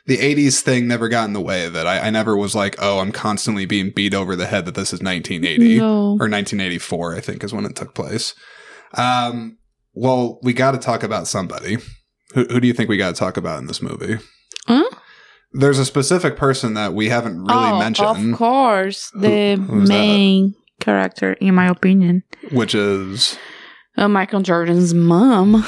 the 0.07 0.17
80s 0.19 0.61
thing 0.61 0.89
never 0.89 1.09
got 1.09 1.27
in 1.29 1.35
the 1.35 1.41
way 1.41 1.65
of 1.67 1.77
it 1.77 1.87
I, 1.87 2.01
I 2.07 2.11
never 2.11 2.37
was 2.37 2.55
like 2.55 2.75
oh 2.81 2.99
i'm 2.99 3.13
constantly 3.13 3.67
being 3.67 3.91
beat 3.91 4.15
over 4.15 4.35
the 4.37 4.47
head 4.47 4.65
that 4.65 4.75
this 4.75 4.93
is 4.93 5.01
1980 5.01 5.79
No. 5.79 5.87
or 6.19 6.29
1984 6.29 7.17
i 7.17 7.21
think 7.21 7.45
is 7.45 7.53
when 7.53 7.65
it 7.65 7.77
took 7.77 7.95
place 7.95 8.35
um, 8.95 9.57
well 9.95 10.41
we 10.43 10.53
got 10.53 10.73
to 10.73 10.79
talk 10.79 11.03
about 11.03 11.27
somebody 11.29 11.77
who, 12.35 12.45
who 12.45 12.61
do 12.61 12.67
you 12.67 12.73
think 12.75 12.89
we 12.89 12.97
got 12.97 13.15
to 13.15 13.19
talk 13.19 13.37
about 13.37 13.59
in 13.61 13.67
this 13.67 13.81
movie 13.83 14.19
Huh? 14.67 14.85
there's 15.53 15.79
a 15.79 15.85
specific 15.85 16.37
person 16.37 16.75
that 16.75 16.93
we 16.95 17.09
haven't 17.09 17.39
really 17.45 17.71
oh, 17.71 17.79
mentioned 17.79 18.33
Of 18.33 18.39
course, 18.39 19.11
the 19.15 19.57
that? 19.57 19.59
main 19.89 20.55
character, 20.81 21.35
in 21.35 21.55
my 21.55 21.69
opinion, 21.69 22.23
which 22.51 22.75
is 22.75 23.39
uh, 23.97 24.09
Michael 24.09 24.41
Jordan's 24.41 24.95
mom. 24.95 25.65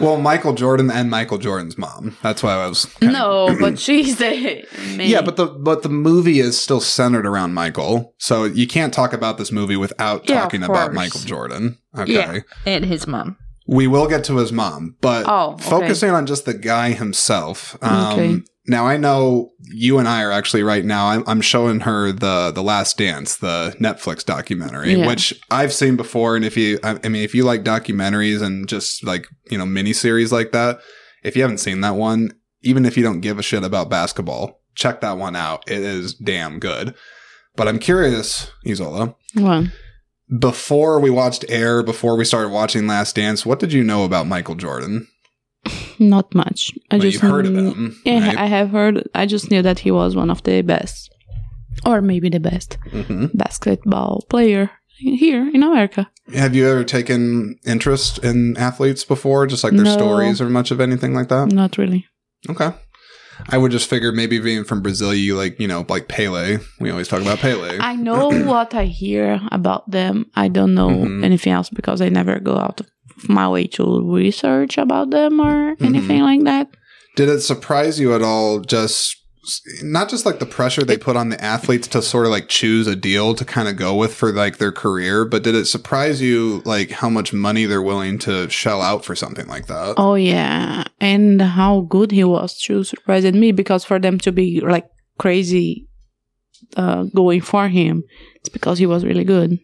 Well, 0.00 0.16
Michael 0.16 0.54
Jordan 0.54 0.90
and 0.90 1.10
Michael 1.10 1.38
Jordan's 1.38 1.76
mom. 1.78 2.16
That's 2.22 2.42
why 2.42 2.54
I 2.54 2.66
was. 2.66 2.86
kinda- 2.86 3.12
No, 3.12 3.56
but 3.60 3.78
she's 3.78 4.16
the 4.16 4.64
main. 4.96 5.08
Yeah, 5.10 5.20
but 5.22 5.36
the 5.36 5.46
but 5.46 5.82
the 5.82 5.88
movie 5.88 6.40
is 6.40 6.60
still 6.60 6.80
centered 6.80 7.26
around 7.26 7.54
Michael, 7.54 8.14
so 8.18 8.44
you 8.44 8.66
can't 8.66 8.92
talk 8.92 9.12
about 9.12 9.38
this 9.38 9.52
movie 9.52 9.76
without 9.76 10.28
Yeah, 10.28 10.40
talking 10.40 10.62
about. 10.64 10.92
Michael 10.94 11.20
Jordan. 11.20 11.78
Okay, 11.96 12.14
Yeah. 12.14 12.40
and 12.66 12.84
his 12.84 13.06
mom. 13.06 13.36
we 13.68 13.86
will 13.86 14.08
get 14.08 14.24
to 14.24 14.38
his 14.38 14.50
mom, 14.50 14.96
but 15.00 15.24
Oh, 15.28 15.52
okay. 15.52 15.62
focusing 15.70 16.10
on 16.10 16.26
just 16.26 16.46
the 16.46 16.54
guy 16.54 16.92
himself. 16.92 17.76
Um, 17.80 18.12
Okay. 18.12 18.40
Now 18.66 18.86
I 18.86 18.96
know 18.96 19.50
you 19.60 19.98
and 19.98 20.06
I 20.06 20.22
are 20.22 20.30
actually 20.30 20.62
right 20.62 20.84
now. 20.84 21.06
I'm, 21.08 21.24
I'm 21.26 21.40
showing 21.40 21.80
her 21.80 22.12
the 22.12 22.52
the 22.54 22.62
Last 22.62 22.96
Dance, 22.96 23.36
the 23.36 23.74
Netflix 23.80 24.24
documentary, 24.24 24.94
Yeah. 24.94 25.06
which 25.06 25.34
I've 25.50 25.72
seen 25.72 25.96
before. 25.96 26.36
And 26.36 26.44
if 26.44 26.56
you, 26.56 26.78
I, 26.84 26.98
I 27.02 27.08
mean, 27.08 27.24
if 27.24 27.34
you 27.34 27.42
like 27.44 27.64
documentaries 27.64 28.40
and 28.40 28.68
just 28.68 29.04
like 29.04 29.26
you 29.50 29.58
know 29.58 29.64
miniseries 29.64 30.30
like 30.30 30.52
that, 30.52 30.78
if 31.24 31.34
you 31.34 31.42
haven't 31.42 31.58
seen 31.58 31.80
that 31.80 31.96
one, 31.96 32.32
even 32.62 32.84
if 32.86 32.96
you 32.96 33.02
don't 33.02 33.20
give 33.20 33.38
a 33.38 33.42
shit 33.42 33.64
about 33.64 33.90
basketball, 33.90 34.60
check 34.76 35.00
that 35.00 35.18
one 35.18 35.34
out. 35.34 35.68
It 35.68 35.80
is 35.80 36.14
damn 36.14 36.60
good. 36.60 36.94
But 37.56 37.66
I'm 37.68 37.78
curious, 37.80 38.50
Izola, 38.64 39.14
One. 39.34 39.72
before 40.38 41.00
we 41.00 41.10
watched 41.10 41.44
Air, 41.48 41.82
before 41.82 42.16
we 42.16 42.24
started 42.24 42.48
watching 42.50 42.86
Last 42.86 43.16
Dance, 43.16 43.44
what 43.44 43.58
did 43.58 43.72
you 43.72 43.82
know 43.84 44.04
about 44.04 44.26
Michael 44.26 44.54
Jordan? 44.54 45.08
Not 45.98 46.34
much. 46.34 46.72
I 46.90 46.96
Well, 46.96 47.02
just 47.02 47.22
you've 47.22 47.30
heard 47.30 47.46
of 47.46 47.54
him, 47.54 47.96
Yeah, 48.04 48.20
right? 48.28 48.38
I 48.38 48.46
have 48.46 48.70
heard. 48.70 49.08
I 49.14 49.26
just 49.26 49.50
knew 49.50 49.62
that 49.62 49.80
he 49.80 49.90
was 49.90 50.16
one 50.16 50.30
of 50.30 50.42
the 50.42 50.62
best. 50.62 51.08
or 51.84 52.00
maybe 52.02 52.28
the 52.28 52.38
best 52.40 52.78
hmm 52.92 53.26
basketball 53.34 54.22
player 54.28 54.70
here 54.98 55.48
in 55.54 55.62
America. 55.62 56.06
Have 56.34 56.54
you 56.54 56.68
ever 56.68 56.84
taken 56.84 57.58
interest 57.66 58.18
in 58.22 58.56
athletes 58.56 59.04
before, 59.04 59.46
just 59.48 59.64
like 59.64 59.74
their 59.74 59.84
No. 59.84 59.90
stories 60.00 60.40
or 60.40 60.48
much 60.48 60.70
of 60.70 60.80
anything 60.80 61.12
like 61.14 61.28
that? 61.28 61.48
Not 61.52 61.78
really. 61.78 62.06
Okay. 62.48 62.70
I 63.48 63.58
would 63.58 63.72
just 63.72 63.88
figure 63.90 64.12
maybe 64.12 64.38
being 64.38 64.62
from 64.64 64.82
Brazil, 64.82 65.12
you 65.14 65.34
like, 65.36 65.58
you 65.58 65.66
know, 65.66 65.84
like 65.88 66.06
Pele. 66.06 66.58
We 66.78 66.90
always 66.92 67.08
talk 67.08 67.22
about 67.22 67.38
Pele. 67.40 67.78
I 67.80 67.96
know 67.96 68.28
what 68.52 68.74
I 68.74 68.84
hear 68.84 69.40
about 69.50 69.90
them. 69.90 70.26
I 70.36 70.46
don't 70.48 70.74
know 70.74 70.90
Mhm. 70.90 71.24
anything 71.24 71.52
else 71.52 71.70
because 71.70 72.00
I 72.00 72.08
never 72.10 72.38
go 72.38 72.54
out 72.58 72.78
of 72.80 72.86
my 73.28 73.48
way 73.48 73.66
to 73.68 74.02
research 74.10 74.78
about 74.78 75.10
them 75.10 75.40
or 75.40 75.74
Mm-hmm. 75.76 75.84
anything 75.84 76.22
like 76.22 76.42
that. 76.44 76.68
Did 77.16 77.28
it 77.28 77.40
surprise 77.40 77.98
you 78.00 78.14
at 78.14 78.22
all? 78.22 78.60
Just 78.60 79.16
not 79.82 80.08
just 80.08 80.24
like 80.24 80.38
the 80.38 80.46
pressure 80.46 80.84
they 80.84 80.96
put 80.96 81.16
on 81.16 81.28
the 81.30 81.42
athletes 81.42 81.88
to 81.88 82.00
sort 82.00 82.26
of 82.26 82.30
like 82.30 82.48
choose 82.48 82.86
a 82.86 82.94
deal 82.94 83.34
to 83.34 83.44
kind 83.44 83.66
of 83.68 83.74
go 83.76 83.94
with 83.96 84.14
for 84.14 84.32
like 84.32 84.58
their 84.58 84.70
career, 84.70 85.24
but 85.24 85.42
did 85.42 85.54
it 85.56 85.64
surprise 85.66 86.22
you 86.22 86.62
like 86.64 86.90
how 86.90 87.08
much 87.10 87.32
money 87.32 87.64
they're 87.64 87.82
willing 87.82 88.18
to 88.20 88.48
shell 88.48 88.80
out 88.80 89.04
for 89.04 89.16
something 89.16 89.46
like 89.48 89.66
that? 89.66 89.94
Oh 89.96 90.14
yeah, 90.14 90.84
and 91.00 91.42
how 91.42 91.80
good 91.82 92.12
he 92.12 92.22
was 92.24 92.56
too 92.56 92.84
surprised 92.84 93.34
me 93.34 93.50
because 93.50 93.84
for 93.84 93.98
them 93.98 94.18
to 94.20 94.30
be 94.30 94.60
like 94.60 94.86
crazy 95.18 95.88
uh, 96.76 97.04
going 97.14 97.40
for 97.40 97.68
him, 97.68 98.04
it's 98.36 98.48
because 98.48 98.78
he 98.78 98.86
was 98.86 99.04
really 99.04 99.24
good. 99.24 99.58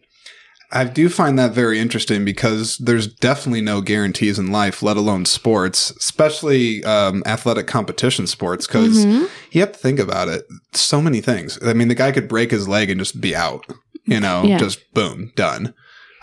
I 0.71 0.83
do 0.83 1.09
find 1.09 1.37
that 1.39 1.53
very 1.53 1.79
interesting 1.79 2.23
because 2.23 2.77
there's 2.77 3.07
definitely 3.07 3.61
no 3.61 3.81
guarantees 3.81 4.37
in 4.37 4.51
life, 4.51 4.83
let 4.83 4.97
alone 4.97 5.25
sports, 5.25 5.89
especially 5.91 6.83
um, 6.83 7.23
athletic 7.25 7.65
competition 7.65 8.27
sports, 8.27 8.67
because 8.67 9.05
Mhm. 9.05 9.29
you 9.51 9.61
have 9.61 9.71
to 9.71 9.79
think 9.79 9.97
about 9.99 10.27
it. 10.27 10.45
So 10.73 11.01
many 11.01 11.21
things. 11.21 11.57
I 11.65 11.73
mean, 11.73 11.87
the 11.87 11.95
guy 11.95 12.11
could 12.11 12.27
break 12.27 12.51
his 12.51 12.67
leg 12.67 12.89
and 12.91 12.99
just 12.99 13.19
be 13.19 13.35
out, 13.35 13.65
you 14.05 14.19
know, 14.19 14.43
Yeah. 14.43 14.59
just 14.59 14.79
boom, 14.93 15.31
done. 15.35 15.73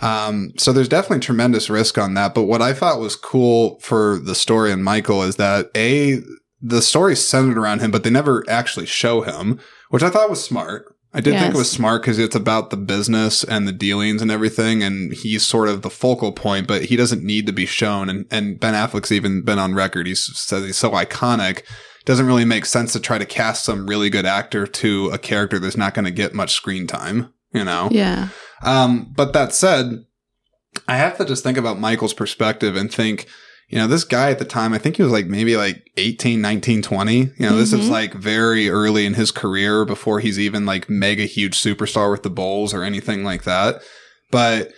Um, 0.00 0.52
so 0.58 0.72
there's 0.72 0.88
definitely 0.88 1.20
tremendous 1.24 1.68
risk 1.70 1.98
on 1.98 2.14
that. 2.14 2.34
But 2.34 2.42
what 2.42 2.62
I 2.62 2.72
thought 2.72 3.00
was 3.00 3.16
cool 3.16 3.78
for 3.82 4.20
the 4.22 4.34
story 4.34 4.70
and 4.70 4.84
Michael 4.84 5.22
is 5.24 5.36
that 5.36 5.70
A, 5.74 6.20
the 6.62 6.82
story's 6.82 7.26
centered 7.26 7.58
around 7.58 7.80
him, 7.80 7.90
but 7.90 8.04
they 8.04 8.10
never 8.10 8.44
actually 8.48 8.86
show 8.86 9.22
him, 9.22 9.58
which 9.90 10.02
I 10.02 10.10
thought 10.10 10.30
was 10.30 10.42
smart. 10.44 10.84
I 11.16 11.20
did 11.20 11.32
think 11.40 11.54
it 11.54 11.58
was 11.58 11.70
smart 11.70 12.02
because 12.02 12.18
it's 12.18 12.36
about 12.36 12.68
the 12.68 12.76
business 12.76 13.42
and 13.42 13.66
the 13.66 13.72
dealings 13.72 14.20
and 14.20 14.30
everything, 14.30 14.82
and 14.82 15.14
he's 15.14 15.46
sort 15.46 15.68
of 15.68 15.80
the 15.80 15.88
focal 15.88 16.30
point, 16.30 16.68
but 16.68 16.84
he 16.84 16.96
doesn't 16.96 17.24
need 17.24 17.46
to 17.46 17.54
be 17.54 17.64
shown. 17.64 18.10
And, 18.10 18.26
and 18.30 18.60
Ben 18.60 18.74
Affleck's 18.74 19.10
even 19.10 19.40
been 19.40 19.58
on 19.58 19.74
record. 19.74 20.06
He 20.06 20.14
says 20.14 20.64
he's 20.64 20.76
so 20.76 20.90
iconic. 20.90 21.62
Doesn't 22.04 22.26
really 22.26 22.44
make 22.44 22.66
sense 22.66 22.92
to 22.92 23.00
try 23.00 23.16
to 23.16 23.24
cast 23.24 23.64
some 23.64 23.86
really 23.86 24.10
good 24.10 24.26
actor 24.26 24.66
to 24.66 25.06
a 25.08 25.16
character 25.16 25.58
that's 25.58 25.76
not 25.76 25.94
going 25.94 26.04
to 26.04 26.10
get 26.10 26.34
much 26.34 26.52
screen 26.52 26.86
time, 26.86 27.32
you 27.50 27.64
know? 27.64 27.88
Yeah, 27.90 28.28
Um, 28.62 29.10
but 29.16 29.32
that 29.32 29.54
said, 29.54 30.04
I 30.86 30.98
have 30.98 31.16
to 31.16 31.24
just 31.24 31.42
think 31.42 31.56
about 31.56 31.80
Michael's 31.80 32.12
perspective 32.12 32.76
and 32.76 32.92
think, 32.92 33.26
you 33.68 33.78
know, 33.78 33.86
this 33.88 34.04
guy 34.04 34.30
at 34.30 34.38
the 34.38 34.44
time, 34.44 34.72
I 34.72 34.78
think 34.78 34.96
he 34.96 35.02
was 35.02 35.10
like 35.12 35.26
maybe 35.26 35.56
like 35.56 35.90
18, 35.96 36.40
19, 36.40 36.82
20. 36.82 37.16
You 37.18 37.30
know, 37.40 37.56
this 37.56 37.72
is 37.72 37.86
Mhm. 37.86 37.90
like 37.90 38.14
very 38.14 38.68
early 38.68 39.06
in 39.06 39.14
his 39.14 39.30
career 39.32 39.84
before 39.84 40.20
he's 40.20 40.38
even 40.38 40.64
like 40.66 40.88
mega 40.88 41.24
huge 41.24 41.60
superstar 41.60 42.10
with 42.10 42.22
the 42.22 42.30
Bulls 42.30 42.72
or 42.72 42.84
anything 42.84 43.24
like 43.24 43.42
that. 43.44 43.80
But 44.30 44.72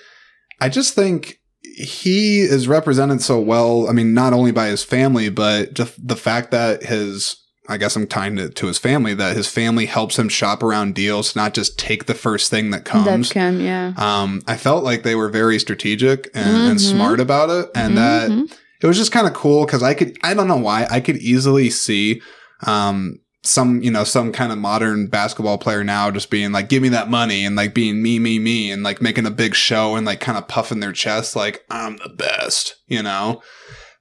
I 0.60 0.68
just 0.68 0.94
think 0.94 1.36
he 1.76 2.40
is 2.40 2.66
represented 2.66 3.20
so 3.22 3.38
well. 3.40 3.88
I 3.88 3.92
mean, 3.92 4.14
not 4.14 4.32
only 4.32 4.52
by 4.52 4.68
his 4.68 4.82
family, 4.84 5.28
but 5.28 5.74
just 5.74 5.92
the 6.08 6.16
fact 6.16 6.50
that 6.50 6.82
his, 6.84 7.36
I 7.68 7.76
guess 7.76 7.94
I'm 7.94 8.06
tying 8.06 8.38
it 8.38 8.56
to 8.56 8.66
his 8.66 8.78
family, 8.78 9.12
that 9.14 9.36
his 9.36 9.46
family 9.48 9.84
helps 9.86 10.18
him 10.18 10.28
shop 10.30 10.62
around 10.62 10.94
deals, 10.94 11.36
not 11.36 11.52
just 11.54 11.78
take 11.78 12.06
the 12.06 12.14
first 12.14 12.50
thing 12.50 12.70
that 12.70 12.84
comes. 12.86 13.28
that 13.28 13.32
can 13.34 13.60
yeah. 13.60 13.92
Um, 13.98 14.40
I 14.46 14.56
felt 14.56 14.82
like 14.82 15.02
they 15.02 15.14
were 15.14 15.28
very 15.28 15.58
strategic 15.58 16.30
and, 16.34 16.68
and 16.70 16.78
Mhm. 16.78 16.90
smart 16.90 17.20
about 17.20 17.50
it, 17.50 17.70
and 17.74 17.96
that 17.98 18.30
Mhm. 18.30 18.50
It 18.80 18.86
was 18.86 18.96
just 18.96 19.12
kind 19.12 19.26
of 19.26 19.34
cool 19.34 19.64
because 19.64 19.82
I 19.82 19.94
could, 19.94 20.16
I 20.22 20.34
don't 20.34 20.48
know 20.48 20.56
why, 20.56 20.86
I 20.90 21.00
could 21.00 21.16
easily 21.16 21.70
see, 21.70 22.20
um, 22.66 23.20
some, 23.44 23.82
you 23.82 23.90
know, 23.90 24.04
some 24.04 24.32
kind 24.32 24.52
of 24.52 24.58
modern 24.58 25.06
basketball 25.06 25.58
player 25.58 25.84
now 25.84 26.10
just 26.10 26.30
being 26.30 26.52
like, 26.52 26.68
give 26.68 26.82
me 26.82 26.88
that 26.90 27.08
money 27.08 27.44
and 27.44 27.56
like 27.56 27.72
being 27.72 28.02
me, 28.02 28.18
me, 28.18 28.38
me 28.38 28.70
and 28.70 28.82
like 28.82 29.00
making 29.00 29.26
a 29.26 29.30
big 29.30 29.54
show 29.54 29.96
and 29.96 30.04
like 30.04 30.20
kind 30.20 30.36
of 30.36 30.48
puffing 30.48 30.80
their 30.80 30.92
chest 30.92 31.36
like, 31.36 31.64
I'm 31.70 31.96
the 31.98 32.10
best, 32.10 32.76
you 32.86 33.02
know? 33.02 33.42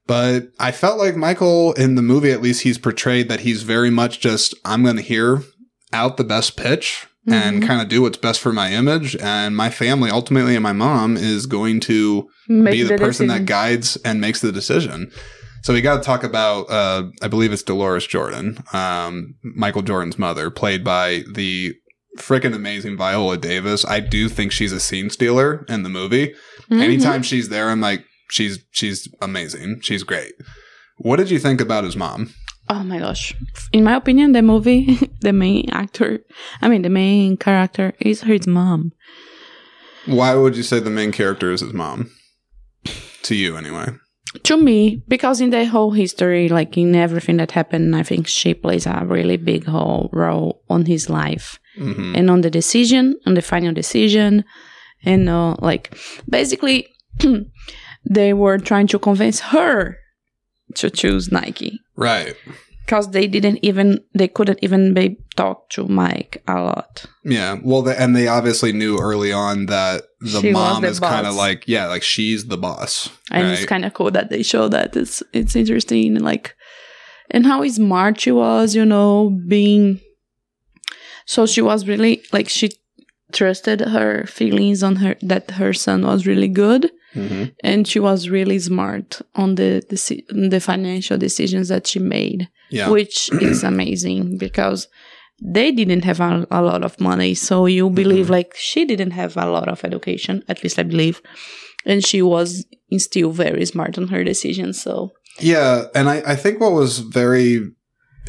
But 0.08 0.50
I 0.60 0.72
felt 0.72 0.98
like 0.98 1.16
Michael 1.16 1.74
in 1.74 1.96
the 1.96 2.02
movie, 2.02 2.32
at 2.32 2.42
least 2.42 2.64
he's 2.64 2.78
portrayed 2.78 3.30
that 3.30 3.42
he's 3.42 3.64
very 3.64 3.90
much 3.90 4.20
just, 4.20 4.56
I'm 4.66 4.84
going 4.84 4.96
to 4.96 5.02
hear 5.02 5.44
out 5.94 6.18
the 6.18 6.24
best 6.24 6.58
pitch 6.58 7.08
and 7.28 7.62
Mhm. 7.62 7.68
kind 7.68 7.82
of 7.82 7.88
do 7.90 8.02
what's 8.02 8.18
best 8.18 8.40
for 8.40 8.54
my 8.54 8.72
image. 8.74 9.16
And 9.18 9.56
my 9.56 9.70
family, 9.70 10.10
ultimately, 10.10 10.56
and 10.56 10.64
my 10.64 10.74
mom 10.74 11.18
is 11.18 11.46
going 11.46 11.80
to 11.82 12.28
Make 12.48 12.72
be 12.74 12.84
the, 12.84 12.98
person 12.98 13.28
that 13.28 13.46
guides 13.46 13.98
and 14.06 14.20
makes 14.22 14.40
the 14.42 14.52
decision. 14.52 15.12
So 15.64 15.74
we 15.74 15.82
got 15.82 15.98
to 15.98 16.04
talk 16.04 16.24
about, 16.24 16.70
uh, 16.70 17.04
I 17.22 17.28
believe 17.28 17.52
it's 17.52 17.64
Deloris 17.64 18.08
Jordan, 18.08 18.60
um, 18.74 19.34
Michael 19.44 19.82
Jordan's 19.82 20.18
mother, 20.18 20.50
played 20.50 20.84
by 20.84 21.24
the 21.34 21.74
freaking 22.18 22.56
amazing 22.56 22.96
Viola 22.98 23.38
Davis. 23.38 23.84
I 23.86 24.00
do 24.00 24.30
think 24.30 24.52
she's 24.52 24.72
a 24.72 24.80
scene 24.80 25.10
stealer 25.10 25.66
in 25.68 25.84
the 25.84 25.90
movie. 25.90 26.34
Mhm. 26.72 26.82
Anytime 26.82 27.24
she's 27.24 27.50
there, 27.50 27.70
I'm 27.70 27.82
like, 27.82 28.04
she's 28.32 28.60
she's 28.72 29.08
amazing. 29.22 29.80
She's 29.82 30.04
great. 30.04 30.34
What 30.98 31.18
did 31.18 31.30
you 31.30 31.40
think 31.40 31.60
about 31.62 31.84
his 31.84 31.96
mom? 31.96 32.34
Oh 32.70 32.84
my 32.84 33.00
gosh. 33.00 33.34
In 33.72 33.84
my 33.84 33.96
opinion, 33.96 34.34
the 34.34 34.42
movie, 34.42 35.00
the 35.22 35.34
main 35.34 35.70
actor, 35.72 36.20
I 36.62 36.68
mean, 36.68 36.82
the 36.82 36.90
main 36.90 37.38
character 37.38 37.94
is 38.00 38.22
his 38.22 38.48
mom. 38.48 38.92
Why 40.06 40.36
would 40.36 40.56
you 40.56 40.64
say 40.64 40.80
the 40.80 40.90
main 40.90 41.12
character 41.12 41.52
is 41.52 41.62
his 41.62 41.74
mom? 41.74 42.12
To 43.24 43.36
you, 43.36 43.58
anyway. 43.58 43.88
To 44.44 44.58
me, 44.58 45.04
because 45.08 45.42
in 45.42 45.50
the 45.50 45.66
whole 45.66 45.92
history, 45.92 46.50
like 46.50 46.78
in 46.78 46.96
everything 46.96 47.38
that 47.38 47.52
happened, 47.52 47.96
I 47.96 48.04
think 48.04 48.28
she 48.28 48.54
plays 48.54 48.86
a 48.86 49.04
really 49.06 49.38
big 49.38 49.66
whole 49.66 50.10
role 50.14 50.64
on 50.70 50.86
his 50.86 51.10
life 51.10 51.60
hmm 51.78 52.16
and 52.16 52.30
on 52.30 52.42
the 52.42 52.50
decision, 52.50 53.16
on 53.26 53.36
the 53.36 53.42
final 53.42 53.74
decision. 53.74 54.44
And 55.04 55.30
uh, 55.30 55.56
like, 55.60 55.96
basically, 56.30 56.88
they 58.10 58.34
were 58.34 58.58
trying 58.58 58.88
to 58.88 59.00
convince 59.00 59.40
her 59.40 59.98
to 60.76 60.90
choose 60.90 61.32
Nike. 61.32 61.80
Right. 61.96 62.36
Because 62.86 63.12
they 63.12 63.28
didn't 63.28 63.60
even, 63.64 64.00
they 64.14 64.30
couldn't 64.30 64.60
even 64.62 64.94
be 64.94 65.18
talk 65.36 65.70
to 65.72 65.88
Mike 65.88 66.42
a 66.48 66.54
lot. 66.62 67.06
Yeah. 67.26 67.58
Well, 67.62 67.82
the, 67.82 68.00
and 68.00 68.16
they 68.16 68.28
obviously 68.30 68.72
knew 68.72 68.98
early 68.98 69.34
on 69.34 69.66
that 69.66 70.04
the 70.22 70.40
She 70.40 70.52
mom 70.52 70.84
the 70.84 70.88
is 70.88 71.00
kind 71.00 71.28
of 71.28 71.36
like, 71.36 71.68
yeah, 71.68 71.88
like 71.88 72.04
she's 72.04 72.46
the 72.46 72.58
boss. 72.58 73.10
and 73.30 73.46
right? 73.46 73.54
it's 73.58 73.66
kind 73.66 73.84
of 73.84 73.94
cool 73.94 74.12
that 74.12 74.30
they 74.30 74.42
show 74.42 74.70
that 74.70 74.96
it's 74.96 75.22
it's 75.34 75.56
interesting 75.56 76.16
and 76.16 76.24
like 76.24 76.56
and 77.30 77.46
how 77.46 77.68
smart 77.68 78.22
she 78.22 78.32
was 78.32 78.74
you 78.74 78.86
know 78.86 79.38
being 79.48 80.00
so 81.26 81.46
she 81.46 81.62
was 81.62 81.88
really 81.88 82.24
like 82.32 82.48
she 82.48 82.72
trusted 83.34 83.82
her 83.82 84.26
feelings 84.26 84.84
on 84.84 84.98
her 84.98 85.16
that 85.22 85.52
her 85.52 85.74
son 85.74 86.04
was 86.06 86.26
really 86.26 86.48
good 86.48 86.92
Mhm. 87.16 87.52
and 87.64 87.88
she 87.88 88.00
was 88.00 88.30
really 88.30 88.60
smart 88.60 89.22
on 89.36 89.56
the 89.56 89.82
deci- 89.90 90.26
the 90.52 90.60
financial 90.60 91.18
decisions 91.18 91.68
that 91.70 91.88
she 91.88 92.00
made 92.00 92.48
Yeah. 92.70 92.90
which 92.90 93.30
is 93.42 93.64
amazing 93.64 94.38
because 94.38 94.88
they 95.42 95.72
didn't 95.72 96.04
have 96.04 96.20
a, 96.20 96.46
a 96.52 96.62
lot 96.62 96.84
of 96.84 97.00
money 97.00 97.34
so 97.34 97.66
you 97.66 97.90
believe 97.90 98.28
Mhm. 98.28 98.32
like 98.38 98.54
she 98.56 98.86
didn't 98.86 99.12
have 99.12 99.36
a 99.38 99.50
lot 99.50 99.68
of 99.68 99.84
education 99.84 100.44
at 100.48 100.64
least 100.64 100.80
i 100.80 100.84
believe 100.84 101.22
and 101.86 102.06
she 102.06 102.22
was 102.22 102.66
still 102.98 103.32
very 103.32 103.66
smart 103.66 103.98
on 103.98 104.08
her 104.10 104.24
decisions 104.24 104.82
so 104.82 105.12
Yeah, 105.40 105.86
and 105.94 106.10
I, 106.10 106.18
I 106.34 106.36
think 106.36 106.60
what 106.60 106.74
was 106.74 107.00
very 107.00 107.62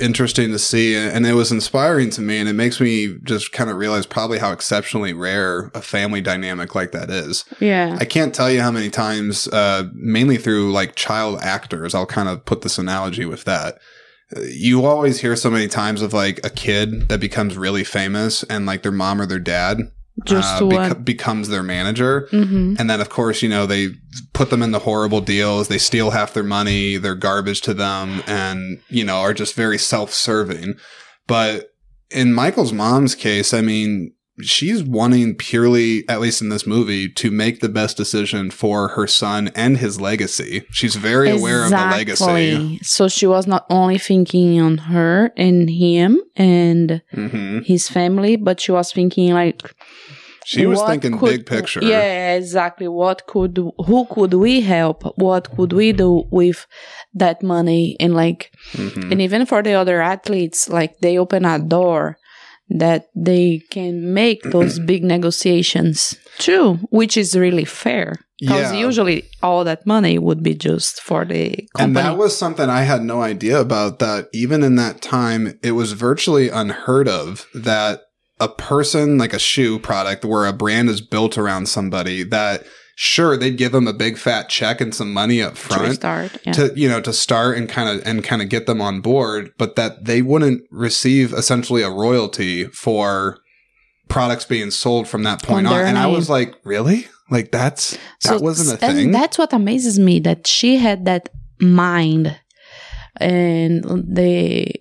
interesting 0.00 0.50
to 0.52 0.58
see, 0.58 0.96
and 0.96 1.26
it 1.26 1.34
was 1.34 1.52
inspiring 1.52 2.10
to 2.10 2.20
me, 2.20 2.38
and 2.38 2.48
it 2.48 2.54
makes 2.54 2.80
me 2.80 3.16
just 3.24 3.52
kind 3.52 3.70
of 3.70 3.76
realize 3.76 4.06
probably 4.06 4.38
how 4.38 4.52
exceptionally 4.52 5.12
rare 5.12 5.70
a 5.74 5.82
family 5.82 6.20
dynamic 6.20 6.74
like 6.74 6.92
that 6.92 7.10
is. 7.10 7.44
yeah 7.60 7.96
I 8.00 8.04
can't 8.04 8.34
tell 8.34 8.50
you 8.50 8.60
how 8.60 8.70
many 8.70 8.90
times, 8.90 9.48
uh, 9.48 9.88
mainly 9.92 10.36
through 10.36 10.72
like 10.72 10.94
child 10.94 11.40
actors, 11.42 11.94
I'll 11.94 12.06
kind 12.06 12.28
of 12.28 12.44
put 12.44 12.62
this 12.62 12.78
analogy 12.78 13.24
with 13.24 13.44
that. 13.44 13.78
You 14.50 14.84
always 14.84 15.20
hear 15.20 15.36
so 15.36 15.50
many 15.50 15.68
times 15.68 16.02
of 16.02 16.12
like 16.12 16.44
a 16.44 16.50
kid 16.50 17.08
that 17.08 17.20
becomes 17.20 17.56
really 17.56 17.84
famous 17.84 18.42
and 18.44 18.66
like 18.66 18.82
their 18.82 18.92
mom 18.92 19.20
or 19.20 19.26
their 19.26 19.38
dad 19.38 19.90
just 20.24 20.62
uh, 20.62 20.94
becomes 20.94 21.48
their 21.48 21.62
manager. 21.62 22.28
hmm 22.30 22.74
And 22.78 22.90
then, 22.90 23.00
of 23.00 23.08
course, 23.08 23.42
you 23.42 23.48
know, 23.48 23.66
they 23.66 23.90
put 24.32 24.50
them 24.50 24.62
in 24.62 24.72
the 24.72 24.80
horrible 24.80 25.20
deals. 25.20 25.68
They 25.68 25.78
steal 25.78 26.10
half 26.10 26.34
their 26.34 26.42
money. 26.42 26.96
They're 26.96 27.14
garbage 27.14 27.60
to 27.62 27.74
them 27.74 28.22
and, 28.26 28.80
you 28.88 29.04
know, 29.04 29.16
are 29.16 29.34
just 29.34 29.54
very 29.54 29.78
self 29.78 30.12
serving. 30.12 30.74
But 31.26 31.68
in 32.10 32.32
Michael's 32.32 32.72
mom's 32.72 33.14
case, 33.14 33.52
I 33.52 33.60
mean, 33.60 34.12
she's 34.40 34.82
wanting 34.82 35.34
purely, 35.36 36.08
at 36.08 36.20
least 36.20 36.40
in 36.42 36.48
this 36.48 36.66
movie, 36.66 37.08
to 37.08 37.30
make 37.30 37.60
the 37.60 37.68
best 37.68 37.96
decision 37.96 38.50
for 38.50 38.88
her 38.88 39.06
son 39.06 39.50
and 39.54 39.78
his 39.78 40.00
legacy. 40.00 40.64
She's 40.70 40.96
very 40.96 41.30
aware 41.30 41.64
of 41.64 41.70
the 41.70 41.76
legacy. 41.86 42.78
So 42.82 43.08
she 43.08 43.26
was 43.26 43.46
not 43.46 43.66
only 43.70 43.98
thinking 43.98 44.60
on 44.60 44.78
her 44.78 45.32
and 45.36 45.68
him 45.70 46.20
and 46.36 47.02
hmm 47.12 47.58
his 47.64 47.88
family, 47.88 48.36
but 48.36 48.60
she 48.60 48.70
was 48.72 48.92
thinking 48.92 49.32
like 49.34 49.62
She 50.44 50.64
was 50.64 50.78
what 50.78 50.88
thinking 50.90 51.18
could- 51.18 51.28
big 51.30 51.46
picture. 51.46 51.80
Yeah, 51.82 52.34
exactly. 52.36 52.88
What 52.88 53.26
could 53.26 53.58
who 53.86 54.06
could 54.10 54.32
we 54.34 54.60
help? 54.62 55.02
What 55.18 55.50
could 55.54 55.72
we 55.72 55.92
do 55.92 56.24
with 56.30 56.66
that 57.14 57.42
money? 57.42 57.96
And 58.00 58.14
like, 58.14 58.50
Mhm. 58.74 59.10
and 59.12 59.20
even 59.20 59.44
for 59.44 59.62
the 59.62 59.72
other 59.74 60.00
athletes, 60.00 60.68
like 60.68 60.98
they 61.00 61.18
open 61.18 61.44
a 61.44 61.58
door 61.58 62.16
that 62.70 63.06
they 63.14 63.62
can 63.70 64.12
make 64.12 64.42
those 64.42 64.78
big 64.86 65.02
negotiations 65.04 66.16
too, 66.38 66.74
which 66.90 67.16
is 67.16 67.36
really 67.36 67.64
fair. 67.64 68.16
Because 68.40 68.72
Yeah. 68.72 68.78
usually 68.86 69.24
all 69.42 69.64
that 69.64 69.84
money 69.86 70.18
would 70.18 70.42
be 70.42 70.54
just 70.54 71.00
for 71.00 71.24
the 71.24 71.66
company. 71.76 71.84
And 71.84 71.96
that 71.96 72.16
was 72.16 72.36
something 72.36 72.68
I 72.68 72.82
had 72.82 73.02
no 73.02 73.20
idea 73.22 73.60
about 73.60 73.98
that 73.98 74.28
even 74.32 74.62
in 74.62 74.76
that 74.76 75.02
time, 75.02 75.58
it 75.62 75.72
was 75.72 75.92
virtually 75.92 76.48
unheard 76.48 77.08
of 77.08 77.46
that 77.54 78.02
a 78.40 78.48
person 78.48 79.18
like 79.18 79.32
a 79.32 79.38
shoe 79.40 79.80
product 79.80 80.24
where 80.24 80.46
a 80.46 80.52
brand 80.52 80.88
is 80.88 81.00
built 81.00 81.36
around 81.36 81.66
somebody 81.68 82.22
that 82.22 82.62
sure 83.00 83.36
they'd 83.36 83.56
give 83.56 83.70
them 83.70 83.86
a 83.86 83.92
big 83.92 84.18
fat 84.18 84.48
check 84.48 84.80
and 84.80 84.92
some 84.92 85.12
money 85.12 85.40
up 85.40 85.54
to 85.54 85.60
front 85.60 85.94
start. 85.94 86.36
Yeah. 86.44 86.52
to 86.52 86.72
you 86.74 86.88
know 86.88 87.00
to 87.00 87.12
start 87.12 87.56
and 87.56 87.68
kind 87.68 87.88
of 87.88 88.04
and 88.04 88.24
kind 88.24 88.42
of 88.42 88.48
get 88.48 88.66
them 88.66 88.80
on 88.80 89.00
board 89.00 89.52
but 89.56 89.76
that 89.76 90.06
they 90.06 90.20
wouldn't 90.20 90.64
receive 90.72 91.32
essentially 91.32 91.82
a 91.82 91.90
royalty 91.90 92.64
for 92.64 93.38
products 94.08 94.44
being 94.44 94.72
sold 94.72 95.06
from 95.06 95.22
that 95.22 95.44
point 95.44 95.68
On 95.68 95.74
on, 95.74 95.86
and 95.86 95.96
i 95.96 96.06
was 96.06 96.28
like 96.28 96.56
really 96.64 97.06
like 97.30 97.52
that's 97.52 97.96
that 98.24 98.42
wasn't 98.42 98.82
a 98.82 98.84
and 98.84 98.96
thing 98.96 99.12
that's 99.12 99.38
what 99.38 99.52
amazes 99.52 100.00
me 100.00 100.18
that 100.18 100.48
she 100.48 100.78
had 100.78 101.04
that 101.04 101.28
mind 101.60 102.36
and 103.20 103.84
the 103.84 104.74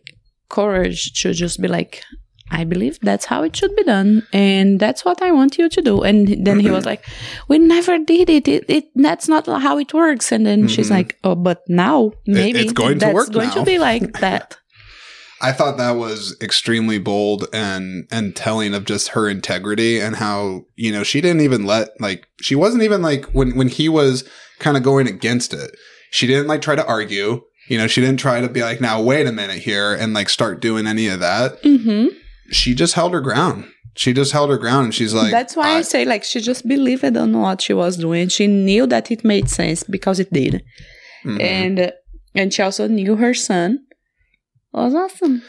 courage 0.49 1.22
to 1.22 1.34
just 1.34 1.61
be 1.61 1.68
like, 1.68 2.03
I 2.49 2.63
believe 2.63 2.99
that's 3.01 3.25
how 3.25 3.43
it 3.43 3.55
should 3.55 3.75
be 3.75 3.83
done, 3.83 4.25
and 4.33 4.79
that's 4.79 5.03
what 5.03 5.21
I 5.21 5.31
want 5.31 5.57
you 5.57 5.67
to 5.69 5.81
do. 5.81 6.01
And 6.01 6.27
then 6.45 6.59
he 6.59 6.71
was 6.71 6.85
like, 6.85 7.03
"We 7.47 7.59
never 7.59 7.97
did 7.99 8.29
it. 8.29 8.47
It, 8.47 8.65
it 8.69 8.85
that's 8.95 9.27
not 9.27 9.45
how 9.47 9.77
it 9.77 9.93
works." 9.93 10.31
And 10.31 10.45
then 10.45 10.67
she's 10.67 10.87
Mhm. 10.87 10.91
like, 10.97 11.17
"Oh, 11.23 11.35
but 11.35 11.63
now 11.67 12.13
maybe 12.25 12.59
it's 12.59 12.73
going 12.73 12.99
to 12.99 13.05
that's 13.05 13.13
work 13.15 13.31
going 13.31 13.49
now." 13.49 13.55
to 13.55 13.63
be 13.63 13.77
like 13.79 14.19
that." 14.19 14.57
I 15.41 15.51
thought 15.51 15.77
that 15.77 15.91
was 15.97 16.35
extremely 16.41 16.97
bold 16.97 17.45
and 17.53 18.07
and 18.09 18.35
telling 18.35 18.73
of 18.73 18.85
just 18.85 19.09
her 19.09 19.29
integrity 19.29 19.99
and 19.99 20.15
how 20.15 20.65
you 20.75 20.91
know 20.91 21.03
she 21.03 21.21
didn't 21.21 21.41
even 21.41 21.63
let 21.65 21.89
like 22.01 22.27
she 22.41 22.55
wasn't 22.55 22.81
even 22.83 23.01
like 23.03 23.25
when 23.33 23.55
when 23.55 23.67
he 23.67 23.87
was 23.89 24.23
kind 24.59 24.77
of 24.77 24.83
going 24.83 25.05
against 25.07 25.53
it. 25.53 25.77
She 26.09 26.25
didn't 26.25 26.47
like 26.47 26.61
try 26.61 26.75
to 26.75 26.85
argue. 26.87 27.41
You 27.67 27.77
know, 27.77 27.85
she 27.87 27.99
didn't 28.01 28.19
try 28.21 28.39
to 28.41 28.47
be 28.49 28.61
like, 28.61 28.79
now 28.81 29.01
wait 29.01 29.27
a 29.27 29.31
minute 29.31 29.59
here 29.59 29.93
and 29.93 30.13
like 30.13 30.29
start 30.29 30.61
doing 30.61 30.87
any 30.87 31.07
of 31.09 31.19
that. 31.19 31.59
hmm 31.61 32.07
She 32.51 32.73
just 32.75 32.93
held 32.93 33.13
her 33.13 33.21
ground. 33.21 33.65
She 33.95 34.13
just 34.13 34.31
held 34.31 34.49
her 34.51 34.57
ground 34.57 34.85
and 34.85 34.93
she's 34.95 35.13
like, 35.13 35.31
that's 35.31 35.55
why 35.55 35.69
I, 35.77 35.81
say 35.81 36.05
like 36.05 36.23
she 36.23 36.39
just 36.39 36.67
believed 36.67 37.03
on 37.17 37.33
what 37.39 37.61
she 37.61 37.73
was 37.73 37.97
doing. 37.97 38.27
She 38.29 38.45
knew 38.47 38.85
that 38.87 39.09
it 39.11 39.23
made 39.23 39.49
sense 39.49 39.83
because 39.83 40.19
it 40.19 40.31
did. 40.31 40.63
Mhm. 41.25 41.41
and 41.41 41.93
and 42.35 42.53
she 42.53 42.61
also 42.61 42.87
knew 42.87 43.15
her 43.15 43.33
son 43.33 43.79
was 44.71 44.93
awesome. 44.93 45.41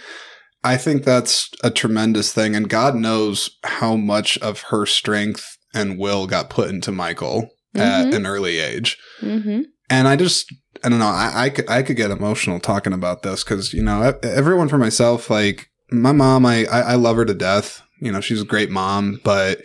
I 0.64 0.76
think 0.78 1.04
that's 1.04 1.50
a 1.62 1.70
tremendous 1.70 2.32
thing. 2.32 2.56
And 2.56 2.68
God 2.70 2.94
knows 2.96 3.50
how 3.64 3.94
much 3.96 4.38
of 4.38 4.62
her 4.70 4.86
strength 4.86 5.56
and 5.74 5.98
will 5.98 6.26
got 6.26 6.48
put 6.50 6.70
into 6.70 6.90
Michael 6.90 7.50
at 7.74 8.06
Mhm. 8.06 8.14
an 8.16 8.26
early 8.26 8.58
age. 8.58 8.96
Mm-hmm. 9.20 9.62
and 9.90 10.08
I 10.08 10.16
just 10.16 10.46
I 10.84 10.88
don't 10.88 10.98
know 11.00 11.06
I, 11.06 11.32
I 11.44 11.50
could 11.50 11.68
I 11.68 11.82
could 11.82 11.96
get 11.96 12.10
emotional 12.10 12.60
talking 12.60 12.92
about 12.94 13.22
this 13.22 13.44
because 13.44 13.72
you 13.74 13.82
know 13.82 14.14
everyone 14.22 14.68
for 14.68 14.78
myself 14.78 15.28
like 15.28 15.68
my 15.90 16.12
mom 16.12 16.44
I, 16.46 16.64
I 16.66 16.80
I 16.80 16.94
love 16.94 17.16
her 17.16 17.24
to 17.24 17.34
death. 17.34 17.82
You 18.00 18.12
know 18.12 18.20
she's 18.20 18.42
a 18.42 18.46
great 18.46 18.70
mom 18.70 19.20
but 19.24 19.62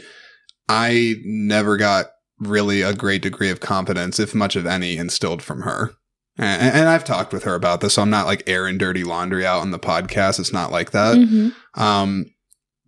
I 0.70 1.16
never 1.24 1.78
got 1.78 2.08
really 2.40 2.82
a 2.82 2.94
great 2.94 3.22
degree 3.22 3.50
of 3.50 3.60
confidence 3.60 4.20
if 4.20 4.34
much 4.36 4.56
of 4.56 4.66
any 4.66 4.98
instilled 4.98 5.42
from 5.42 5.62
her. 5.62 5.92
And, 6.38 6.76
and 6.76 6.90
I've 6.90 7.04
talked 7.04 7.32
with 7.32 7.44
her 7.44 7.54
about 7.56 7.82
this 7.82 7.94
so 7.96 8.02
I'm 8.02 8.10
not 8.10 8.26
like 8.26 8.44
airing 8.48 8.78
dirty 8.78 9.04
laundry 9.04 9.46
out 9.46 9.62
on 9.62 9.72
the 9.72 9.80
podcast. 9.80 10.40
It's 10.40 10.54
not 10.54 10.72
like 10.72 10.92
that. 10.92 11.16
Hmm 11.18 11.50
um, 11.76 12.26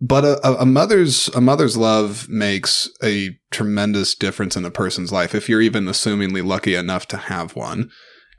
but 0.00 0.24
a, 0.24 0.46
a- 0.46 0.56
a 0.62 0.66
mother's 0.66 1.28
a 1.28 1.40
mother's 1.40 1.76
love 1.76 2.28
makes 2.28 2.88
a 3.02 3.30
tremendous 3.50 4.14
difference 4.14 4.54
in 4.56 4.64
a 4.64 4.70
person's 4.70 5.10
life 5.10 5.34
if 5.34 5.48
you're 5.48 5.62
even 5.62 5.86
assumingly 5.86 6.44
lucky 6.44 6.74
enough 6.74 7.06
to 7.08 7.16
have 7.16 7.56
one. 7.56 7.90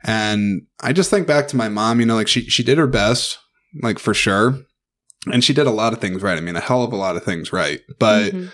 And 0.04 0.62
I 0.80 0.92
just 0.92 1.10
think 1.10 1.26
back 1.26 1.48
to 1.48 1.56
my 1.56 1.68
mom, 1.68 1.98
you 1.98 2.06
know, 2.06 2.14
like 2.14 2.28
she 2.28 2.42
she 2.42 2.62
did 2.62 2.78
her 2.78 2.86
best, 2.86 3.38
like 3.82 3.98
for 3.98 4.14
sure. 4.14 4.58
And 5.30 5.42
she 5.42 5.52
did 5.52 5.66
a 5.66 5.72
lot 5.72 5.92
of 5.92 6.00
things 6.00 6.22
right. 6.22 6.38
I 6.38 6.40
mean, 6.40 6.56
a 6.56 6.60
hell 6.60 6.82
of 6.84 6.92
a 6.92 6.96
lot 6.96 7.16
of 7.16 7.24
things 7.24 7.52
right. 7.52 7.80
But 7.98 8.32
Mhm. 8.32 8.50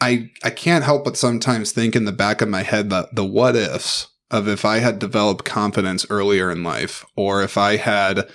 I 0.00 0.30
I 0.44 0.50
can't 0.50 0.84
help 0.84 1.04
but 1.04 1.16
sometimes 1.16 1.72
think 1.72 1.96
in 1.96 2.04
the 2.04 2.12
back 2.12 2.40
of 2.40 2.48
my 2.48 2.62
head 2.62 2.90
that 2.90 3.14
the 3.14 3.24
what 3.24 3.56
ifs 3.56 4.08
of 4.30 4.46
if 4.46 4.64
I 4.64 4.78
had 4.78 4.98
developed 4.98 5.44
confidence 5.44 6.06
earlier 6.10 6.50
in 6.50 6.62
life, 6.62 7.04
or 7.16 7.42
if 7.42 7.56
I 7.56 7.76
had, 7.76 8.28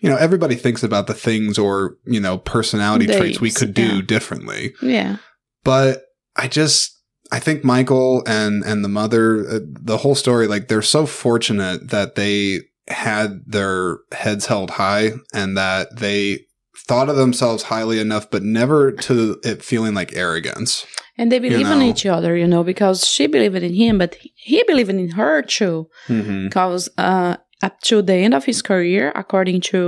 you 0.00 0.08
know, 0.08 0.16
everybody 0.16 0.54
thinks 0.54 0.82
about 0.82 1.08
the 1.08 1.14
things 1.14 1.58
or 1.58 1.96
you 2.06 2.20
know 2.20 2.38
personality 2.38 3.06
traits 3.06 3.40
we 3.40 3.50
could 3.50 3.74
do 3.74 3.96
yeah. 3.96 4.02
differently, 4.02 4.72
yeah, 4.80 5.16
but 5.64 6.04
I 6.36 6.48
just 6.48 6.96
I 7.32 7.40
think 7.40 7.64
Michael 7.64 8.22
and 8.26 8.62
and 8.64 8.84
the 8.84 8.88
mother, 8.88 9.46
uh, 9.48 9.58
the 9.64 9.98
whole 9.98 10.14
story, 10.14 10.46
like 10.46 10.68
they're 10.68 10.82
so 10.82 11.04
fortunate 11.04 11.90
that 11.90 12.14
they 12.14 12.60
had 12.88 13.42
their 13.46 13.98
heads 14.12 14.46
held 14.46 14.70
high 14.70 15.12
and 15.34 15.56
that 15.56 15.96
they 15.96 16.46
thought 16.90 17.08
of 17.12 17.16
themselves 17.24 17.62
highly 17.74 17.98
enough, 18.06 18.24
but 18.34 18.42
never 18.42 18.80
to 19.06 19.16
it 19.50 19.58
feeling 19.70 19.94
like 20.00 20.10
arrogance. 20.24 20.70
and 21.18 21.30
they 21.30 21.38
believe 21.46 21.70
in 21.74 21.80
know. 21.80 21.90
each 21.90 22.04
other, 22.16 22.32
you 22.42 22.48
know, 22.52 22.62
because 22.72 22.98
she 23.14 23.24
believed 23.34 23.62
in 23.68 23.74
him, 23.82 23.94
but 24.02 24.12
he- 24.48 24.64
believed 24.70 24.90
in 24.90 25.10
her 25.20 25.42
too. 25.58 25.76
Mm-hmm. 26.08 26.44
Because 26.48 26.88
uh, 27.08 27.32
up 27.66 27.74
to 27.88 27.96
the 28.08 28.16
end 28.24 28.34
of 28.34 28.44
his 28.50 28.60
career, 28.70 29.04
according 29.22 29.60
to 29.72 29.82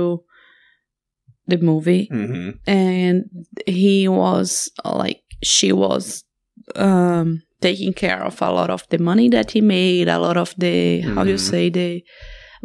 the 1.51 1.57
movie, 1.57 2.05
Mm-hmm. 2.11 2.49
and 2.69 3.15
he 3.65 4.07
was 4.07 4.49
like 4.85 5.21
she 5.53 5.69
was 5.73 6.23
um 6.87 7.27
taking 7.67 7.93
care 8.05 8.21
of 8.29 8.35
a 8.41 8.51
lot 8.59 8.69
of 8.69 8.81
the 8.93 8.97
money 9.09 9.27
that 9.35 9.51
he 9.51 9.61
made 9.61 10.07
a 10.07 10.19
lot 10.25 10.37
of 10.37 10.49
the 10.63 11.01
how 11.15 11.23
do 11.25 11.31
you 11.35 11.37
say 11.51 11.69
the 11.79 11.89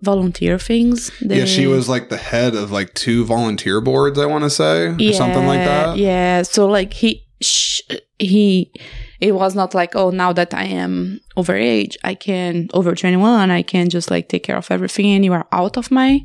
volunteer 0.03 0.59
things 0.59 1.11
yeah, 1.21 1.45
she 1.45 1.67
was 1.67 1.89
like 1.89 2.09
the 2.09 2.17
head 2.17 2.55
of 2.55 2.71
like 2.71 2.95
two 2.95 3.25
volunteer 3.25 3.81
boards, 3.81 4.19
I 4.19 4.27
want 4.27 4.45
to 4.45 4.51
say, 4.51 4.87
or 4.89 5.13
something 5.13 5.47
like 5.47 5.65
that. 5.65 5.97
yeah 5.99 6.43
so 6.43 6.67
like 6.69 6.93
he 6.93 7.25
sh- 7.41 7.83
he 8.19 8.73
it 9.21 9.33
was 9.35 9.55
not 9.55 9.75
like 9.75 9.97
oh 9.97 10.11
now 10.11 10.33
that 10.33 10.55
i 10.55 10.65
am 10.65 11.21
over 11.37 11.55
age 11.57 11.97
i 12.05 12.15
can 12.15 12.69
over 12.75 12.95
21 12.95 13.51
i 13.51 13.63
can 13.63 13.89
just 13.89 14.11
like 14.11 14.29
take 14.29 14.45
care 14.45 14.57
of 14.57 14.71
everything 14.71 15.07
and 15.07 15.25
you 15.25 15.33
are 15.33 15.47
out 15.53 15.77
of 15.77 15.91
my 15.91 16.21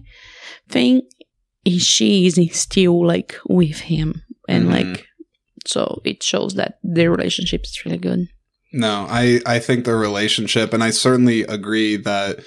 thing 0.69 1.01
He- 1.65 1.79
she 1.79 2.25
is 2.27 2.35
still 2.51 3.05
like 3.05 3.35
with 3.47 3.79
him 3.91 4.21
and 4.49 4.67
Mhm. 4.67 4.71
like 4.71 5.05
so 5.65 6.01
it 6.05 6.21
shows 6.21 6.53
that 6.55 6.77
their 6.83 7.09
relationship 7.11 7.61
is 7.63 7.81
really 7.85 7.97
good 8.09 8.27
No, 8.73 9.05
I 9.09 9.39
I 9.45 9.59
think 9.59 9.85
the 9.85 9.95
relationship, 9.95 10.73
and 10.73 10.83
I 10.83 10.91
certainly 10.91 11.39
agree 11.57 11.95
that. 12.09 12.39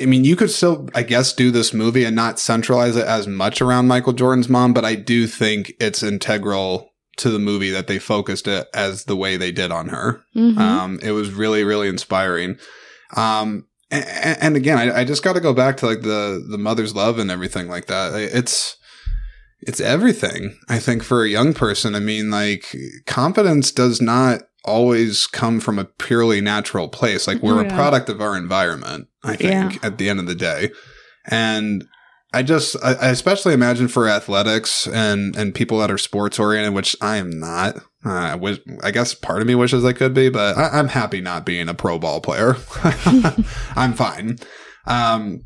I 0.00 0.06
mean, 0.06 0.24
you 0.24 0.36
could 0.36 0.50
still, 0.50 0.88
I 0.94 1.02
guess, 1.02 1.32
do 1.32 1.50
this 1.50 1.74
movie 1.74 2.04
and 2.04 2.16
not 2.16 2.38
centralize 2.38 2.96
it 2.96 3.06
as 3.06 3.26
much 3.26 3.60
around 3.60 3.88
Michael 3.88 4.12
Jordan's 4.12 4.48
mom, 4.48 4.72
but 4.72 4.84
I 4.84 4.94
do 4.94 5.26
think 5.26 5.72
it's 5.80 6.02
integral 6.02 6.90
to 7.18 7.30
the 7.30 7.38
movie 7.38 7.70
that 7.70 7.88
they 7.88 7.98
focused 7.98 8.48
it 8.48 8.66
as 8.72 9.04
the 9.04 9.16
way 9.16 9.36
they 9.36 9.52
did 9.52 9.70
on 9.70 9.88
her. 9.88 10.22
Mhm. 10.34 10.56
Um, 10.58 11.00
it 11.02 11.12
was 11.12 11.30
really, 11.32 11.62
really 11.64 11.88
inspiring. 11.88 12.56
Um, 13.16 13.66
and, 13.90 14.04
and 14.40 14.56
again, 14.56 14.78
I, 14.78 15.00
I 15.00 15.04
just 15.04 15.22
got 15.22 15.34
to 15.34 15.40
go 15.40 15.52
back 15.52 15.76
to 15.78 15.86
like 15.86 16.00
the 16.02 16.42
the 16.48 16.56
mother's 16.58 16.94
love 16.94 17.18
and 17.18 17.30
everything 17.30 17.68
like 17.68 17.86
that. 17.86 18.14
It's 18.14 18.76
it's 19.60 19.80
everything. 19.80 20.58
I 20.68 20.78
think 20.78 21.02
for 21.02 21.22
a 21.22 21.28
young 21.28 21.52
person, 21.52 21.94
I 21.94 22.00
mean, 22.00 22.30
like 22.30 22.74
confidence 23.06 23.70
does 23.70 24.00
not 24.00 24.42
always 24.64 25.26
come 25.26 25.60
from 25.60 25.78
a 25.78 25.84
purely 25.84 26.40
natural 26.40 26.88
place. 26.88 27.26
Like 27.26 27.42
we're 27.42 27.64
a 27.64 27.68
product 27.68 28.08
of 28.08 28.20
our 28.20 28.36
environment. 28.36 29.08
I 29.24 29.36
think 29.36 29.74
Yeah. 29.74 29.78
at 29.82 29.98
the 29.98 30.08
end 30.08 30.20
of 30.20 30.26
the 30.26 30.34
day, 30.34 30.70
and 31.26 31.84
I 32.34 32.42
just, 32.42 32.76
I, 32.82 32.94
I 32.94 33.08
especially 33.10 33.52
imagine 33.54 33.88
for 33.88 34.08
athletics 34.08 34.86
and 34.88 35.36
and 35.36 35.54
people 35.54 35.78
that 35.80 35.90
are 35.90 35.98
sports 35.98 36.38
oriented, 36.38 36.74
which 36.74 36.96
I 37.00 37.16
am 37.18 37.30
not. 37.30 37.76
Uh, 38.04 38.10
I 38.10 38.34
wish, 38.34 38.58
I 38.82 38.90
guess 38.90 39.14
part 39.14 39.42
of 39.42 39.46
me 39.46 39.54
wishes 39.54 39.84
I 39.84 39.92
could 39.92 40.12
be, 40.14 40.28
but 40.28 40.56
I, 40.56 40.78
I'm 40.78 40.88
happy 40.88 41.20
not 41.20 41.44
being 41.46 41.68
a 41.68 41.74
pro 41.74 41.98
ball 41.98 42.20
player. 42.20 42.56
I'm 43.76 43.92
fine. 43.94 44.38
Um, 44.86 45.44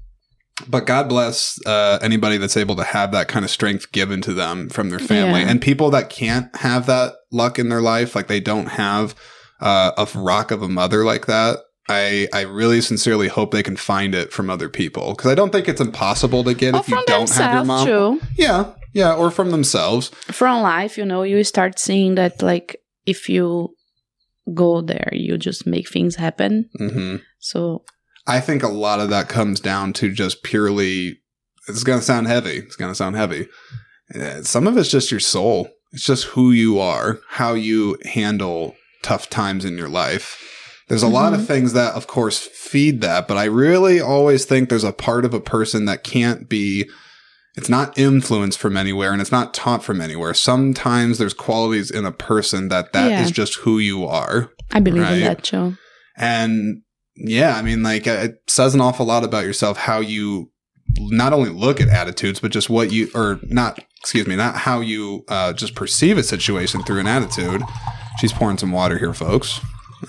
but 0.68 0.86
God 0.86 1.08
bless 1.08 1.58
uh, 1.66 1.98
anybody 2.02 2.38
that's 2.38 2.56
able 2.56 2.76
to 2.76 2.84
have 2.84 3.12
that 3.12 3.28
kind 3.28 3.44
of 3.44 3.50
strength 3.50 3.92
given 3.92 4.22
to 4.22 4.32
them 4.32 4.68
from 4.68 4.90
their 4.90 4.98
family, 4.98 5.40
Yeah. 5.40 5.48
and 5.50 5.60
people 5.60 5.90
that 5.90 6.08
can't 6.10 6.54
have 6.56 6.86
that 6.86 7.14
luck 7.30 7.58
in 7.58 7.68
their 7.68 7.82
life, 7.82 8.14
like 8.16 8.26
they 8.28 8.40
don't 8.40 8.66
have 8.68 9.14
uh, 9.60 9.92
a 9.98 10.06
rock 10.18 10.50
of 10.50 10.62
a 10.62 10.68
mother 10.68 11.04
like 11.04 11.26
that. 11.26 11.58
I 11.88 12.26
I 12.32 12.40
really 12.42 12.80
sincerely 12.80 13.28
hope 13.28 13.52
they 13.52 13.62
can 13.62 13.76
find 13.76 14.14
it 14.14 14.32
from 14.32 14.50
other 14.50 14.68
people 14.68 15.10
because 15.14 15.30
I 15.30 15.34
don't 15.36 15.52
think 15.52 15.68
it's 15.68 15.80
impossible 15.80 16.42
to 16.44 16.52
get 16.54 16.74
Or 16.74 16.80
if 16.80 16.88
you 16.88 17.02
don't 17.06 17.30
have 17.30 17.54
your 17.54 17.64
mom. 17.64 17.86
too. 17.86 18.20
Yeah, 18.36 18.72
yeah, 18.92 19.14
or 19.14 19.30
from 19.30 19.50
themselves. 19.52 20.08
From 20.26 20.62
life, 20.62 20.98
you 20.98 21.04
know, 21.04 21.22
you 21.22 21.44
start 21.44 21.78
seeing 21.78 22.16
that 22.16 22.42
like 22.42 22.76
if 23.04 23.28
you 23.28 23.74
go 24.52 24.80
there, 24.82 25.10
you 25.12 25.38
just 25.38 25.66
make 25.66 25.88
things 25.88 26.16
happen. 26.16 26.68
hmm 26.76 27.16
So 27.38 27.84
I 28.26 28.40
think 28.40 28.62
a 28.62 28.68
lot 28.68 29.00
of 29.00 29.10
that 29.10 29.28
comes 29.28 29.60
down 29.60 29.92
to 29.94 30.10
just 30.12 30.42
purely. 30.42 31.18
It's 31.68 31.84
going 31.84 31.98
to 31.98 32.04
sound 32.04 32.26
heavy. 32.28 32.58
It's 32.58 32.76
going 32.76 32.90
to 32.90 32.94
sound 32.94 33.16
heavy. 33.16 33.48
Uh, 34.14 34.42
Some 34.42 34.66
of 34.66 34.76
it's 34.78 34.90
just 34.90 35.10
your 35.10 35.20
soul. 35.20 35.68
It's 35.92 36.04
just 36.04 36.24
who 36.24 36.50
you 36.52 36.78
are, 36.78 37.18
how 37.30 37.54
you 37.54 37.96
handle 38.04 38.76
tough 39.02 39.28
times 39.30 39.64
in 39.64 39.76
your 39.78 39.88
life. 39.88 40.42
There's 40.88 41.02
a 41.02 41.08
lot 41.08 41.32
of 41.34 41.44
things 41.46 41.72
that, 41.72 41.94
of 41.94 42.06
course, 42.06 42.38
feed 42.38 43.00
that, 43.00 43.26
but 43.26 43.36
I 43.36 43.44
really 43.44 44.00
always 44.00 44.44
think 44.44 44.68
there's 44.68 44.84
a 44.84 44.92
part 44.92 45.24
of 45.24 45.34
a 45.34 45.40
person 45.40 45.84
that 45.86 46.04
can't 46.04 46.48
be. 46.48 46.88
It's 47.56 47.68
not 47.68 47.98
influenced 47.98 48.58
from 48.60 48.76
anywhere 48.76 49.12
and 49.12 49.20
it's 49.20 49.32
not 49.32 49.54
taught 49.54 49.82
from 49.82 50.00
anywhere. 50.00 50.34
Sometimes 50.34 51.18
there's 51.18 51.32
qualities 51.34 51.90
in 51.90 52.04
a 52.04 52.12
person 52.12 52.68
that 52.68 52.92
that 52.92 53.10
is 53.22 53.28
Yeah. 53.30 53.32
just 53.34 53.54
who 53.56 53.78
you 53.78 54.04
are. 54.04 54.50
I 54.72 54.78
believe 54.80 55.02
Right. 55.02 55.14
in 55.14 55.20
that 55.24 55.42
too. 55.42 55.76
And 56.16 56.82
yeah, 57.16 57.56
I 57.56 57.62
mean, 57.62 57.82
like 57.82 58.06
it 58.06 58.42
says 58.46 58.74
an 58.74 58.80
awful 58.80 59.06
lot 59.06 59.24
about 59.24 59.44
yourself 59.44 59.76
how 59.78 60.00
you 60.00 60.50
not 60.98 61.32
only 61.32 61.50
look 61.50 61.80
at 61.80 61.88
attitudes, 61.88 62.40
but 62.40 62.50
just 62.52 62.70
what 62.70 62.92
you, 62.92 63.08
or 63.14 63.40
not, 63.44 63.78
excuse 64.00 64.26
me, 64.26 64.36
not 64.36 64.56
how 64.56 64.80
you 64.80 65.24
uh, 65.28 65.52
just 65.52 65.74
perceive 65.74 66.16
a 66.18 66.22
situation 66.22 66.82
through 66.82 67.00
an 67.00 67.06
attitude. 67.06 67.62
She's 68.18 68.32
pouring 68.32 68.56
some 68.58 68.72
water 68.72 68.96
here, 68.98 69.12
folks. 69.12 69.60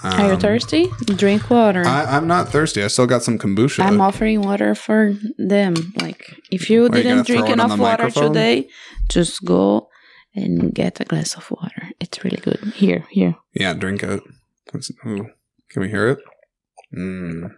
Are 0.03 0.27
you 0.27 0.33
Um, 0.33 0.39
thirsty? 0.39 0.87
Drink 1.15 1.49
water. 1.49 1.85
I, 1.85 2.03
I'm 2.17 2.27
not 2.27 2.49
thirsty. 2.49 2.83
I 2.83 2.87
still 2.87 3.07
got 3.07 3.23
some 3.23 3.37
kombucha. 3.39 3.83
I'm 3.83 3.99
offering 4.01 4.41
water 4.41 4.75
for 4.75 5.13
them. 5.37 5.75
Like, 6.01 6.33
if 6.51 6.69
you 6.69 6.85
Are 6.85 6.89
didn't 6.89 7.25
drink 7.25 7.47
it 7.47 7.59
on 7.59 7.65
enough 7.71 7.79
water 7.79 8.03
microphone? 8.03 8.33
today, 8.33 8.67
just 9.09 9.43
go 9.43 9.89
and 10.35 10.73
get 10.73 10.99
a 10.99 11.05
glass 11.05 11.35
of 11.35 11.49
water. 11.51 11.89
It's 11.99 12.23
really 12.23 12.37
good. 12.37 12.59
Here, 12.75 13.05
here. 13.09 13.35
yeah, 13.53 13.73
drink 13.73 14.03
it. 14.03 14.21
Ooh, 15.05 15.27
can 15.71 15.81
we 15.81 15.89
hear 15.89 16.09
it? 16.09 16.19
Mm, 16.95 17.55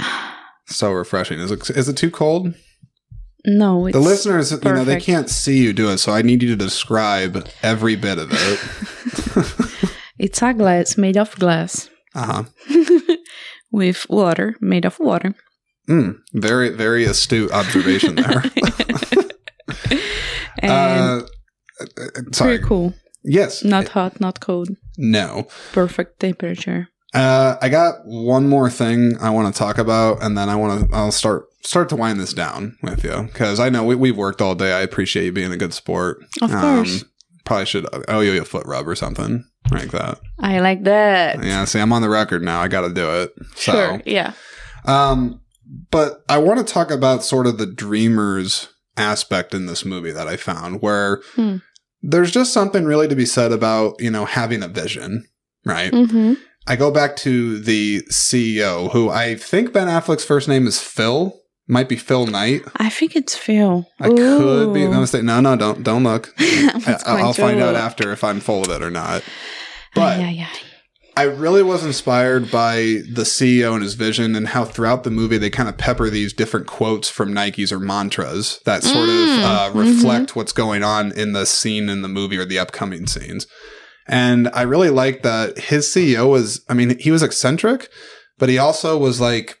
so 0.66 0.92
refreshing. 0.92 1.40
Is 1.40 1.50
it, 1.50 1.70
is 1.70 1.88
it 1.88 1.96
too 1.96 2.10
cold? 2.10 2.54
No, 3.48 3.86
it's 3.86 3.94
the 3.94 4.00
listeners, 4.00 4.50
you 4.50 4.58
know, 4.58 4.84
they 4.84 5.00
can't 5.00 5.30
see 5.30 5.62
you 5.62 5.72
do 5.72 5.88
it, 5.90 5.98
so 5.98 6.12
I 6.12 6.22
need 6.22 6.42
you 6.42 6.48
to 6.48 6.56
describe 6.56 7.46
every 7.62 7.94
bit 7.94 8.18
of 8.18 8.30
it. 8.32 9.72
It's 10.18 10.42
a 10.42 10.54
glass 10.54 10.96
made 10.96 11.16
of 11.16 11.36
glass 11.36 11.90
uh 12.14 12.44
huh. 12.68 13.16
with 13.70 14.08
water 14.08 14.56
made 14.60 14.84
of 14.84 14.98
water. 14.98 15.34
Mm, 15.88 16.18
very, 16.32 16.70
very 16.70 17.04
astute 17.04 17.52
observation 17.52 18.16
there. 18.16 18.42
and 20.58 20.72
uh, 20.72 21.26
uh, 21.80 21.86
sorry. 22.32 22.56
pretty 22.56 22.64
cool. 22.64 22.94
Yes. 23.22 23.62
Not 23.62 23.88
hot, 23.88 24.20
not 24.20 24.40
cold. 24.40 24.70
No. 24.96 25.46
Perfect 25.72 26.20
temperature. 26.20 26.88
Uh, 27.16 27.56
I 27.62 27.68
got 27.68 27.96
one 28.04 28.48
more 28.48 28.68
thing 28.70 29.16
I 29.20 29.30
want 29.30 29.52
to 29.52 29.58
talk 29.58 29.78
about, 29.78 30.22
and 30.22 30.36
then 30.36 30.48
I 30.48 30.56
want 30.56 30.90
to. 30.90 30.96
I'll 30.96 31.12
start 31.12 31.46
start 31.62 31.88
to 31.88 31.96
wind 31.96 32.20
this 32.20 32.32
down 32.32 32.76
with 32.82 33.02
you 33.04 33.22
because 33.32 33.58
I 33.58 33.68
know 33.70 33.84
we, 33.84 33.94
we've 33.94 34.16
worked 34.16 34.40
all 34.40 34.54
day. 34.54 34.72
I 34.72 34.80
appreciate 34.80 35.24
you 35.24 35.32
being 35.32 35.52
a 35.52 35.56
good 35.56 35.74
sport. 35.74 36.18
Of 36.42 36.50
course. 36.50 37.04
Probably 37.44 37.66
should 37.66 37.86
owe 38.08 38.20
you 38.20 38.40
a 38.40 38.44
foot 38.44 38.66
rub 38.66 38.88
or 38.88 38.94
something 38.96 39.44
like 39.70 39.90
that. 39.92 40.20
I 40.40 40.58
like 40.60 40.82
that. 40.84 41.42
Yeah. 41.44 41.64
See, 41.64 41.78
I'm 41.80 41.92
on 41.92 42.02
the 42.02 42.08
record 42.08 42.42
now. 42.42 42.60
I 42.60 42.68
got 42.68 42.82
to 42.82 42.92
do 42.92 43.08
it. 43.22 43.32
So. 43.54 43.72
Sure. 43.72 44.02
Yeah. 44.04 44.32
Um, 44.84 45.40
but 45.90 46.22
I 46.28 46.38
want 46.38 46.64
to 46.64 46.72
talk 46.72 46.90
about 46.90 47.22
sort 47.24 47.46
of 47.46 47.58
the 47.58 47.66
dreamers 47.66 48.68
aspect 48.96 49.54
in 49.54 49.66
this 49.66 49.84
movie 49.84 50.10
that 50.12 50.26
I 50.28 50.36
found 50.36 50.82
where 50.82 51.20
Hmm. 51.34 51.56
there's 52.02 52.30
just 52.32 52.52
something 52.52 52.84
really 52.84 53.06
to 53.08 53.14
be 53.16 53.26
said 53.26 53.52
about, 53.52 53.94
you 54.00 54.10
know, 54.10 54.24
having 54.24 54.62
a 54.62 54.68
vision, 54.68 55.24
right? 55.64 55.92
Mm-hmm. 55.92 56.34
I 56.66 56.76
go 56.76 56.90
back 56.90 57.16
to 57.18 57.58
the 57.60 58.02
CEO 58.10 58.90
who 58.92 59.08
I 59.08 59.36
think 59.36 59.72
Ben 59.72 59.86
Affleck's 59.88 60.24
first 60.24 60.48
name 60.48 60.66
is 60.66 60.80
Phil. 60.80 61.40
Might 61.68 61.88
be 61.88 61.96
Phil 61.96 62.26
Knight. 62.26 62.62
I 62.76 62.90
think 62.90 63.16
it's 63.16 63.36
Phil. 63.36 63.88
I 63.98 64.08
could 64.08 64.72
be. 64.72 64.82
Ooh. 64.82 64.90
No, 64.92 65.00
mistake. 65.00 65.24
no, 65.24 65.40
no, 65.40 65.56
don't, 65.56 65.82
don't 65.82 66.04
look. 66.04 66.32
I 66.38 66.70
I, 66.70 66.74
was 66.92 67.02
going 67.02 67.24
I'll 67.24 67.34
to 67.34 67.42
find 67.42 67.60
out 67.60 67.74
after 67.74 68.12
if 68.12 68.22
I'm 68.22 68.38
full 68.40 68.62
of 68.62 68.70
it 68.70 68.82
or 68.82 68.90
not. 68.90 69.22
But 69.94 70.20
Ay, 70.20 70.22
ay, 70.24 70.46
ay. 70.52 70.58
I 71.18 71.22
really 71.22 71.62
was 71.62 71.82
inspired 71.84 72.50
by 72.50 72.76
the 73.10 73.22
CEO 73.24 73.72
and 73.72 73.82
his 73.82 73.94
vision 73.94 74.36
and 74.36 74.48
how 74.48 74.64
throughout 74.66 75.02
the 75.02 75.10
movie 75.10 75.38
they 75.38 75.48
kind 75.50 75.68
of 75.68 75.78
pepper 75.78 76.10
these 76.10 76.32
different 76.34 76.66
quotes 76.66 77.08
from 77.08 77.32
Nikes 77.32 77.72
or 77.72 77.80
mantras 77.80 78.60
that 78.64 78.82
sort 78.82 79.08
Mm, 79.08 79.38
of 79.38 79.44
uh, 79.76 79.78
reflect 79.78 80.36
what's 80.36 80.52
going 80.52 80.82
on 80.84 81.12
in 81.12 81.32
the 81.32 81.46
scene 81.46 81.88
in 81.88 82.02
the 82.02 82.08
movie 82.08 82.36
or 82.36 82.44
the 82.44 82.58
upcoming 82.58 83.06
scenes. 83.06 83.46
And 84.08 84.48
I 84.54 84.62
really 84.62 84.90
like 84.90 85.22
that 85.22 85.58
his 85.58 85.86
CEO 85.86 86.30
was, 86.30 86.64
I 86.68 86.74
mean, 86.74 86.98
he 86.98 87.10
was 87.10 87.22
eccentric, 87.22 87.88
but 88.38 88.48
he 88.48 88.58
also 88.58 88.96
was 88.98 89.20
like, 89.20 89.58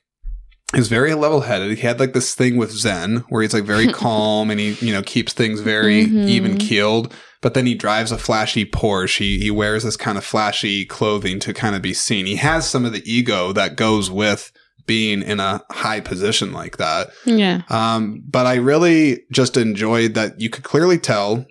he 0.72 0.78
was 0.80 0.88
very 0.88 1.14
level 1.14 1.42
headed. 1.42 1.76
He 1.78 1.86
had 1.86 2.00
like 2.00 2.12
this 2.12 2.34
thing 2.34 2.56
with 2.56 2.70
Zen 2.72 3.24
where 3.28 3.42
he's 3.42 3.54
like 3.54 3.64
very 3.64 3.86
calm 3.92 4.50
and 4.50 4.58
he, 4.60 4.72
you 4.84 4.92
know, 4.92 5.02
keeps 5.02 5.32
things 5.32 5.60
very 5.60 6.06
Mhm. 6.06 6.28
even 6.28 6.58
keeled. 6.58 7.12
But 7.42 7.54
then 7.54 7.66
he 7.66 7.74
drives 7.74 8.10
a 8.12 8.18
flashy 8.18 8.64
Porsche. 8.64 9.18
He, 9.18 9.38
he 9.38 9.50
wears 9.50 9.84
this 9.84 9.96
kind 9.96 10.18
of 10.18 10.24
flashy 10.24 10.84
clothing 10.84 11.38
to 11.40 11.52
kind 11.54 11.76
of 11.76 11.82
be 11.82 11.92
seen. 11.94 12.26
He 12.26 12.36
has 12.36 12.68
some 12.68 12.84
of 12.84 12.92
the 12.92 13.02
ego 13.10 13.52
that 13.52 13.76
goes 13.76 14.10
with 14.10 14.50
being 14.86 15.22
in 15.22 15.38
a 15.40 15.62
high 15.70 16.00
position 16.00 16.52
like 16.52 16.76
that. 16.78 17.08
Yeah. 17.24 17.62
Um, 17.68 18.22
but 18.28 18.46
I 18.46 18.54
really 18.56 19.20
just 19.32 19.56
enjoyed 19.56 20.14
that 20.14 20.40
you 20.40 20.48
could 20.50 20.64
clearly 20.64 20.98
tell, 20.98 21.44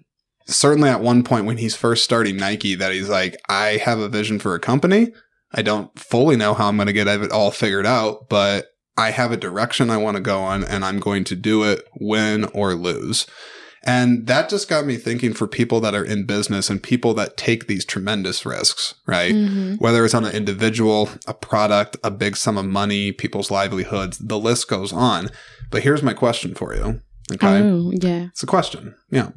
certainly 0.48 0.90
at 0.90 1.02
one 1.02 1.24
point 1.24 1.46
when 1.46 1.58
he's 1.58 1.76
first 1.76 2.04
starting 2.04 2.38
Nike, 2.38 2.76
that 2.76 2.92
he's 2.94 3.10
like, 3.10 3.36
I 3.50 3.78
have 3.84 4.00
a 4.00 4.10
vision 4.10 4.40
for 4.40 4.54
a 4.56 4.60
company. 4.60 5.12
I 5.54 5.62
don't 5.62 5.98
fully 5.98 6.36
know 6.36 6.54
how 6.54 6.68
I'm 6.68 6.78
going 6.78 6.88
to 6.88 6.94
get 6.94 7.08
it 7.08 7.32
all 7.32 7.52
figured 7.52 7.86
out, 7.86 8.30
but 8.30 8.68
I 8.98 9.12
have 9.12 9.32
a 9.32 9.38
direction 9.38 9.90
I 9.90 9.98
want 9.98 10.16
to 10.18 10.22
go 10.22 10.40
on 10.42 10.64
and 10.64 10.84
I'm 10.86 11.00
going 11.00 11.24
to 11.26 11.36
do 11.36 11.64
it, 11.64 11.84
win 12.00 12.46
or 12.54 12.74
lose. 12.76 13.26
And 13.88 14.26
that 14.26 14.50
just 14.50 14.68
got 14.68 14.86
me 14.86 14.98
thinking 14.98 15.34
for 15.34 15.48
people 15.48 15.80
that 15.82 15.94
are 15.94 16.04
in 16.04 16.26
business 16.26 16.72
and 16.72 16.82
people 16.82 17.14
that 17.16 17.38
take 17.38 17.68
these 17.68 17.86
tremendous 17.86 18.44
risks, 18.46 18.96
right? 19.06 19.34
Mhm. 19.34 19.80
whether 19.80 20.04
it's 20.04 20.14
on 20.16 20.26
an 20.26 20.36
individual, 20.36 21.10
a 21.28 21.34
product, 21.36 21.96
a 22.04 22.10
big 22.10 22.36
sum 22.36 22.58
of 22.58 22.66
money, 22.66 23.12
people's 23.12 23.52
livelihoods, 23.52 24.18
the 24.18 24.40
list 24.40 24.68
goes 24.68 24.92
on. 24.92 25.30
But 25.70 25.84
here's 25.84 26.02
my 26.02 26.14
question 26.14 26.56
for 26.56 26.74
you. 26.74 27.00
Okay. 27.32 27.60
Oh, 27.60 27.92
yeah. 27.94 28.28
It's 28.32 28.42
a 28.44 28.48
question. 28.48 28.96
Yeah. 29.12 29.30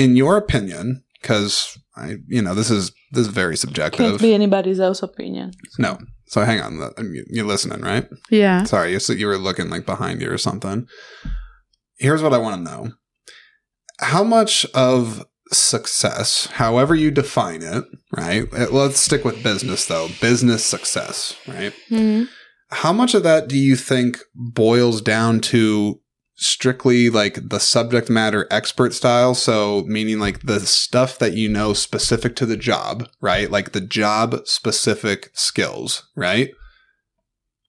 In 0.00 0.16
your 0.16 0.36
opinion, 0.36 1.04
because 1.20 1.78
I, 1.96 2.16
you 2.26 2.42
know, 2.42 2.54
this 2.54 2.70
is 2.70 2.92
this 3.12 3.26
is 3.26 3.32
very 3.32 3.56
subjective. 3.56 3.98
Can't 3.98 4.08
subjective. 4.12 4.28
be 4.28 4.34
anybody's 4.34 4.80
else 4.80 5.02
opinion. 5.02 5.52
No. 5.78 5.98
So 6.26 6.42
hang 6.42 6.60
on. 6.60 6.92
You're 7.28 7.44
listening, 7.46 7.80
right? 7.80 8.06
Yeah. 8.30 8.64
Sorry, 8.64 8.92
you 8.92 9.00
you 9.14 9.26
were 9.26 9.36
looking 9.38 9.68
like 9.68 9.84
behind 9.84 10.22
you 10.22 10.30
or 10.30 10.38
something. 10.38 10.86
Here's 11.98 12.22
what 12.22 12.32
I 12.32 12.38
want 12.38 12.56
to 12.64 12.70
know. 12.70 12.92
How 13.98 14.24
much 14.24 14.64
of 14.72 15.26
success, 15.52 16.46
however 16.52 16.94
you 16.94 17.10
define 17.10 17.62
it, 17.62 17.84
right? 18.16 18.46
Uh, 18.54 18.68
Let's 18.70 19.00
stick 19.00 19.24
with 19.24 19.42
business 19.42 19.84
though. 19.86 20.08
Business 20.20 20.64
success, 20.64 21.36
right? 21.46 21.74
Mhm. 21.90 22.28
How 22.70 22.92
much 22.92 23.14
of 23.14 23.24
that 23.24 23.48
do 23.48 23.58
you 23.58 23.74
think 23.76 24.20
boils 24.34 25.02
down 25.02 25.40
to 25.40 25.99
strictly 26.40 27.10
like 27.10 27.48
the 27.48 27.60
subject 27.60 28.10
matter 28.10 28.46
expert 28.50 28.92
style? 28.94 29.34
So, 29.34 29.84
meaning 29.86 30.18
like 30.18 30.40
the 30.40 30.60
stuff 30.60 31.18
that 31.18 31.34
you 31.34 31.48
know 31.48 31.72
specific 31.72 32.34
to 32.36 32.46
the 32.46 32.56
job, 32.56 33.08
right? 33.20 33.50
Like 33.50 33.72
the 33.72 33.80
job 33.80 34.46
specific 34.46 35.30
skills, 35.34 36.08
right? 36.16 36.50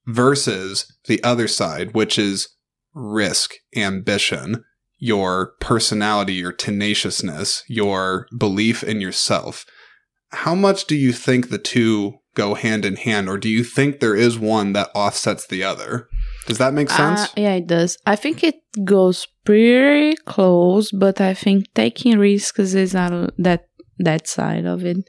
Versus 0.06 0.92
the 1.06 1.22
other 1.22 1.46
side, 1.46 1.94
which 1.94 2.18
is 2.18 2.48
risk, 2.94 3.54
ambition, 3.76 4.64
your 4.98 5.54
personality, 5.60 6.34
your 6.34 6.52
tenaciousness, 6.52 7.64
your 7.68 8.26
belief 8.36 8.82
in 8.82 9.00
yourself. 9.00 9.64
How 10.30 10.54
much 10.54 10.86
do 10.86 10.96
you 10.96 11.12
think 11.12 11.48
the 11.48 11.58
two 11.58 12.14
go 12.34 12.54
hand 12.54 12.84
in 12.84 12.96
hand, 12.96 13.28
or 13.28 13.36
do 13.36 13.48
you 13.48 13.64
think 13.64 14.00
there 14.00 14.16
is 14.16 14.38
one 14.38 14.72
that 14.72 14.90
offsets 14.94 15.46
the 15.46 15.62
other? 15.62 16.08
Does 16.46 16.58
that 16.58 16.74
make 16.74 16.90
sense? 16.90 17.22
Uh, 17.22 17.28
yeah, 17.36 17.54
it 17.54 17.66
does. 17.66 17.98
I 18.06 18.16
think 18.16 18.42
it 18.42 18.56
goes 18.84 19.26
pretty 19.44 20.16
close, 20.26 20.90
but 20.90 21.20
I 21.20 21.34
think 21.34 21.72
taking 21.74 22.18
risks 22.18 22.74
is 22.74 22.94
a, 22.94 23.30
that 23.38 23.68
that 23.98 24.26
side 24.26 24.66
of 24.66 24.84
it. 24.84 25.08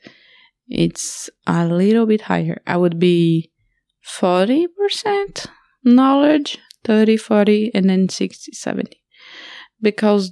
It's 0.68 1.30
a 1.48 1.66
little 1.66 2.06
bit 2.06 2.22
higher. 2.22 2.62
I 2.68 2.78
would 2.78 3.00
be 3.00 3.52
forty 4.02 4.68
percent 4.68 5.48
knowledge, 5.84 6.58
30, 6.84 7.18
40, 7.18 7.72
and 7.74 7.90
then 7.90 8.10
60, 8.10 8.52
70. 8.54 9.02
Because 9.82 10.32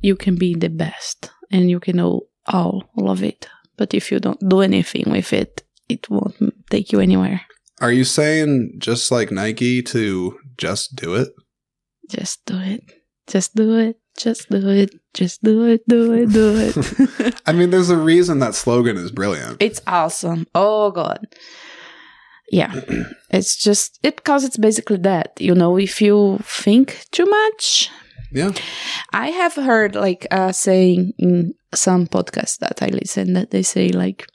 you 0.00 0.16
can 0.16 0.36
be 0.36 0.54
the 0.54 0.68
best 0.68 1.30
and 1.50 1.70
you 1.70 1.80
can 1.80 1.96
know 1.96 2.22
all, 2.46 2.84
all 2.96 3.10
of 3.10 3.22
it. 3.22 3.48
But 3.76 3.94
if 3.94 4.10
you 4.10 4.20
don't 4.20 4.48
do 4.48 4.60
anything 4.60 5.04
with 5.06 5.32
it, 5.32 5.64
it 5.88 6.08
won't 6.08 6.36
take 6.70 6.92
you 6.92 7.00
anywhere. 7.00 7.42
Are 7.80 7.92
you 7.92 8.04
saying 8.04 8.72
just 8.78 9.10
like 9.10 9.30
Nike 9.30 9.82
to 9.82 10.38
just 10.56 10.96
do 10.96 11.14
it? 11.14 11.28
Just 12.08 12.44
do 12.46 12.58
it. 12.58 12.80
Just 13.26 13.54
do 13.54 13.76
it. 13.78 13.96
Just 14.16 14.48
do 14.48 14.68
it. 14.68 14.90
Just 15.12 15.42
do 15.42 15.64
it. 15.64 15.82
Do 15.86 16.12
it. 16.12 16.32
Do 16.32 16.56
it. 16.56 17.42
I 17.46 17.52
mean, 17.52 17.70
there's 17.70 17.90
a 17.90 17.96
reason 17.98 18.38
that 18.38 18.54
slogan 18.54 18.96
is 18.96 19.10
brilliant. 19.10 19.58
it's 19.60 19.82
awesome. 19.86 20.46
Oh 20.54 20.90
god. 20.90 21.26
Yeah. 22.50 22.80
it's 23.30 23.56
just 23.56 23.98
it 24.02 24.24
cause 24.24 24.44
it's 24.44 24.56
basically 24.56 24.98
that. 24.98 25.32
You 25.38 25.54
know, 25.54 25.76
if 25.76 26.00
you 26.00 26.38
think 26.42 27.04
too 27.10 27.26
much. 27.26 27.90
Yeah. 28.32 28.52
I 29.12 29.30
have 29.30 29.54
heard 29.54 29.94
like 29.94 30.26
uh 30.30 30.52
saying 30.52 31.12
in 31.18 31.52
some 31.74 32.06
podcasts 32.06 32.58
that 32.58 32.82
I 32.82 32.86
listen 32.86 33.34
that 33.34 33.50
they 33.50 33.62
say 33.62 33.90
like 33.90 34.26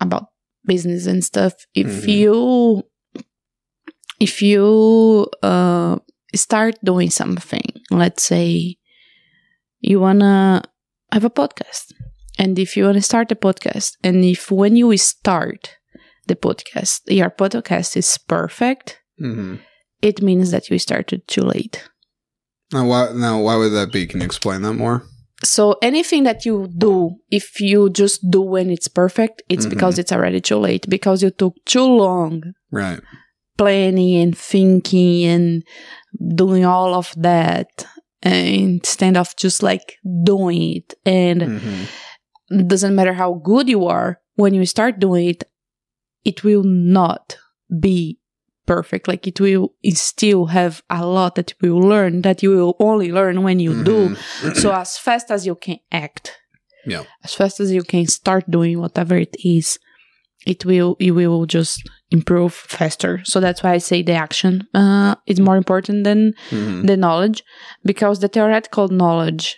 about 0.00 0.28
business 0.66 1.06
and 1.06 1.24
stuff. 1.24 1.54
If 1.74 1.86
Mhm. 1.86 2.08
you 2.08 2.82
if 4.20 4.42
you 4.42 5.26
uh 5.42 5.98
start 6.34 6.74
doing 6.84 7.10
something, 7.10 7.66
let's 7.90 8.22
say 8.22 8.76
you 9.80 10.00
wanna 10.00 10.62
have 11.12 11.24
a 11.24 11.30
podcast. 11.30 11.92
And 12.38 12.58
if 12.58 12.76
you 12.76 12.84
wanna 12.84 13.02
start 13.02 13.30
a 13.30 13.36
podcast, 13.36 13.92
and 14.02 14.24
if 14.24 14.50
when 14.50 14.76
you 14.76 14.96
start 14.96 15.70
the 16.26 16.34
podcast, 16.34 17.00
your 17.06 17.30
podcast 17.30 17.96
is 17.96 18.18
perfect, 18.18 18.98
hmm 19.18 19.56
it 20.02 20.20
means 20.20 20.50
that 20.50 20.68
you 20.68 20.78
started 20.78 21.26
too 21.26 21.40
late. 21.40 21.88
Now, 22.72 22.84
why? 22.86 23.12
Now, 23.14 23.40
why 23.40 23.56
would 23.56 23.70
that 23.72 23.90
be? 23.92 24.06
Can 24.06 24.20
you 24.20 24.26
explain 24.26 24.60
that 24.62 24.74
more? 24.74 25.02
So 25.44 25.76
anything 25.82 26.24
that 26.24 26.44
you 26.44 26.68
do, 26.76 27.16
if 27.30 27.60
you 27.60 27.90
just 27.90 28.28
do 28.30 28.40
when 28.40 28.70
it's 28.70 28.88
perfect, 28.88 29.42
it's 29.48 29.66
Mhm. 29.66 29.70
because 29.70 29.98
it's 29.98 30.12
already 30.12 30.40
too 30.40 30.56
late 30.56 30.88
because 30.88 31.22
you 31.22 31.30
took 31.30 31.54
too 31.66 31.84
long 31.84 32.42
Right. 32.72 33.00
planning 33.56 34.16
and 34.22 34.36
thinking 34.36 35.24
and 35.24 35.62
doing 36.34 36.64
all 36.64 36.94
of 36.94 37.12
that 37.16 37.86
instead 38.22 39.16
of 39.16 39.36
just 39.36 39.62
like 39.62 39.96
doing 40.24 40.76
it. 40.78 40.94
And 41.04 41.42
hmm 41.42 41.84
doesn't 42.66 42.94
matter 42.94 43.14
how 43.14 43.34
good 43.34 43.68
you 43.68 43.86
are, 43.86 44.20
when 44.36 44.54
you 44.54 44.64
start 44.66 45.00
doing 45.00 45.28
it, 45.30 45.44
it 46.24 46.44
will 46.44 46.62
not 46.62 47.36
be 47.80 48.18
perfect. 48.66 49.08
Like 49.08 49.26
it 49.26 49.40
will 49.40 49.72
still 49.94 50.46
have 50.46 50.82
a 50.90 51.04
lot 51.06 51.34
that 51.36 51.54
you 51.62 51.74
will 51.74 51.88
learn 51.88 52.22
that 52.22 52.42
you 52.42 52.50
will 52.50 52.76
only 52.78 53.12
learn 53.12 53.42
when 53.42 53.58
you 53.60 53.82
do. 53.84 54.10
Mhm. 54.10 54.54
So 54.62 54.72
as 54.72 54.98
fast 54.98 55.30
as 55.30 55.46
you 55.46 55.54
can 55.54 55.78
act, 55.92 56.32
Yeah. 56.86 57.04
as 57.24 57.34
fast 57.34 57.60
as 57.60 57.70
you 57.72 57.82
can 57.82 58.06
start 58.06 58.44
doing 58.50 58.78
whatever 58.80 59.16
it 59.16 59.36
is, 59.44 59.78
it 60.46 60.64
will 60.64 60.96
you 61.00 61.14
will 61.14 61.46
just 61.46 61.78
improve 62.10 62.52
faster. 62.52 63.20
So 63.24 63.40
that's 63.40 63.62
why 63.62 63.72
I 63.74 63.78
say 63.80 64.02
the 64.02 64.12
action 64.26 64.66
uh, 64.74 65.14
is 65.26 65.40
more 65.40 65.56
important 65.56 66.04
than 66.04 66.32
Mhm. 66.50 66.86
the 66.86 66.96
knowledge, 66.96 67.42
because 67.84 68.18
the 68.20 68.28
theoretical 68.28 68.88
knowledge 68.88 69.56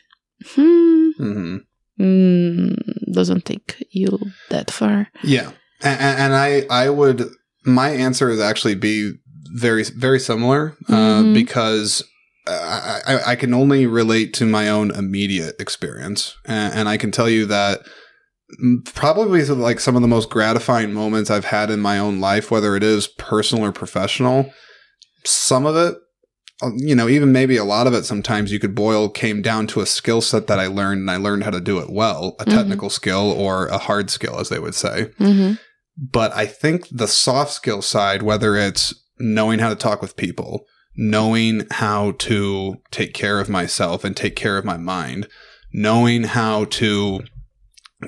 hmm, 0.55 1.11
Mhm. 1.19 1.61
mm, 2.01 2.75
doesn't 3.13 3.45
take 3.45 3.83
you 3.91 4.19
that 4.51 4.71
far. 4.71 5.09
Yeah, 5.25 5.51
and, 5.83 5.99
and 6.23 6.33
I 6.35 6.67
I 6.71 6.91
would 6.91 7.19
my 7.67 7.91
answer 7.91 8.31
is 8.31 8.41
actually 8.41 8.75
be 8.77 9.13
very 9.55 9.85
very 9.85 10.19
similar 10.21 10.77
uh, 10.89 11.23
Mhm. 11.23 11.35
because 11.35 12.03
I, 12.49 13.01
I 13.07 13.21
I 13.33 13.37
can 13.37 13.53
only 13.53 13.87
relate 13.87 14.33
to 14.35 14.47
my 14.47 14.69
own 14.69 14.91
immediate 14.93 15.57
experience, 15.61 16.35
and, 16.45 16.73
and 16.75 16.89
I 16.89 16.97
can 16.97 17.11
tell 17.11 17.29
you 17.29 17.45
that 17.47 17.81
probably 18.95 19.45
like 19.45 19.81
some 19.81 19.97
of 19.97 20.03
the 20.03 20.09
most 20.09 20.31
gratifying 20.31 20.93
moments 20.93 21.31
I've 21.31 21.47
had 21.47 21.71
in 21.71 21.81
my 21.81 21.99
own 21.99 22.21
life, 22.21 22.51
whether 22.51 22.77
it 22.77 22.83
is 22.85 23.09
personal 23.09 23.65
or 23.65 23.73
professional. 23.73 24.53
Some 25.25 25.67
of 25.67 25.75
it. 25.77 25.97
uh, 26.63 26.71
You 26.77 26.95
know, 26.95 27.09
even 27.09 27.33
maybe 27.33 27.57
a 27.57 27.65
lot 27.65 27.87
of 27.89 27.93
it 27.95 28.05
sometimes 28.05 28.53
you 28.53 28.59
could 28.61 28.75
boil 28.75 29.09
came 29.09 29.43
down 29.43 29.67
to 29.69 29.81
a 29.81 29.87
skill 29.87 30.21
set 30.21 30.47
that 30.47 30.59
I 30.61 30.69
learned 30.69 31.01
and 31.01 31.11
I 31.11 31.17
learned 31.17 31.43
how 31.45 31.51
to 31.51 31.61
do 31.61 31.79
it 31.81 31.91
well, 31.91 32.37
a 32.39 32.45
Mhm. 32.45 32.55
technical 32.55 32.89
skill 32.91 33.33
or 33.33 33.67
a 33.67 33.79
hard 33.79 34.09
skill, 34.11 34.39
as 34.39 34.49
they 34.49 34.59
would 34.61 34.75
say 34.75 35.11
Mm-hmm. 35.21 35.55
But 35.97 36.35
I 36.35 36.47
think 36.47 36.89
the 36.91 37.09
soft 37.09 37.53
skill 37.53 37.83
side, 37.83 38.23
whether 38.23 38.57
it's 38.57 38.95
knowing 39.19 39.59
how 39.59 39.69
to 39.71 39.75
talk 39.77 40.03
with 40.03 40.17
people, 40.17 40.67
knowing 40.97 41.67
how 41.71 42.13
to 42.13 42.77
take 42.91 43.15
care 43.15 43.41
of 43.41 43.49
myself 43.49 44.05
and 44.05 44.17
take 44.17 44.37
care 44.37 44.59
of 44.59 44.65
my 44.65 44.77
mind, 44.77 45.27
knowing 45.73 46.25
how 46.25 46.65
to 46.67 47.21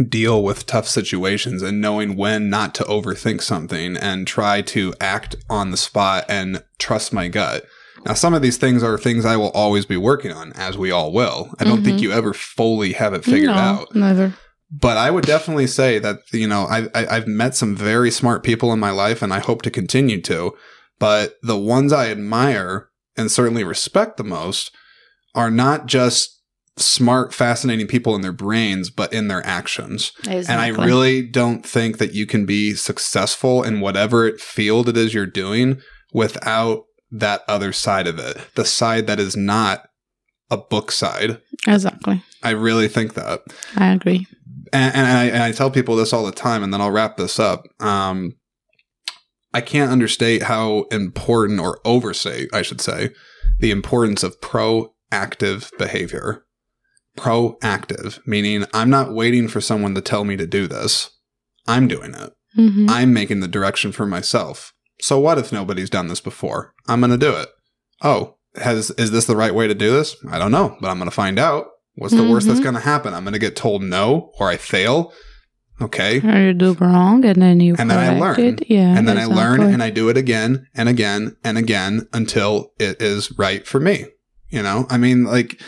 deal 0.07 0.43
with 0.43 0.67
tough 0.67 0.87
situations 0.87 1.63
and 1.63 1.81
knowing 1.81 2.15
when 2.15 2.51
not 2.51 2.75
to 2.75 2.85
overthink 2.85 3.41
something 3.41 3.97
and 3.97 4.27
try 4.27 4.61
to 4.61 4.93
act 5.01 5.35
on 5.49 5.71
the 5.71 5.77
spot 5.79 6.25
and 6.29 6.63
trust 6.79 7.13
my 7.13 7.29
gut. 7.29 7.65
Now, 8.05 8.13
some 8.15 8.35
of 8.35 8.43
these 8.43 8.59
things 8.59 8.83
are 8.83 8.97
things 8.99 9.25
I 9.25 9.37
will 9.37 9.51
always 9.51 9.87
be 9.87 9.97
working 9.97 10.31
on, 10.31 10.53
as 10.53 10.79
we 10.79 10.91
all 10.91 11.13
will. 11.13 11.55
I 11.59 11.65
don't 11.65 11.83
think 11.83 11.99
Mhm. 11.99 12.03
you 12.03 12.13
ever 12.13 12.33
fully 12.33 12.93
have 12.93 13.13
it 13.15 13.25
figured 13.25 13.47
no, 13.51 13.55
out 13.55 13.95
Never. 13.95 14.35
But 14.71 14.97
I 14.97 15.11
would 15.11 15.25
definitely 15.25 15.67
say 15.67 15.99
that 15.99 16.19
you 16.33 16.47
know 16.47 16.65
I, 16.65 16.89
I 16.95 17.17
I've 17.17 17.27
met 17.27 17.55
some 17.55 17.75
very 17.77 18.11
smart 18.11 18.43
people 18.43 18.73
in 18.73 18.79
my 18.79 18.91
life, 18.91 19.23
and 19.23 19.33
I 19.33 19.39
hope 19.39 19.63
to 19.63 19.71
continue 19.71 20.21
to. 20.23 20.55
But 20.99 21.35
the 21.43 21.59
ones 21.59 21.93
I 21.93 22.11
admire 22.11 22.89
and 23.17 23.31
certainly 23.31 23.65
respect 23.65 24.17
the 24.17 24.25
most 24.25 24.73
are 25.35 25.51
not 25.51 25.87
just 25.87 26.39
smart, 26.77 27.35
fascinating 27.35 27.87
people 27.87 28.15
in 28.15 28.21
their 28.21 28.33
brains, 28.33 28.91
but 28.91 29.13
in 29.13 29.29
their 29.29 29.45
actions. 29.45 30.13
Exactly. 30.21 30.45
And 30.49 30.61
I 30.61 30.69
really 30.69 31.23
don't 31.23 31.65
think 31.65 31.99
that 31.99 32.15
you 32.15 32.27
can 32.27 32.47
be 32.47 32.75
successful 32.75 33.63
in 33.63 33.81
whatever 33.81 34.33
field 34.39 34.89
it 34.89 34.97
is 34.97 35.15
you're 35.15 35.27
doing 35.27 35.81
without 36.13 36.85
that 37.11 37.43
other 37.49 37.73
side 37.73 38.07
of 38.07 38.19
it, 38.19 38.39
the 38.55 38.65
side 38.65 39.07
that 39.07 39.19
is 39.19 39.37
not 39.37 39.89
a 40.51 40.57
book 40.57 40.91
side. 40.93 41.41
exactly. 41.67 42.23
I 42.43 42.51
really 42.51 42.89
think 42.89 43.15
that 43.15 43.41
I 43.77 43.93
agree. 43.93 44.27
And, 44.73 44.95
and, 44.95 45.07
I, 45.07 45.25
and 45.27 45.43
I 45.43 45.53
tell 45.53 45.71
people 45.71 45.97
this 45.97 46.13
all 46.13 46.25
the 46.25 46.33
time, 46.33 46.63
and 46.63 46.73
then 46.73 46.81
I'll 46.81 46.91
wrap 46.91 47.17
this 47.17 47.39
up. 47.39 47.67
Um, 47.81 48.37
I 49.53 49.61
can't 49.61 49.91
understate 49.91 50.43
how 50.45 50.83
important, 50.91 51.61
or 51.61 51.81
overstate, 51.85 52.51
I 52.53 52.63
should 52.63 52.81
say, 52.81 53.11
the 53.59 53.71
importance 53.71 54.23
of 54.23 54.41
proactive 54.41 55.77
behavior. 55.79 56.45
Proactive, 57.17 58.25
meaning 58.27 58.65
I'm 58.73 58.91
not 58.91 59.13
waiting 59.13 59.49
for 59.49 59.61
someone 59.61 59.95
to 59.95 60.01
tell 60.01 60.25
me 60.25 60.37
to 60.37 60.47
do 60.47 60.67
this. 60.69 61.11
I'm 61.67 61.89
doing 61.89 62.15
it. 62.15 62.33
Mm-hmm. 62.57 62.87
I'm 62.89 63.13
making 63.13 63.41
the 63.41 63.49
direction 63.49 63.93
for 63.93 64.07
myself. 64.07 64.73
So 65.01 65.19
what 65.19 65.39
if 65.39 65.53
nobody's 65.53 65.91
done 65.91 66.09
this 66.09 66.21
before? 66.21 66.75
I'm 66.87 67.01
going 67.01 67.11
to 67.11 67.19
do 67.19 67.35
it. 67.35 67.49
Oh, 68.03 68.37
has 68.57 68.91
is 68.93 69.11
this 69.11 69.27
the 69.27 69.37
right 69.37 69.55
way 69.55 69.67
to 69.67 69.75
do 69.75 69.91
this? 69.91 70.17
I 70.31 70.39
don't 70.39 70.53
know, 70.53 70.77
but 70.81 70.89
I'm 70.89 70.99
going 70.99 71.11
to 71.11 71.15
find 71.15 71.39
out. 71.39 71.69
What's 71.99 72.15
the 72.15 72.23
worst 72.29 72.47
that's 72.47 72.61
Mhm. 72.61 72.65
going 72.65 72.75
to 72.75 72.81
happen? 72.81 73.15
I'm 73.15 73.25
going 73.25 73.33
to 73.35 73.39
get 73.39 73.57
told 73.57 73.83
no 73.83 74.31
or 74.39 74.49
I 74.49 74.57
fail. 74.57 75.13
Okay. 75.81 76.21
Or 76.21 76.47
you 76.49 76.53
do 76.55 76.75
wrong 76.75 77.25
and 77.25 77.41
then 77.41 77.61
you 77.61 77.77
And 77.79 77.89
then 77.91 77.99
I 77.99 78.19
learn. 78.19 78.41
it. 78.41 78.65
Yeah. 78.69 78.97
And 78.97 79.07
then 79.07 79.17
I 79.17 79.27
learn 79.27 79.61
and 79.63 79.83
I 79.83 79.91
do 79.91 80.09
it 80.09 80.17
again 80.17 80.67
and 80.75 80.89
again 80.89 81.37
and 81.45 81.57
again 81.57 82.09
until 82.13 82.73
it 82.81 83.01
is 83.01 83.33
right 83.39 83.65
for 83.67 83.79
me. 83.79 84.07
You 84.51 84.63
know, 84.63 84.87
I 84.91 84.97
mean, 84.99 85.25
like 85.25 85.61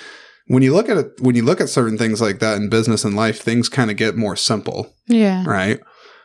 when 0.49 0.63
you 0.65 0.73
look 0.75 0.89
at 0.89 0.97
it, 0.97 1.07
when 1.21 1.37
you 1.37 1.45
look 1.45 1.61
at 1.61 1.69
certain 1.69 1.97
things 1.97 2.21
like 2.21 2.41
that 2.41 2.57
in 2.57 2.69
business 2.69 3.05
and 3.05 3.15
life, 3.15 3.41
things 3.41 3.69
kind 3.69 3.89
of 3.91 3.97
get 3.97 4.17
more 4.17 4.35
simple 4.35 4.93
Yeah. 5.07 5.45
right? 5.47 5.79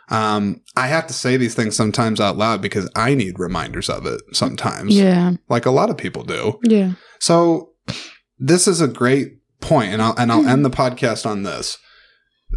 Um, 0.09 0.61
I 0.75 0.87
have 0.87 1.05
to 1.07 1.13
say 1.13 1.37
these 1.37 1.53
things 1.55 1.75
sometimes 1.75 2.19
out 2.19 2.37
loud 2.37 2.61
because 2.61 2.89
I 2.95 3.13
need 3.13 3.37
reminders 3.39 3.89
of 3.89 4.05
it 4.07 4.21
sometimes, 4.33 4.95
Yeah. 4.95 5.33
like 5.49 5.65
a 5.67 5.71
lot 5.71 5.89
of 5.91 5.97
people 5.97 6.23
do. 6.23 6.59
Yeah. 6.63 6.91
So 7.19 7.69
this 8.39 8.67
is 8.67 8.81
a 8.81 8.87
great 8.87 9.33
point, 9.61 9.91
and 9.93 10.01
I'll 10.01 10.15
and 10.17 10.31
I'll 10.31 10.47
end 10.47 10.63
the 10.65 10.69
podcast 10.69 11.25
on 11.25 11.43
this. 11.43 11.77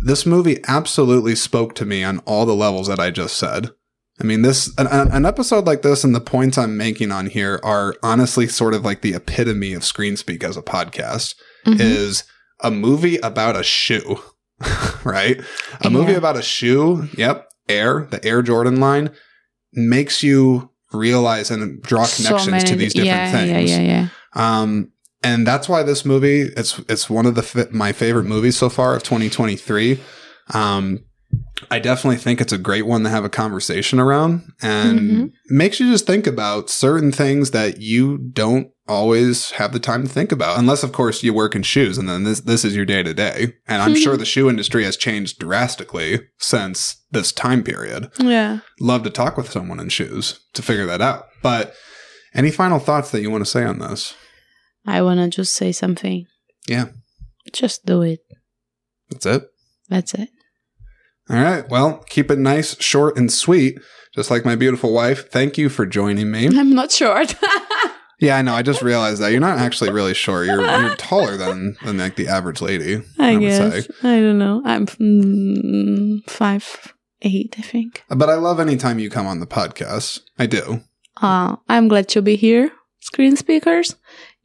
This 0.05 0.27
movie 0.27 0.61
absolutely 0.69 1.35
spoke 1.35 1.75
to 1.77 1.87
me 1.87 2.05
on 2.05 2.19
all 2.21 2.47
the 2.47 2.55
levels 2.55 2.87
that 2.89 3.01
I 3.01 3.11
just 3.11 3.37
said. 3.37 3.71
I 4.21 4.25
mean, 4.25 4.43
this 4.43 4.73
an, 4.79 4.87
an 4.89 5.25
episode 5.25 5.65
like 5.67 5.83
this 5.83 6.05
and 6.05 6.15
the 6.15 6.21
points 6.21 6.59
I'm 6.59 6.77
making 6.77 7.13
on 7.13 7.27
here 7.27 7.61
are 7.63 7.95
honestly 8.03 8.49
sort 8.49 8.75
of 8.75 8.85
like 8.85 9.01
the 9.01 9.15
epitome 9.15 9.73
of 9.75 9.85
screen 9.85 10.17
speak 10.17 10.43
as 10.45 10.57
a 10.57 10.63
podcast 10.63 11.35
Mhm. 11.67 11.81
is 11.81 12.25
a 12.61 12.71
movie 12.71 13.17
about 13.19 13.57
a 13.57 13.63
shoe, 13.63 14.21
right? 15.05 15.41
A 15.83 15.91
movie 15.91 16.15
about 16.15 16.37
a 16.37 16.43
shoe. 16.43 17.09
Yep. 17.17 17.49
Air, 17.69 18.09
the 18.11 18.25
Air 18.25 18.43
Jordan 18.43 18.81
line 18.81 19.11
makes 19.73 20.23
you 20.23 20.71
realize 20.93 21.51
and 21.51 21.81
draw 21.83 22.05
So 22.05 22.37
connections 22.39 22.65
to 22.65 22.77
these 22.77 22.95
different 22.95 23.07
yeah, 23.17 23.31
things. 23.33 23.71
Yeah, 23.71 23.79
yeah, 23.79 24.09
yeah. 24.35 24.61
Um, 24.63 24.91
and 25.23 25.47
that's 25.47 25.69
why 25.69 25.83
this 25.83 26.05
movie 26.05 26.43
it's 26.57 26.79
it's 26.89 27.09
one 27.11 27.27
of 27.27 27.35
the 27.35 27.69
my 27.73 27.93
favorite 27.93 28.25
movies 28.25 28.57
so 28.57 28.69
far 28.69 28.95
of 28.95 29.03
2023. 29.03 30.01
Um, 30.55 31.01
I 31.71 31.79
definitely 31.79 32.17
think 32.17 32.41
it's 32.41 32.53
a 32.55 32.59
great 32.59 32.87
one 32.87 33.03
to 33.03 33.11
have 33.11 33.25
a 33.25 33.29
conversation 33.29 34.01
around 34.01 34.51
and 34.63 35.01
Mhm. 35.01 35.33
makes 35.51 35.79
you 35.79 35.91
just 35.91 36.07
think 36.07 36.27
about 36.27 36.71
certain 36.71 37.13
things 37.13 37.51
that 37.51 37.81
you 37.83 38.17
don't 38.17 38.69
always 38.87 39.51
have 39.53 39.73
the 39.73 39.79
time 39.81 40.03
to 40.05 40.09
think 40.09 40.33
about. 40.33 40.59
Unless, 40.59 40.83
of 40.83 40.93
course, 40.93 41.23
you 41.23 41.35
work 41.35 41.55
in 41.55 41.63
shoes 41.63 41.99
and 41.99 42.09
then 42.09 42.25
this, 42.25 42.41
this 42.41 42.65
is 42.65 42.75
your 42.75 42.87
day 42.87 43.03
to 43.03 43.13
day. 43.13 43.53
And 43.67 43.83
I'm 43.83 43.95
sure 43.95 44.17
the 44.17 44.25
shoe 44.25 44.49
industry 44.49 44.85
has 44.85 44.97
changed 44.97 45.39
drastically 45.39 46.21
since 46.39 46.97
this 47.11 47.31
time 47.31 47.63
period. 47.63 48.11
Yeah. 48.19 48.61
Love 48.81 49.03
to 49.03 49.11
talk 49.11 49.37
with 49.37 49.51
someone 49.51 49.81
in 49.81 49.91
shoes 49.91 50.41
to 50.55 50.63
figure 50.63 50.87
that 50.87 51.03
out. 51.03 51.27
But 51.43 51.75
any 52.35 52.51
final 52.51 52.79
thoughts 52.79 53.11
that 53.11 53.21
you 53.21 53.31
want 53.31 53.45
to 53.45 53.51
say 53.51 53.65
on 53.65 53.81
this? 53.81 54.15
I 54.89 55.03
want 55.03 55.21
to 55.21 55.29
just 55.29 55.55
say 55.55 55.71
something. 55.73 56.27
Yeah. 56.67 56.87
Just 57.53 57.85
do 57.85 58.03
it. 58.03 58.21
That's 59.11 59.27
it. 59.27 59.51
That's 59.89 60.15
it. 60.15 60.31
All 61.31 61.37
right. 61.37 61.69
Well, 61.69 62.05
keep 62.09 62.31
it 62.31 62.39
nice, 62.39 62.81
short, 62.81 63.19
and 63.19 63.31
sweet, 63.31 63.79
just 64.15 64.31
like 64.31 64.45
my 64.45 64.57
beautiful 64.57 64.93
wife. 64.93 65.31
Thank 65.31 65.59
you 65.59 65.69
for 65.69 65.85
joining 65.85 66.31
me. 66.31 66.47
I'm 66.47 66.75
not 66.75 66.91
short. 66.91 67.35
Yeah, 68.21 68.37
I 68.37 68.43
know. 68.43 68.55
I 68.55 68.63
just 68.63 68.83
realized 68.83 69.23
that 69.23 69.31
you're 69.31 69.41
not 69.41 69.59
actually 69.59 69.91
really 69.91 70.13
short. 70.13 70.47
You're 70.47 70.61
you're 70.61 70.97
taller 70.97 71.37
than 71.37 71.77
than 71.85 71.99
like 71.99 72.17
the 72.17 72.27
average 72.27 72.61
lady. 72.61 73.01
I, 73.17 73.35
would 73.35 73.41
guess. 73.41 73.89
I 74.03 74.19
don't 74.19 74.41
know. 74.41 74.61
I'm 74.65 74.87
mm, 74.87 76.29
five 76.29 76.95
eight, 77.23 77.55
I 77.59 77.63
think. 77.63 78.03
But 78.09 78.29
I 78.29 78.35
love 78.35 78.59
anytime 78.59 78.99
you 78.99 79.09
come 79.09 79.29
on 79.29 79.39
the 79.39 79.47
podcast. 79.47 80.23
I 80.37 80.47
do. 80.47 80.81
Uh, 81.23 81.57
I'm 81.69 81.87
glad 81.87 82.09
to 82.09 82.21
be 82.21 82.35
here. 82.35 82.73
Screen 83.01 83.37
speakers. 83.37 83.95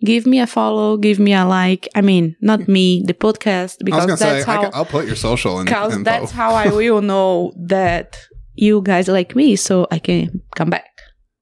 Give 0.03 0.25
me 0.25 0.39
a 0.39 0.47
follow. 0.47 0.97
Give 0.97 1.19
me 1.19 1.33
a 1.33 1.45
like. 1.45 1.87
I 1.95 2.01
mean, 2.01 2.35
not 2.41 2.67
me, 2.67 3.03
the 3.05 3.13
podcast, 3.13 3.77
I 3.91 3.95
was 3.95 4.05
because 4.05 4.19
say 4.19 4.33
that's 4.33 4.47
I 4.47 4.53
how. 4.55 4.61
can, 4.63 4.71
I'll 4.73 4.85
put 4.85 5.05
your 5.07 5.15
social 5.15 5.59
in, 5.59 5.65
Because 5.65 5.93
info. 5.93 6.03
that's 6.03 6.31
how 6.31 6.53
I 6.53 6.67
will 6.67 7.01
know 7.01 7.53
that 7.67 8.19
you 8.55 8.81
guys 8.81 9.07
like 9.07 9.35
me, 9.35 9.55
so 9.55 9.87
I 9.91 9.99
can 9.99 10.41
come 10.55 10.69
back. 10.69 10.89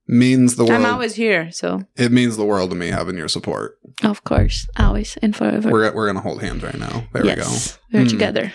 means 0.07 0.55
the 0.57 0.65
world. 0.65 0.81
I'm 0.85 0.93
always 0.93 1.15
here, 1.15 1.51
so 1.51 1.81
it 1.95 2.11
means 2.11 2.37
the 2.37 2.45
world 2.45 2.69
to 2.71 2.75
me 2.75 2.87
having 2.89 3.17
your 3.17 3.27
support. 3.29 3.77
of 4.03 4.23
course, 4.23 4.67
always 4.77 5.17
and 5.21 5.35
forever. 5.35 5.69
We're 5.71 5.93
we're 5.95 6.07
gonna 6.07 6.21
hold 6.21 6.41
hands 6.41 6.63
right 6.63 6.77
now. 6.77 7.05
There 7.13 7.25
yes, 7.25 7.37
we 7.37 7.43
go. 7.43 7.99
we're 8.03 8.05
Mm. 8.05 8.09
together. 8.09 8.53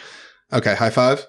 Okay, 0.53 0.75
high 0.75 0.91
five. 0.91 1.27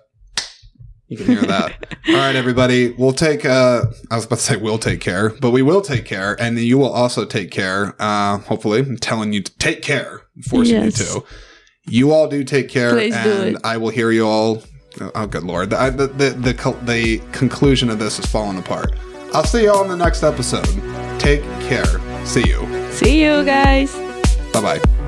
You 1.09 1.17
can 1.17 1.25
hear 1.27 1.41
that. 1.43 1.97
All 2.09 2.15
right, 2.15 2.35
everybody. 2.35 2.91
We'll 2.91 3.13
take. 3.13 3.45
Uh, 3.45 3.83
I 4.11 4.15
was 4.15 4.25
about 4.25 4.39
to 4.39 4.41
say 4.43 4.55
we'll 4.57 4.77
take 4.77 4.99
care, 4.99 5.29
but 5.41 5.51
we 5.51 5.61
will 5.61 5.81
take 5.81 6.03
care, 6.05 6.35
and 6.41 6.59
you 6.59 6.77
will 6.77 6.91
also 6.91 7.23
take 7.25 7.49
care. 7.51 7.95
Uh, 7.99 8.39
hopefully, 8.39 8.79
I'm 8.81 8.97
telling 8.97 9.31
you 9.33 9.41
to 9.41 9.57
take 9.57 9.81
care, 9.81 10.23
forcing 10.49 10.75
Yes. 10.75 10.99
you 10.99 11.21
to. 11.21 11.25
You 11.89 12.11
all 12.11 12.27
do 12.27 12.43
take 12.43 12.67
care, 12.67 12.91
Please 12.91 13.13
and. 13.15 13.57
I 13.63 13.77
will 13.77 13.89
hear 13.89 14.11
you 14.11 14.27
all. 14.27 14.63
Oh, 15.15 15.27
good 15.27 15.43
lord! 15.43 15.69
The, 15.69 15.89
the 15.91 16.07
the 16.07 16.29
the 16.31 16.77
the 16.83 17.21
conclusion 17.31 17.89
of 17.89 17.99
this 17.99 18.19
is 18.19 18.25
falling 18.25 18.57
apart. 18.57 18.91
I'll 19.33 19.43
see 19.45 19.63
you 19.63 19.71
all 19.71 19.83
in 19.83 19.89
the 19.89 19.95
next 19.95 20.23
episode. 20.23 20.67
Take 21.19 21.41
care. 21.69 21.85
See 22.25 22.45
you. 22.47 22.91
See 22.91 23.23
you 23.23 23.45
guys. 23.45 23.93
Bye 24.51 24.61
bye. 24.79 25.06